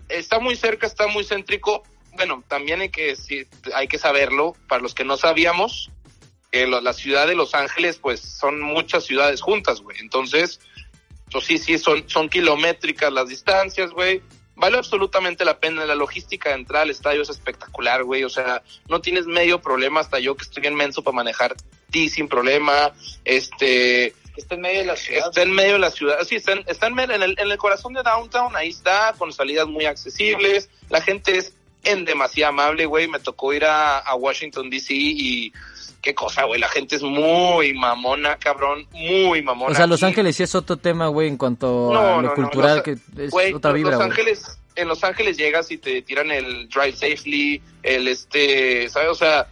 está 0.09 0.39
muy 0.39 0.55
cerca, 0.57 0.85
está 0.85 1.07
muy 1.07 1.23
céntrico. 1.23 1.83
Bueno, 2.15 2.43
también 2.47 2.81
hay 2.81 2.89
que, 2.89 3.15
sí, 3.15 3.47
hay 3.73 3.87
que 3.87 3.97
saberlo, 3.97 4.53
para 4.67 4.81
los 4.83 4.93
que 4.93 5.03
no 5.05 5.17
sabíamos, 5.17 5.89
que 6.53 6.67
lo- 6.67 6.81
la 6.81 6.93
ciudad 6.93 7.25
de 7.27 7.33
Los 7.35 7.55
Ángeles, 7.55 7.97
pues, 7.97 8.19
son 8.21 8.61
muchas 8.61 9.05
ciudades 9.05 9.41
juntas, 9.41 9.81
güey. 9.81 9.97
Entonces, 9.99 10.59
pues 11.31 11.45
sí, 11.45 11.57
sí, 11.57 11.79
son, 11.79 12.07
son 12.07 12.29
kilométricas 12.29 13.11
las 13.11 13.27
distancias, 13.27 13.89
güey. 13.89 14.21
Vale 14.55 14.77
absolutamente 14.77 15.43
la 15.45 15.57
pena. 15.59 15.83
La 15.83 15.95
logística 15.95 16.49
de 16.49 16.55
entrar 16.55 16.83
al 16.83 16.91
estadio 16.91 17.23
es 17.23 17.29
espectacular, 17.29 18.03
güey. 18.03 18.23
O 18.23 18.29
sea, 18.29 18.61
no 18.87 19.01
tienes 19.01 19.25
medio 19.25 19.59
problema 19.63 19.99
hasta 20.01 20.19
yo 20.19 20.35
que 20.35 20.43
estoy 20.43 20.61
bien 20.61 20.75
menso 20.75 21.01
para 21.03 21.15
manejar 21.15 21.55
ti 21.89 22.07
sin 22.07 22.27
problema. 22.27 22.91
Este, 23.25 24.13
Está 24.37 24.53
en 24.53 24.61
medio 24.61 24.79
de 24.81 24.85
la 24.85 24.95
ciudad. 24.95 25.27
Está 25.29 25.41
en 25.41 25.51
medio 25.51 25.73
de 25.73 25.79
la 25.79 25.89
ciudad, 25.91 26.17
sí, 26.23 26.35
está, 26.35 26.51
en, 26.51 26.63
está 26.67 26.85
en, 26.85 26.93
medio- 26.93 27.15
en 27.15 27.23
el, 27.23 27.35
en 27.39 27.51
el 27.51 27.57
corazón 27.57 27.93
de 27.93 28.03
downtown, 28.03 28.55
ahí 28.55 28.69
está, 28.69 29.13
con 29.17 29.31
salidas 29.33 29.67
muy 29.67 29.85
accesibles, 29.85 30.69
la 30.89 31.01
gente 31.01 31.37
es 31.37 31.53
en 31.83 32.03
demasiado 32.05 32.49
amable, 32.49 32.85
güey, 32.87 33.07
me 33.07 33.19
tocó 33.19 33.53
ir 33.53 33.65
a, 33.65 33.99
a 33.99 34.15
Washington 34.15 34.69
DC 34.71 34.93
y 34.95 35.51
qué 36.03 36.13
cosa, 36.13 36.43
güey, 36.43 36.59
la 36.59 36.67
gente 36.67 36.97
es 36.97 37.01
muy 37.01 37.73
mamona, 37.73 38.35
cabrón, 38.37 38.85
muy 38.91 39.41
mamona. 39.41 39.71
O 39.71 39.75
sea, 39.75 39.87
Los 39.87 40.03
Ángeles 40.03 40.35
sí 40.35 40.43
es 40.43 40.53
otro 40.53 40.77
tema, 40.77 41.07
güey, 41.07 41.29
en 41.29 41.37
cuanto 41.37 41.89
No, 41.93 41.99
a 41.99 42.21
lo 42.21 42.29
no, 42.29 42.33
cultural, 42.35 42.83
que 42.83 42.97
es 43.17 43.31
Güey, 43.31 43.53
otra 43.53 43.71
vibra, 43.71 43.91
Los 43.91 43.99
güey. 43.99 44.09
Ángeles, 44.11 44.59
en 44.75 44.87
Los 44.89 45.03
Ángeles 45.03 45.37
llegas 45.37 45.71
y 45.71 45.77
te 45.77 46.01
tiran 46.03 46.29
el 46.29 46.67
drive 46.69 46.91
safely, 46.95 47.61
el 47.81 48.07
este, 48.07 48.89
¿sabes? 48.89 49.09
O 49.09 49.15
sea, 49.15 49.47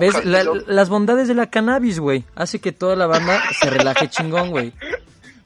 ¿Ves? 0.00 0.24
La- 0.24 0.44
las 0.66 0.88
bondades 0.88 1.26
de 1.28 1.34
la 1.34 1.48
cannabis, 1.50 2.00
güey. 2.00 2.24
Hace 2.34 2.58
que 2.60 2.70
toda 2.72 2.96
la 2.96 3.06
banda 3.06 3.42
se 3.60 3.70
relaje 3.70 4.08
chingón, 4.10 4.50
güey. 4.50 4.72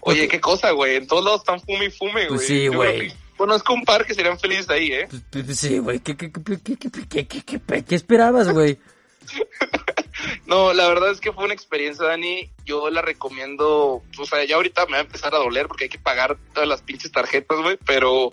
Oye, 0.01 0.27
qué 0.29 0.41
cosa, 0.41 0.71
güey. 0.73 0.97
En 0.97 1.07
todos 1.07 1.25
lados 1.25 1.41
están 1.41 1.61
fume 1.61 1.85
y 1.87 1.91
fume, 1.91 2.13
güey. 2.13 2.29
Pues 2.29 2.47
sí, 2.47 2.67
güey. 2.69 3.09
que 3.11 3.15
Conozco 3.37 3.75
un 3.75 3.83
par 3.85 4.05
que 4.05 4.13
serían 4.15 4.39
felices 4.39 4.69
ahí, 4.71 4.93
¿eh? 4.93 5.07
Pues, 5.31 5.45
pues, 5.47 5.59
Sí, 5.59 5.79
güey. 5.79 5.99
¿Qué, 6.01 6.17
qué, 6.17 6.31
qué, 6.31 6.43
qué, 6.43 6.77
qué, 6.77 6.91
qué, 6.91 6.91
qué, 7.27 7.27
qué, 7.45 7.61
qué- 7.61 7.85
qué 7.85 7.95
esperabas, 7.95 8.49
güey? 8.51 8.79
No, 10.47 10.75
la 10.75 10.89
verdad 10.89 11.11
es 11.11 11.21
que 11.21 11.33
fue 11.33 11.45
una 11.45 11.55
experiencia, 11.55 12.07
Dani. 12.07 12.51
Yo 12.65 12.91
la 12.91 13.01
recomiendo. 13.01 14.03
O 14.19 14.27
sea, 14.27 14.45
ya 14.45 14.57
ahorita 14.57 14.85
me 14.87 14.93
va 14.93 14.99
a 14.99 15.03
empezar 15.03 15.35
a 15.35 15.39
doler 15.39 15.69
porque 15.69 15.85
hay 15.85 15.91
que 15.91 15.99
pagar 15.99 16.37
todas 16.53 16.69
las 16.69 16.83
pinches 16.83 17.13
tarjetas, 17.13 17.59
güey. 17.61 17.79
Pero, 17.87 18.33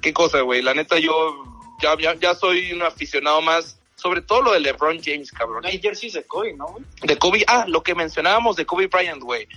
qué 0.00 0.12
cosa, 0.12 0.40
güey. 0.40 0.62
La 0.62 0.74
neta, 0.74 0.98
yo 0.98 1.44
ya, 1.80 1.96
ya, 1.98 2.14
ya 2.14 2.34
soy 2.34 2.72
un 2.72 2.82
aficionado 2.82 3.40
más. 3.40 3.78
Sobre 3.94 4.22
todo 4.22 4.42
lo 4.42 4.52
de 4.52 4.60
LeBron 4.60 5.00
James, 5.02 5.32
cabrón. 5.32 5.66
Hay 5.66 5.80
jerseys 5.80 6.12
de 6.12 6.22
Kobe, 6.22 6.54
¿no, 6.54 6.66
güey? 6.66 6.84
De 7.02 7.18
Kobe, 7.18 7.44
ah, 7.48 7.64
lo 7.66 7.82
que 7.82 7.96
mencionábamos 7.96 8.54
de 8.54 8.64
Kobe 8.64 8.86
Bryant, 8.86 9.22
güey. 9.22 9.48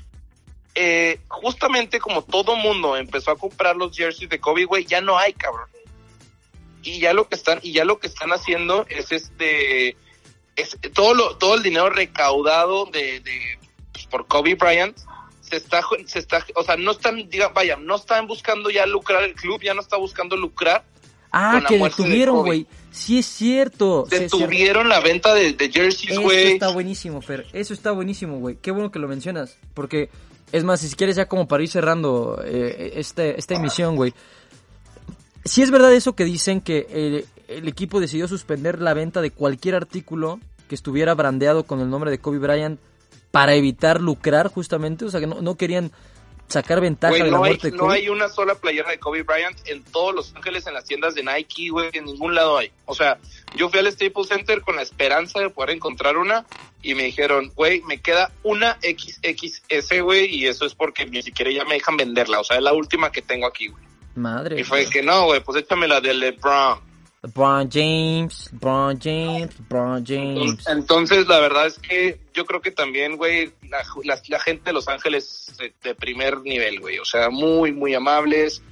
Eh, 0.74 1.20
justamente 1.28 2.00
como 2.00 2.24
todo 2.24 2.56
mundo 2.56 2.96
empezó 2.96 3.32
a 3.32 3.38
comprar 3.38 3.76
los 3.76 3.96
jerseys 3.96 4.30
de 4.30 4.40
Kobe, 4.40 4.66
güey, 4.66 4.86
ya 4.86 5.00
no 5.00 5.18
hay, 5.18 5.34
cabrón. 5.34 5.68
Y 6.82 7.00
ya 7.00 7.14
lo 7.14 7.28
que 7.28 7.36
están, 7.36 7.60
y 7.62 7.74
ya 7.74 7.86
lo 7.86 8.00
que 8.00 8.08
están 8.08 8.32
haciendo 8.32 8.88
es 8.90 9.12
este, 9.12 9.96
es 10.62 10.78
todo 10.94 11.14
lo, 11.14 11.38
todo 11.38 11.56
el 11.56 11.64
dinero 11.64 11.90
recaudado 11.90 12.86
de, 12.86 13.20
de 13.20 13.60
pues, 13.92 14.06
por 14.06 14.28
Kobe 14.28 14.56
Bryant 14.56 14.98
se 15.52 15.58
está, 15.58 15.82
se 16.06 16.20
está, 16.20 16.46
o 16.56 16.64
sea, 16.64 16.78
no 16.78 16.92
están, 16.92 17.30
diga, 17.30 17.50
vaya, 17.50 17.76
no 17.76 17.98
están 17.98 18.26
buscando 18.26 18.70
ya 18.70 18.86
lucrar 18.86 19.24
el 19.24 19.36
club, 19.36 19.62
ya 19.62 19.74
no 19.74 19.82
está 19.82 19.98
buscando 19.98 20.38
lucrar. 20.38 20.86
Ah, 21.34 21.62
que 21.68 21.78
de 21.78 21.84
detuvieron, 21.84 22.44
güey. 22.44 22.68
Sí 22.92 23.20
es 23.20 23.26
cierto. 23.26 24.06
sí 24.10 24.16
es 24.16 24.20
cierto. 24.20 24.38
Detuvieron 24.38 24.90
la 24.90 25.00
venta 25.00 25.34
de, 25.34 25.54
de 25.54 25.70
jerseys, 25.70 26.12
Eso 26.12 26.22
güey. 26.22 26.54
está 26.54 26.70
buenísimo, 26.70 27.22
Fer. 27.22 27.48
Eso 27.54 27.74
está 27.74 27.92
buenísimo, 27.92 28.38
güey. 28.40 28.58
Qué 28.62 28.72
bueno 28.72 28.92
que 28.92 29.00
lo 29.00 29.08
mencionas. 29.08 29.58
Porque, 29.74 30.10
es 30.52 30.64
más, 30.64 30.82
si 30.82 30.94
quieres 30.96 31.16
ya 31.16 31.28
como 31.28 31.48
para 31.48 31.64
ir 31.64 31.70
cerrando 31.70 32.42
eh, 32.46 32.94
este, 32.96 33.40
esta 33.40 33.56
emisión, 33.56 33.96
güey. 33.96 34.14
Si 35.46 35.62
es 35.62 35.72
verdad 35.72 35.94
eso 35.94 36.16
que 36.16 36.26
dicen 36.26 36.62
que 36.62 36.88
el, 36.92 37.26
el 37.48 37.68
equipo 37.68 38.00
decidió 38.00 38.28
suspender 38.28 38.82
la 38.82 38.94
venta 38.94 39.22
de 39.22 39.32
cualquier 39.32 39.76
artículo 39.76 40.40
que 40.72 40.76
estuviera 40.76 41.14
brandeado 41.16 41.66
con 41.66 41.82
el 41.82 41.90
nombre 41.90 42.12
de 42.12 42.20
Kobe 42.20 42.38
Bryant 42.40 42.80
para 43.32 43.56
evitar 43.56 44.00
lucrar 44.00 44.48
justamente. 44.48 45.04
O 45.04 45.12
sea, 45.12 45.20
que 45.20 45.28
no, 45.28 45.42
no 45.42 45.56
querían 45.56 45.92
sacar 46.48 46.80
ventaja 46.80 47.14
de 47.14 47.26
la 47.26 47.32
no, 47.32 47.44
hay, 47.44 47.52
muerte 47.52 47.72
de 47.72 47.76
no 47.76 47.84
Kobe. 47.84 47.96
hay 47.96 48.08
una 48.08 48.30
sola 48.30 48.56
playera 48.56 48.90
de 48.90 48.98
Kobe 48.98 49.24
Bryant 49.24 49.58
en 49.66 49.84
todos 49.84 50.16
Los 50.16 50.34
Ángeles, 50.34 50.66
en 50.68 50.74
las 50.74 50.86
tiendas 50.86 51.14
de 51.14 51.24
Nike, 51.24 51.72
güey, 51.72 51.90
en 51.92 52.06
ningún 52.06 52.34
lado 52.34 52.58
hay. 52.58 52.72
O 52.86 52.96
sea, 52.96 53.20
yo 53.58 53.68
fui 53.68 53.80
al 53.80 53.92
Staples 53.92 54.30
Center 54.30 54.62
con 54.62 54.78
la 54.78 54.82
esperanza 54.82 55.42
de 55.42 55.50
poder 55.50 55.72
encontrar 55.72 56.16
una 56.16 56.46
y 56.82 56.96
me 56.96 57.04
dijeron, 57.04 57.52
güey, 57.54 57.82
me 57.82 58.00
queda 58.00 58.32
una 58.44 58.78
XXS, 58.82 60.02
güey, 60.04 60.34
y 60.34 60.48
eso 60.48 60.66
es 60.66 60.74
porque 60.74 61.06
ni 61.06 61.22
siquiera 61.22 61.52
ya 61.52 61.66
me 61.66 61.74
dejan 61.74 61.98
venderla. 61.98 62.40
O 62.40 62.46
sea, 62.46 62.56
es 62.56 62.64
la 62.64 62.72
última 62.72 63.12
que 63.12 63.22
tengo 63.22 63.46
aquí, 63.46 63.68
güey. 63.68 63.84
Madre. 64.16 64.58
Y 64.58 64.64
fue 64.64 64.86
que 64.86 65.04
no, 65.04 65.26
güey, 65.26 65.42
pues 65.44 65.58
échame 65.58 65.90
la 65.90 66.00
de 66.00 66.14
LeBron. 66.14 66.91
LeBron 67.24 67.70
James, 67.72 68.50
LeBron 68.52 69.00
James, 69.00 69.60
LeBron 69.60 70.04
James. 70.06 70.68
Entonces, 70.68 71.28
la 71.28 71.40
verdad 71.40 71.68
es 71.68 71.78
que 71.78 72.20
yo 72.34 72.46
creo 72.46 72.62
que 72.62 72.72
también, 72.72 73.16
güey, 73.18 73.52
la, 73.70 73.84
la- 74.04 74.22
la 74.28 74.40
gente 74.40 74.64
de 74.66 74.74
Los 74.74 74.88
Ángeles 74.88 75.54
de, 75.60 75.72
de 75.84 75.94
primer 75.94 76.40
nivel, 76.42 76.80
güey. 76.80 76.98
O 77.00 77.06
sea, 77.06 77.30
muy, 77.30 77.72
muy 77.74 77.94
amables. 77.94 78.64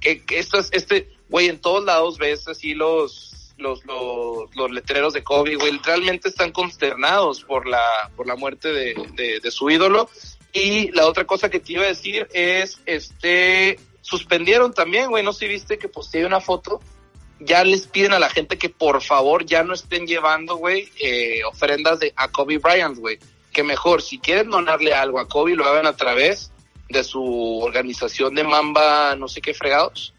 Que, 0.00 0.24
que 0.24 0.38
estas, 0.38 0.68
este, 0.72 1.08
güey, 1.28 1.48
en 1.48 1.58
todos 1.60 1.84
lados 1.84 2.18
ves 2.18 2.46
así 2.46 2.72
los, 2.74 3.52
los, 3.58 3.84
los, 3.84 4.54
los 4.54 4.70
letreros 4.70 5.12
de 5.12 5.24
Kobe, 5.24 5.56
güey. 5.56 5.80
Realmente 5.84 6.28
están 6.28 6.52
consternados 6.52 7.42
por 7.42 7.66
la, 7.66 7.82
por 8.16 8.28
la 8.28 8.36
muerte 8.36 8.68
de, 8.72 8.94
de, 9.14 9.40
de 9.40 9.50
su 9.50 9.70
ídolo. 9.70 10.08
Y 10.52 10.92
la 10.92 11.06
otra 11.08 11.24
cosa 11.24 11.50
que 11.50 11.58
te 11.58 11.72
iba 11.72 11.82
a 11.82 11.88
decir 11.88 12.28
es, 12.32 12.80
este, 12.86 13.80
suspendieron 14.02 14.72
también, 14.72 15.10
güey. 15.10 15.24
No 15.24 15.32
sé 15.32 15.40
si 15.46 15.48
viste 15.48 15.78
que 15.78 15.88
posteé 15.88 16.24
una 16.24 16.40
foto 16.40 16.80
ya 17.40 17.64
les 17.64 17.86
piden 17.86 18.12
a 18.12 18.18
la 18.18 18.28
gente 18.30 18.58
que 18.58 18.68
por 18.68 19.02
favor 19.02 19.44
ya 19.44 19.62
no 19.62 19.74
estén 19.74 20.06
llevando, 20.06 20.56
güey, 20.56 20.88
eh, 21.00 21.42
ofrendas 21.44 22.00
de 22.00 22.12
a 22.16 22.28
Kobe 22.28 22.58
Bryant, 22.58 22.96
güey. 22.98 23.18
Que 23.52 23.62
mejor, 23.62 24.02
si 24.02 24.18
quieren 24.18 24.50
donarle 24.50 24.94
algo 24.94 25.18
a 25.20 25.28
Kobe, 25.28 25.54
lo 25.56 25.64
hagan 25.66 25.86
a 25.86 25.96
través 25.96 26.50
de 26.88 27.04
su 27.04 27.60
organización 27.60 28.34
de 28.34 28.44
Mamba, 28.44 29.14
no 29.16 29.28
sé 29.28 29.40
qué 29.40 29.54
fregados. 29.54 30.14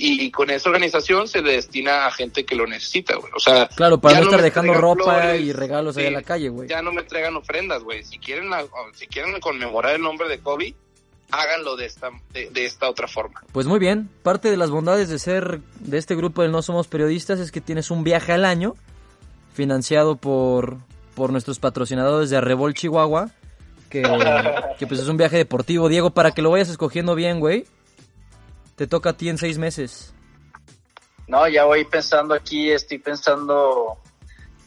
Y 0.00 0.30
con 0.30 0.48
esa 0.48 0.68
organización 0.68 1.26
se 1.26 1.42
le 1.42 1.52
destina 1.54 2.06
a 2.06 2.12
gente 2.12 2.44
que 2.46 2.54
lo 2.54 2.68
necesita, 2.68 3.16
güey. 3.16 3.32
O 3.34 3.40
sea, 3.40 3.68
Claro, 3.74 4.00
para 4.00 4.18
no 4.20 4.26
estar 4.26 4.42
dejando 4.42 4.72
ropa 4.74 5.02
flores, 5.02 5.40
y 5.42 5.52
regalos 5.52 5.96
ahí 5.96 6.06
en 6.06 6.12
la 6.12 6.22
calle, 6.22 6.48
güey. 6.50 6.68
Ya 6.68 6.82
no 6.82 6.92
me 6.92 7.02
traigan 7.02 7.34
ofrendas, 7.34 7.82
güey. 7.82 8.04
Si 8.04 8.16
quieren, 8.20 8.48
la- 8.48 8.64
si 8.94 9.08
quieren 9.08 9.40
conmemorar 9.40 9.96
el 9.96 10.02
nombre 10.02 10.28
de 10.28 10.38
Kobe, 10.38 10.76
háganlo 11.30 11.76
de 11.76 11.86
esta, 11.86 12.10
de, 12.32 12.50
de 12.50 12.64
esta 12.64 12.88
otra 12.88 13.08
forma. 13.08 13.42
Pues 13.52 13.66
muy 13.66 13.78
bien, 13.78 14.08
parte 14.22 14.50
de 14.50 14.56
las 14.56 14.70
bondades 14.70 15.08
de 15.08 15.18
ser 15.18 15.60
de 15.80 15.98
este 15.98 16.16
grupo 16.16 16.42
del 16.42 16.52
No 16.52 16.62
Somos 16.62 16.88
Periodistas 16.88 17.40
es 17.40 17.52
que 17.52 17.60
tienes 17.60 17.90
un 17.90 18.04
viaje 18.04 18.32
al 18.32 18.44
año 18.44 18.74
financiado 19.52 20.16
por 20.16 20.78
por 21.18 21.32
nuestros 21.32 21.58
patrocinadores 21.58 22.30
de 22.30 22.36
Arrebol 22.36 22.74
Chihuahua, 22.74 23.30
que, 23.90 24.02
que 24.78 24.86
pues 24.86 25.00
es 25.00 25.08
un 25.08 25.16
viaje 25.16 25.36
deportivo. 25.36 25.88
Diego, 25.88 26.10
para 26.10 26.30
que 26.30 26.40
lo 26.40 26.50
vayas 26.52 26.68
escogiendo 26.68 27.16
bien, 27.16 27.40
güey, 27.40 27.66
te 28.76 28.86
toca 28.86 29.10
a 29.10 29.12
ti 29.14 29.28
en 29.28 29.36
seis 29.36 29.58
meses. 29.58 30.14
No, 31.26 31.46
ya 31.48 31.64
voy 31.64 31.84
pensando 31.84 32.34
aquí, 32.34 32.70
estoy 32.70 32.98
pensando 32.98 33.98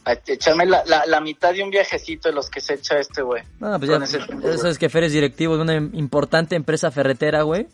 a 0.04 0.12
echarme 0.26 0.66
la, 0.66 0.82
la, 0.86 1.06
la 1.06 1.20
mitad 1.20 1.52
de 1.52 1.62
un 1.62 1.70
viajecito 1.70 2.28
de 2.28 2.34
los 2.34 2.50
que 2.50 2.60
se 2.60 2.74
echa 2.74 2.98
este 2.98 3.22
güey. 3.22 3.42
No, 3.60 3.78
pues 3.78 3.88
ya, 3.90 3.94
Con 3.96 4.02
ese- 4.02 4.18
eso 4.54 4.68
es 4.68 4.78
que 4.78 4.88
Fer 4.88 5.04
es 5.04 5.12
directivo 5.12 5.56
de 5.56 5.62
una 5.62 5.74
importante 5.76 6.56
empresa 6.56 6.90
ferretera, 6.90 7.42
güey. 7.42 7.66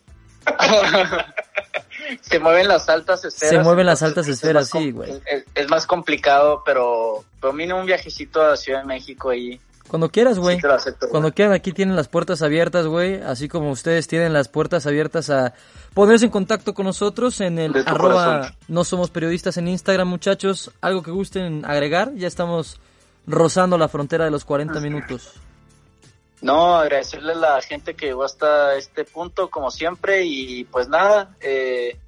se 2.22 2.38
mueven 2.38 2.68
las 2.68 2.88
altas 2.88 3.24
esferas. 3.24 3.54
Se 3.56 3.62
mueven 3.62 3.86
las 3.86 4.02
altas 4.02 4.26
es 4.28 4.34
esferas, 4.34 4.70
com- 4.70 4.82
sí, 4.82 4.90
güey. 4.92 5.10
Es, 5.26 5.44
es 5.54 5.68
más 5.68 5.86
complicado, 5.86 6.62
pero, 6.64 7.24
pero 7.40 7.52
mínimo 7.52 7.80
un 7.80 7.86
viajecito 7.86 8.40
a 8.42 8.50
la 8.50 8.56
Ciudad 8.56 8.80
de 8.80 8.86
México 8.86 9.30
ahí. 9.30 9.60
Cuando 9.88 10.10
quieras, 10.10 10.38
güey. 10.38 10.60
Sí. 10.60 10.90
Cuando 11.10 11.32
quieran, 11.32 11.54
aquí 11.54 11.72
tienen 11.72 11.96
las 11.96 12.08
puertas 12.08 12.42
abiertas, 12.42 12.86
güey. 12.86 13.20
Así 13.22 13.48
como 13.48 13.70
ustedes 13.70 14.06
tienen 14.06 14.32
las 14.32 14.48
puertas 14.48 14.86
abiertas 14.86 15.30
a 15.30 15.54
ponerse 15.94 16.26
en 16.26 16.30
contacto 16.30 16.74
con 16.74 16.86
nosotros 16.86 17.40
en 17.40 17.58
el 17.58 17.76
arroba 17.86 18.24
corazón. 18.24 18.56
no 18.68 18.84
somos 18.84 19.10
periodistas 19.10 19.56
en 19.56 19.68
Instagram, 19.68 20.08
muchachos. 20.08 20.70
Algo 20.80 21.02
que 21.02 21.10
gusten 21.10 21.64
agregar. 21.64 22.14
Ya 22.14 22.28
estamos 22.28 22.80
rozando 23.26 23.78
la 23.78 23.88
frontera 23.88 24.24
de 24.24 24.30
los 24.30 24.44
40 24.44 24.80
minutos. 24.80 25.32
No, 26.40 26.76
agradecerle 26.76 27.32
a 27.32 27.36
la 27.36 27.62
gente 27.62 27.94
que 27.94 28.06
llegó 28.06 28.24
hasta 28.24 28.76
este 28.76 29.04
punto, 29.04 29.50
como 29.50 29.70
siempre, 29.70 30.24
y 30.24 30.64
pues 30.64 30.88
nada, 30.88 31.34
eh, 31.40 31.98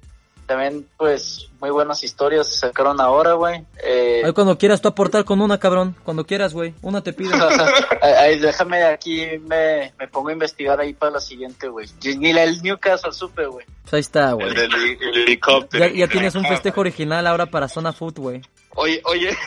también 0.51 0.85
pues 0.97 1.47
muy 1.61 1.69
buenas 1.69 2.03
historias 2.03 2.47
se 2.47 2.59
sacaron 2.59 2.99
ahora, 2.99 3.33
güey. 3.33 3.63
Eh, 3.81 4.21
Ahí 4.25 4.33
cuando 4.33 4.57
quieras 4.57 4.81
tú 4.81 4.89
aportar 4.89 5.23
con 5.23 5.39
una, 5.39 5.57
cabrón. 5.57 5.95
Cuando 6.03 6.25
quieras, 6.25 6.53
güey. 6.53 6.73
Una 6.81 7.01
te 7.01 7.13
pido. 7.13 7.31
Ahí, 8.01 8.37
déjame 8.37 8.83
aquí, 8.83 9.25
me, 9.47 9.93
me 9.97 10.09
pongo 10.09 10.27
a 10.27 10.33
investigar 10.33 10.77
ahí 10.81 10.93
para 10.93 11.13
la 11.13 11.19
siguiente, 11.21 11.69
güey. 11.69 11.87
Ni 12.17 12.33
la 12.33 12.41
del 12.41 12.61
Newcastle 12.61 13.13
supe, 13.13 13.45
güey. 13.45 13.65
Pues 13.83 13.93
ahí 13.93 13.99
está, 14.01 14.33
güey. 14.33 14.49
El 14.49 14.55
del 14.55 14.73
el 14.75 15.17
helicóptero. 15.21 15.85
Ya, 15.85 15.93
ya 15.93 16.07
tienes 16.07 16.35
un 16.35 16.43
festejo 16.43 16.81
original 16.81 17.25
ahora 17.27 17.45
para 17.45 17.69
Zona 17.69 17.93
Food, 17.93 18.19
güey. 18.19 18.41
Oye, 18.75 19.01
oye, 19.05 19.37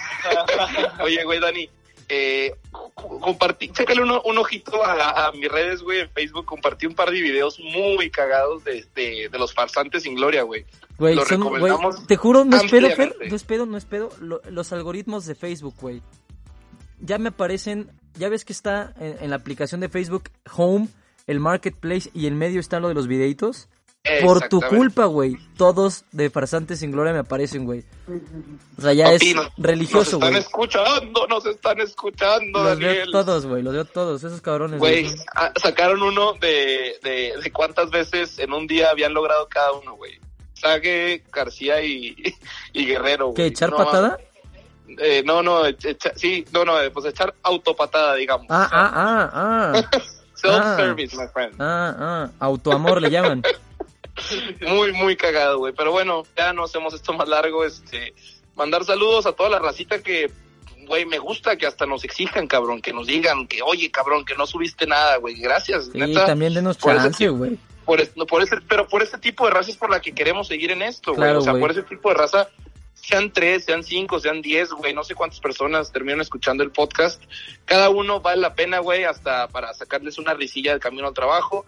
oye, 1.03 1.25
güey, 1.25 1.41
Dani, 1.41 1.69
eh, 2.09 2.55
compartí, 2.95 3.69
chécale 3.71 4.03
un, 4.03 4.11
un 4.25 4.39
ojito 4.39 4.85
a, 4.85 5.27
a 5.27 5.33
mis 5.33 5.51
redes, 5.51 5.83
güey, 5.83 6.01
en 6.01 6.11
Facebook, 6.11 6.45
compartí 6.45 6.87
un 6.87 6.95
par 6.95 7.11
de 7.11 7.21
videos 7.21 7.59
muy 7.61 8.11
cagados 8.11 8.65
de, 8.65 8.85
de, 8.95 9.29
de 9.31 9.39
los 9.39 9.55
farsantes 9.55 10.03
sin 10.05 10.15
gloria, 10.15 10.43
güey. 10.43 10.65
Te 12.07 12.17
juro, 12.17 12.45
no 12.45 12.57
es 12.57 12.63
pedo, 12.71 12.87
Fer, 12.97 13.09
no 13.31 13.37
es 13.37 13.43
pedo, 13.45 13.67
no 13.67 13.77
es 13.77 13.85
pedo, 13.85 14.09
lo- 14.21 14.41
los 14.51 14.73
algoritmos 14.73 15.27
de 15.27 15.35
Facebook, 15.35 15.75
güey. 15.81 16.03
Ya 17.01 17.19
me 17.19 17.29
aparecen, 17.31 17.91
ya 18.17 18.29
ves 18.29 18.45
que 18.45 18.53
está 18.53 18.95
en, 19.01 19.17
en 19.21 19.31
la 19.31 19.37
aplicación 19.37 19.81
de 19.81 19.89
Facebook 19.89 20.25
Home, 20.57 20.89
el 21.27 21.41
Marketplace 21.41 22.11
y 22.15 22.27
en 22.27 22.37
medio 22.39 22.61
está 22.61 22.81
lo 22.81 22.89
de 22.89 22.95
los 22.95 23.07
videitos. 23.09 23.69
Por 24.23 24.49
tu 24.49 24.61
culpa, 24.61 25.07
güey, 25.07 25.37
todos 25.57 26.05
de 26.13 26.29
farsantes 26.29 26.81
sin 26.81 26.91
gloria 26.93 27.15
me 27.15 27.21
aparecen, 27.21 27.65
güey. 27.65 27.85
O 28.77 28.83
sea, 28.83 28.93
ya 28.93 29.07
Papi, 29.11 29.31
es 29.31 29.35
nos- 29.37 29.49
religioso, 29.57 30.19
Nos 30.19 30.29
están 30.29 30.31
güey. 30.31 30.43
escuchando, 30.43 31.27
nos 31.27 31.47
están 31.47 31.81
escuchando, 31.81 32.63
Los 32.65 32.79
veo 32.79 32.89
Daniel. 32.91 33.09
todos, 33.13 33.47
güey, 33.47 33.63
los 33.63 33.73
veo 33.73 33.85
todos, 33.87 34.23
esos 34.23 34.43
cabrones. 34.43 34.79
Güey, 34.79 35.05
güey. 35.05 35.17
ah, 35.35 35.51
sacaron 35.57 36.03
uno 36.03 36.35
de, 36.35 36.97
de, 37.03 37.33
de 37.43 37.51
cuántas 37.51 37.91
veces 37.91 38.39
en 38.39 38.53
un 38.53 38.67
día 38.67 38.91
habían 38.91 39.15
logrado 39.15 39.49
cada 39.49 39.73
uno, 39.73 39.95
güey. 39.97 40.21
Sague, 40.53 41.25
García 41.33 41.83
y, 41.83 42.15
y 42.75 42.85
Guerrero, 42.87 43.27
güey. 43.29 43.37
¿Qué, 43.37 43.47
echar 43.47 43.71
No, 43.71 43.79
patada? 43.79 44.19
Eh, 44.99 45.23
no, 45.25 45.43
no, 45.43 45.65
echa- 45.67 46.13
sí, 46.15 46.45
no, 46.53 46.63
no, 46.67 46.79
eh, 46.79 46.91
pues 46.91 47.07
echar 47.07 47.35
autopatada, 47.43 48.17
digamos. 48.17 48.49
Ah, 48.51 48.69
ah, 48.71 48.91
ah, 48.95 49.73
ah. 49.83 50.01
Self-service, 50.35 51.17
my 51.17 51.27
friend. 51.33 51.55
Ah, 51.59 51.97
ah, 51.99 52.31
autoamor 52.39 53.01
le 53.01 53.11
llaman. 53.11 53.43
Muy, 54.67 54.93
muy 54.93 55.17
cagado, 55.17 55.59
güey. 55.59 55.73
Pero 55.77 55.93
bueno, 55.93 56.25
ya 56.37 56.53
no 56.53 56.65
hacemos 56.65 56.95
esto 56.95 57.13
más 57.13 57.29
largo. 57.29 57.65
Este, 57.65 58.15
mandar 58.55 58.85
saludos 58.85 59.27
a 59.27 59.33
toda 59.33 59.51
la 59.51 59.59
racita 59.59 60.03
que, 60.03 60.31
güey, 60.87 61.05
me 61.05 61.19
gusta 61.19 61.57
que 61.57 61.67
hasta 61.67 61.87
nos 61.87 62.05
exijan, 62.05 62.47
cabrón, 62.47 62.81
que 62.81 62.93
nos 62.93 63.07
digan 63.07 63.47
que, 63.47 63.63
oye, 63.63 63.91
cabrón, 63.91 64.25
que 64.25 64.35
no 64.35 64.47
subiste 64.47 64.87
nada, 64.87 65.17
güey. 65.17 65.35
Gracias, 65.37 65.87
Sí, 65.93 65.99
neta. 65.99 66.27
también 66.27 66.55
denos 66.55 66.79
chance, 66.79 67.29
güey. 67.29 67.59
por, 67.85 68.01
ese, 68.01 68.57
pero 68.69 68.87
por 68.89 69.03
ese 69.03 69.19
tipo 69.19 69.45
de 69.47 69.51
raza 69.51 69.71
es 69.71 69.77
por 69.77 69.91
la 69.91 70.01
que 70.01 70.13
queremos 70.13 70.49
seguir 70.49 70.71
en 70.71 70.83
esto, 70.83 71.13
güey. 71.13 71.25
Claro, 71.25 71.41
o 71.41 71.43
sea, 71.43 71.55
por 71.55 71.71
ese 71.71 71.83
tipo 71.83 72.09
de 72.09 72.15
raza, 72.15 72.49
sean 72.95 73.33
tres, 73.33 73.65
sean 73.65 73.83
cinco, 73.83 74.21
sean 74.21 74.41
diez, 74.41 74.71
güey, 74.71 74.95
no 74.95 75.05
sé 75.05 75.15
cuántas 75.15 75.41
personas 75.41 75.93
terminan 75.93 76.21
escuchando 76.21 76.63
el 76.63 76.71
podcast. 76.71 77.23
Cada 77.67 77.91
uno 77.91 78.21
vale 78.21 78.41
la 78.41 78.55
pena, 78.55 78.79
güey, 78.79 79.05
hasta 79.05 79.49
para 79.49 79.75
sacarles 79.75 80.19
una 80.19 80.33
risilla 80.35 80.71
del 80.71 80.81
camino 80.81 81.09
al 81.09 81.15
trabajo. 81.15 81.67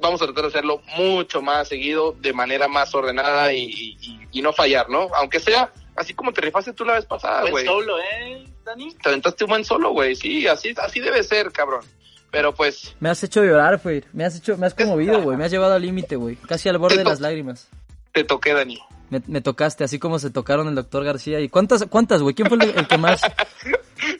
Vamos 0.00 0.20
a 0.22 0.24
tratar 0.26 0.44
de 0.44 0.48
hacerlo 0.48 0.80
mucho 0.96 1.42
más 1.42 1.68
seguido, 1.68 2.14
de 2.20 2.32
manera 2.32 2.68
más 2.68 2.94
ordenada 2.94 3.52
y, 3.52 3.96
y- 4.32 4.42
no 4.42 4.52
fallar, 4.52 4.88
¿no? 4.88 5.08
Aunque 5.16 5.38
sea 5.40 5.70
así 5.96 6.14
como 6.14 6.32
te 6.32 6.40
rifaste 6.40 6.72
tú 6.72 6.84
la 6.84 6.94
vez 6.94 7.04
pasada, 7.04 7.42
Buen 7.42 7.52
güey. 7.52 7.66
solo, 7.66 7.98
¿eh, 7.98 8.44
Dani? 8.64 8.94
Te 8.94 9.08
aventaste 9.10 9.44
un 9.44 9.50
buen 9.50 9.64
solo, 9.64 9.90
güey. 9.90 10.16
Sí, 10.16 10.46
así, 10.46 10.72
así 10.82 11.00
debe 11.00 11.22
ser, 11.22 11.52
cabrón. 11.52 11.84
Pero 12.30 12.54
pues, 12.54 12.94
Me 13.00 13.10
has 13.10 13.22
hecho 13.24 13.44
llorar, 13.44 13.78
güey. 13.82 14.04
Me 14.12 14.24
has 14.24 14.36
hecho, 14.36 14.56
me 14.56 14.66
has 14.66 14.74
conmovido, 14.74 15.20
güey. 15.20 15.36
Me 15.36 15.44
has 15.44 15.50
llevado 15.50 15.74
al 15.74 15.82
límite, 15.82 16.16
güey. 16.16 16.36
Casi 16.36 16.68
al 16.68 16.78
borde 16.78 16.96
de 16.98 17.04
las 17.04 17.20
lágrimas. 17.20 17.68
te 18.12 18.24
toqué, 18.24 18.54
Dani. 18.54 18.78
Me, 19.10 19.20
me 19.26 19.40
tocaste, 19.40 19.82
así 19.84 19.98
como 19.98 20.18
se 20.20 20.30
tocaron 20.30 20.68
el 20.68 20.76
doctor 20.76 21.04
García. 21.04 21.40
¿Y 21.40 21.48
cuántas, 21.48 21.84
cuántas, 21.86 22.22
güey? 22.22 22.34
¿Quién 22.34 22.48
fue 22.48 22.56
el, 22.58 22.70
el 22.78 22.86
que 22.86 22.96
más? 22.98 23.20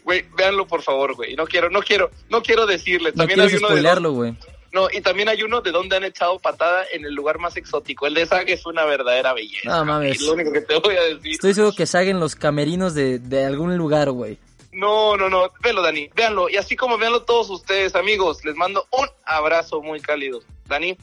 Güey, 0.04 0.26
véanlo 0.36 0.66
por 0.66 0.82
favor, 0.82 1.14
güey. 1.14 1.34
No 1.36 1.46
quiero, 1.46 1.70
no 1.70 1.80
quiero, 1.80 2.10
no 2.28 2.42
quiero 2.42 2.66
decirle. 2.66 3.10
No 3.12 3.18
También 3.18 3.38
quieres 3.38 3.52
hay 3.54 3.58
uno 3.58 3.68
de 3.68 3.74
spoilearlo, 3.74 4.12
güey. 4.12 4.34
No, 4.72 4.88
y 4.90 5.00
también 5.00 5.28
hay 5.28 5.42
uno 5.42 5.60
de 5.60 5.72
donde 5.72 5.96
han 5.96 6.04
echado 6.04 6.38
patada 6.38 6.84
en 6.92 7.04
el 7.04 7.14
lugar 7.14 7.38
más 7.38 7.56
exótico. 7.56 8.06
El 8.06 8.14
de 8.14 8.26
Saga 8.26 8.52
es 8.52 8.64
una 8.66 8.84
verdadera 8.84 9.32
belleza. 9.32 9.68
No 9.68 9.84
mames. 9.84 10.16
Es 10.16 10.22
lo 10.22 10.34
único 10.34 10.52
que 10.52 10.60
te 10.60 10.78
voy 10.78 10.96
a 10.96 11.02
decir. 11.02 11.32
Estoy 11.32 11.54
seguro 11.54 11.74
que 11.74 11.86
salgan 11.86 12.20
los 12.20 12.36
camerinos 12.36 12.94
de, 12.94 13.18
de 13.18 13.44
algún 13.44 13.76
lugar, 13.76 14.10
güey. 14.10 14.38
No, 14.72 15.16
no, 15.16 15.28
no. 15.28 15.50
Véanlo, 15.60 15.82
Dani. 15.82 16.08
Véanlo. 16.14 16.48
Y 16.48 16.56
así 16.56 16.76
como 16.76 16.98
véanlo 16.98 17.22
todos 17.22 17.50
ustedes, 17.50 17.96
amigos, 17.96 18.44
les 18.44 18.54
mando 18.54 18.86
un 18.92 19.08
abrazo 19.24 19.82
muy 19.82 20.00
cálido. 20.00 20.40
Dani, 20.66 20.96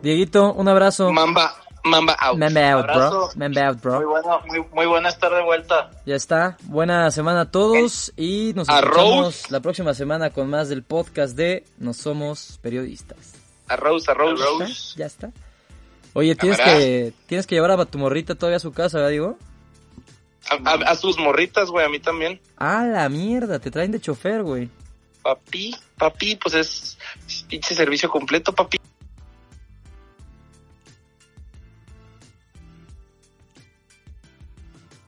Dieguito, 0.00 0.52
un 0.52 0.68
abrazo. 0.68 1.12
Mamba, 1.12 1.54
Mamba 1.84 2.16
out. 2.20 2.38
Mamba 2.38 2.72
out, 2.72 2.86
bro. 2.86 3.28
Mamba 3.34 3.66
out, 3.68 3.84
Muy 3.84 3.92
bro. 3.98 4.08
bueno, 4.10 4.40
muy, 4.46 4.64
muy 4.72 4.86
buena 4.86 5.08
estar 5.08 5.32
de 5.32 5.42
vuelta. 5.42 5.90
Ya 6.06 6.14
está. 6.14 6.56
Buena 6.64 7.10
semana 7.10 7.40
a 7.42 7.50
todos 7.50 8.12
y 8.16 8.52
nos 8.54 8.68
escuchamos 8.68 9.50
la 9.50 9.60
próxima 9.60 9.92
semana 9.94 10.30
con 10.30 10.48
más 10.48 10.68
del 10.68 10.82
podcast 10.84 11.36
de 11.36 11.64
No 11.78 11.92
Somos 11.92 12.58
Periodistas. 12.62 13.34
Arroz, 13.68 14.08
arroz. 14.08 14.94
¿Ya? 14.96 15.02
Ya 15.02 15.06
está. 15.06 15.32
Oye, 16.14 16.34
tienes 16.36 16.60
que, 16.60 17.12
tienes 17.26 17.46
que 17.46 17.54
llevar 17.54 17.70
a 17.72 17.84
tu 17.86 17.98
morrita 17.98 18.34
todavía 18.34 18.58
a 18.58 18.60
su 18.60 18.72
casa, 18.72 18.98
¿verdad, 18.98 19.10
digo? 19.10 19.38
A, 20.50 20.70
a- 20.70 20.90
a 20.90 20.94
sus 20.94 21.18
morritas, 21.18 21.70
güey, 21.70 21.86
a 21.86 21.88
mí 21.88 21.98
también. 21.98 22.40
Ah, 22.58 22.84
la 22.84 23.08
mierda, 23.08 23.58
te 23.58 23.70
traen 23.70 23.90
de 23.92 24.00
chofer, 24.00 24.42
güey. 24.42 24.68
Papi, 25.22 25.74
papi, 25.96 26.36
pues 26.36 26.54
es, 26.54 26.98
es 27.26 27.44
pinche 27.48 27.74
servicio 27.74 28.10
completo, 28.10 28.52
papi. 28.52 28.78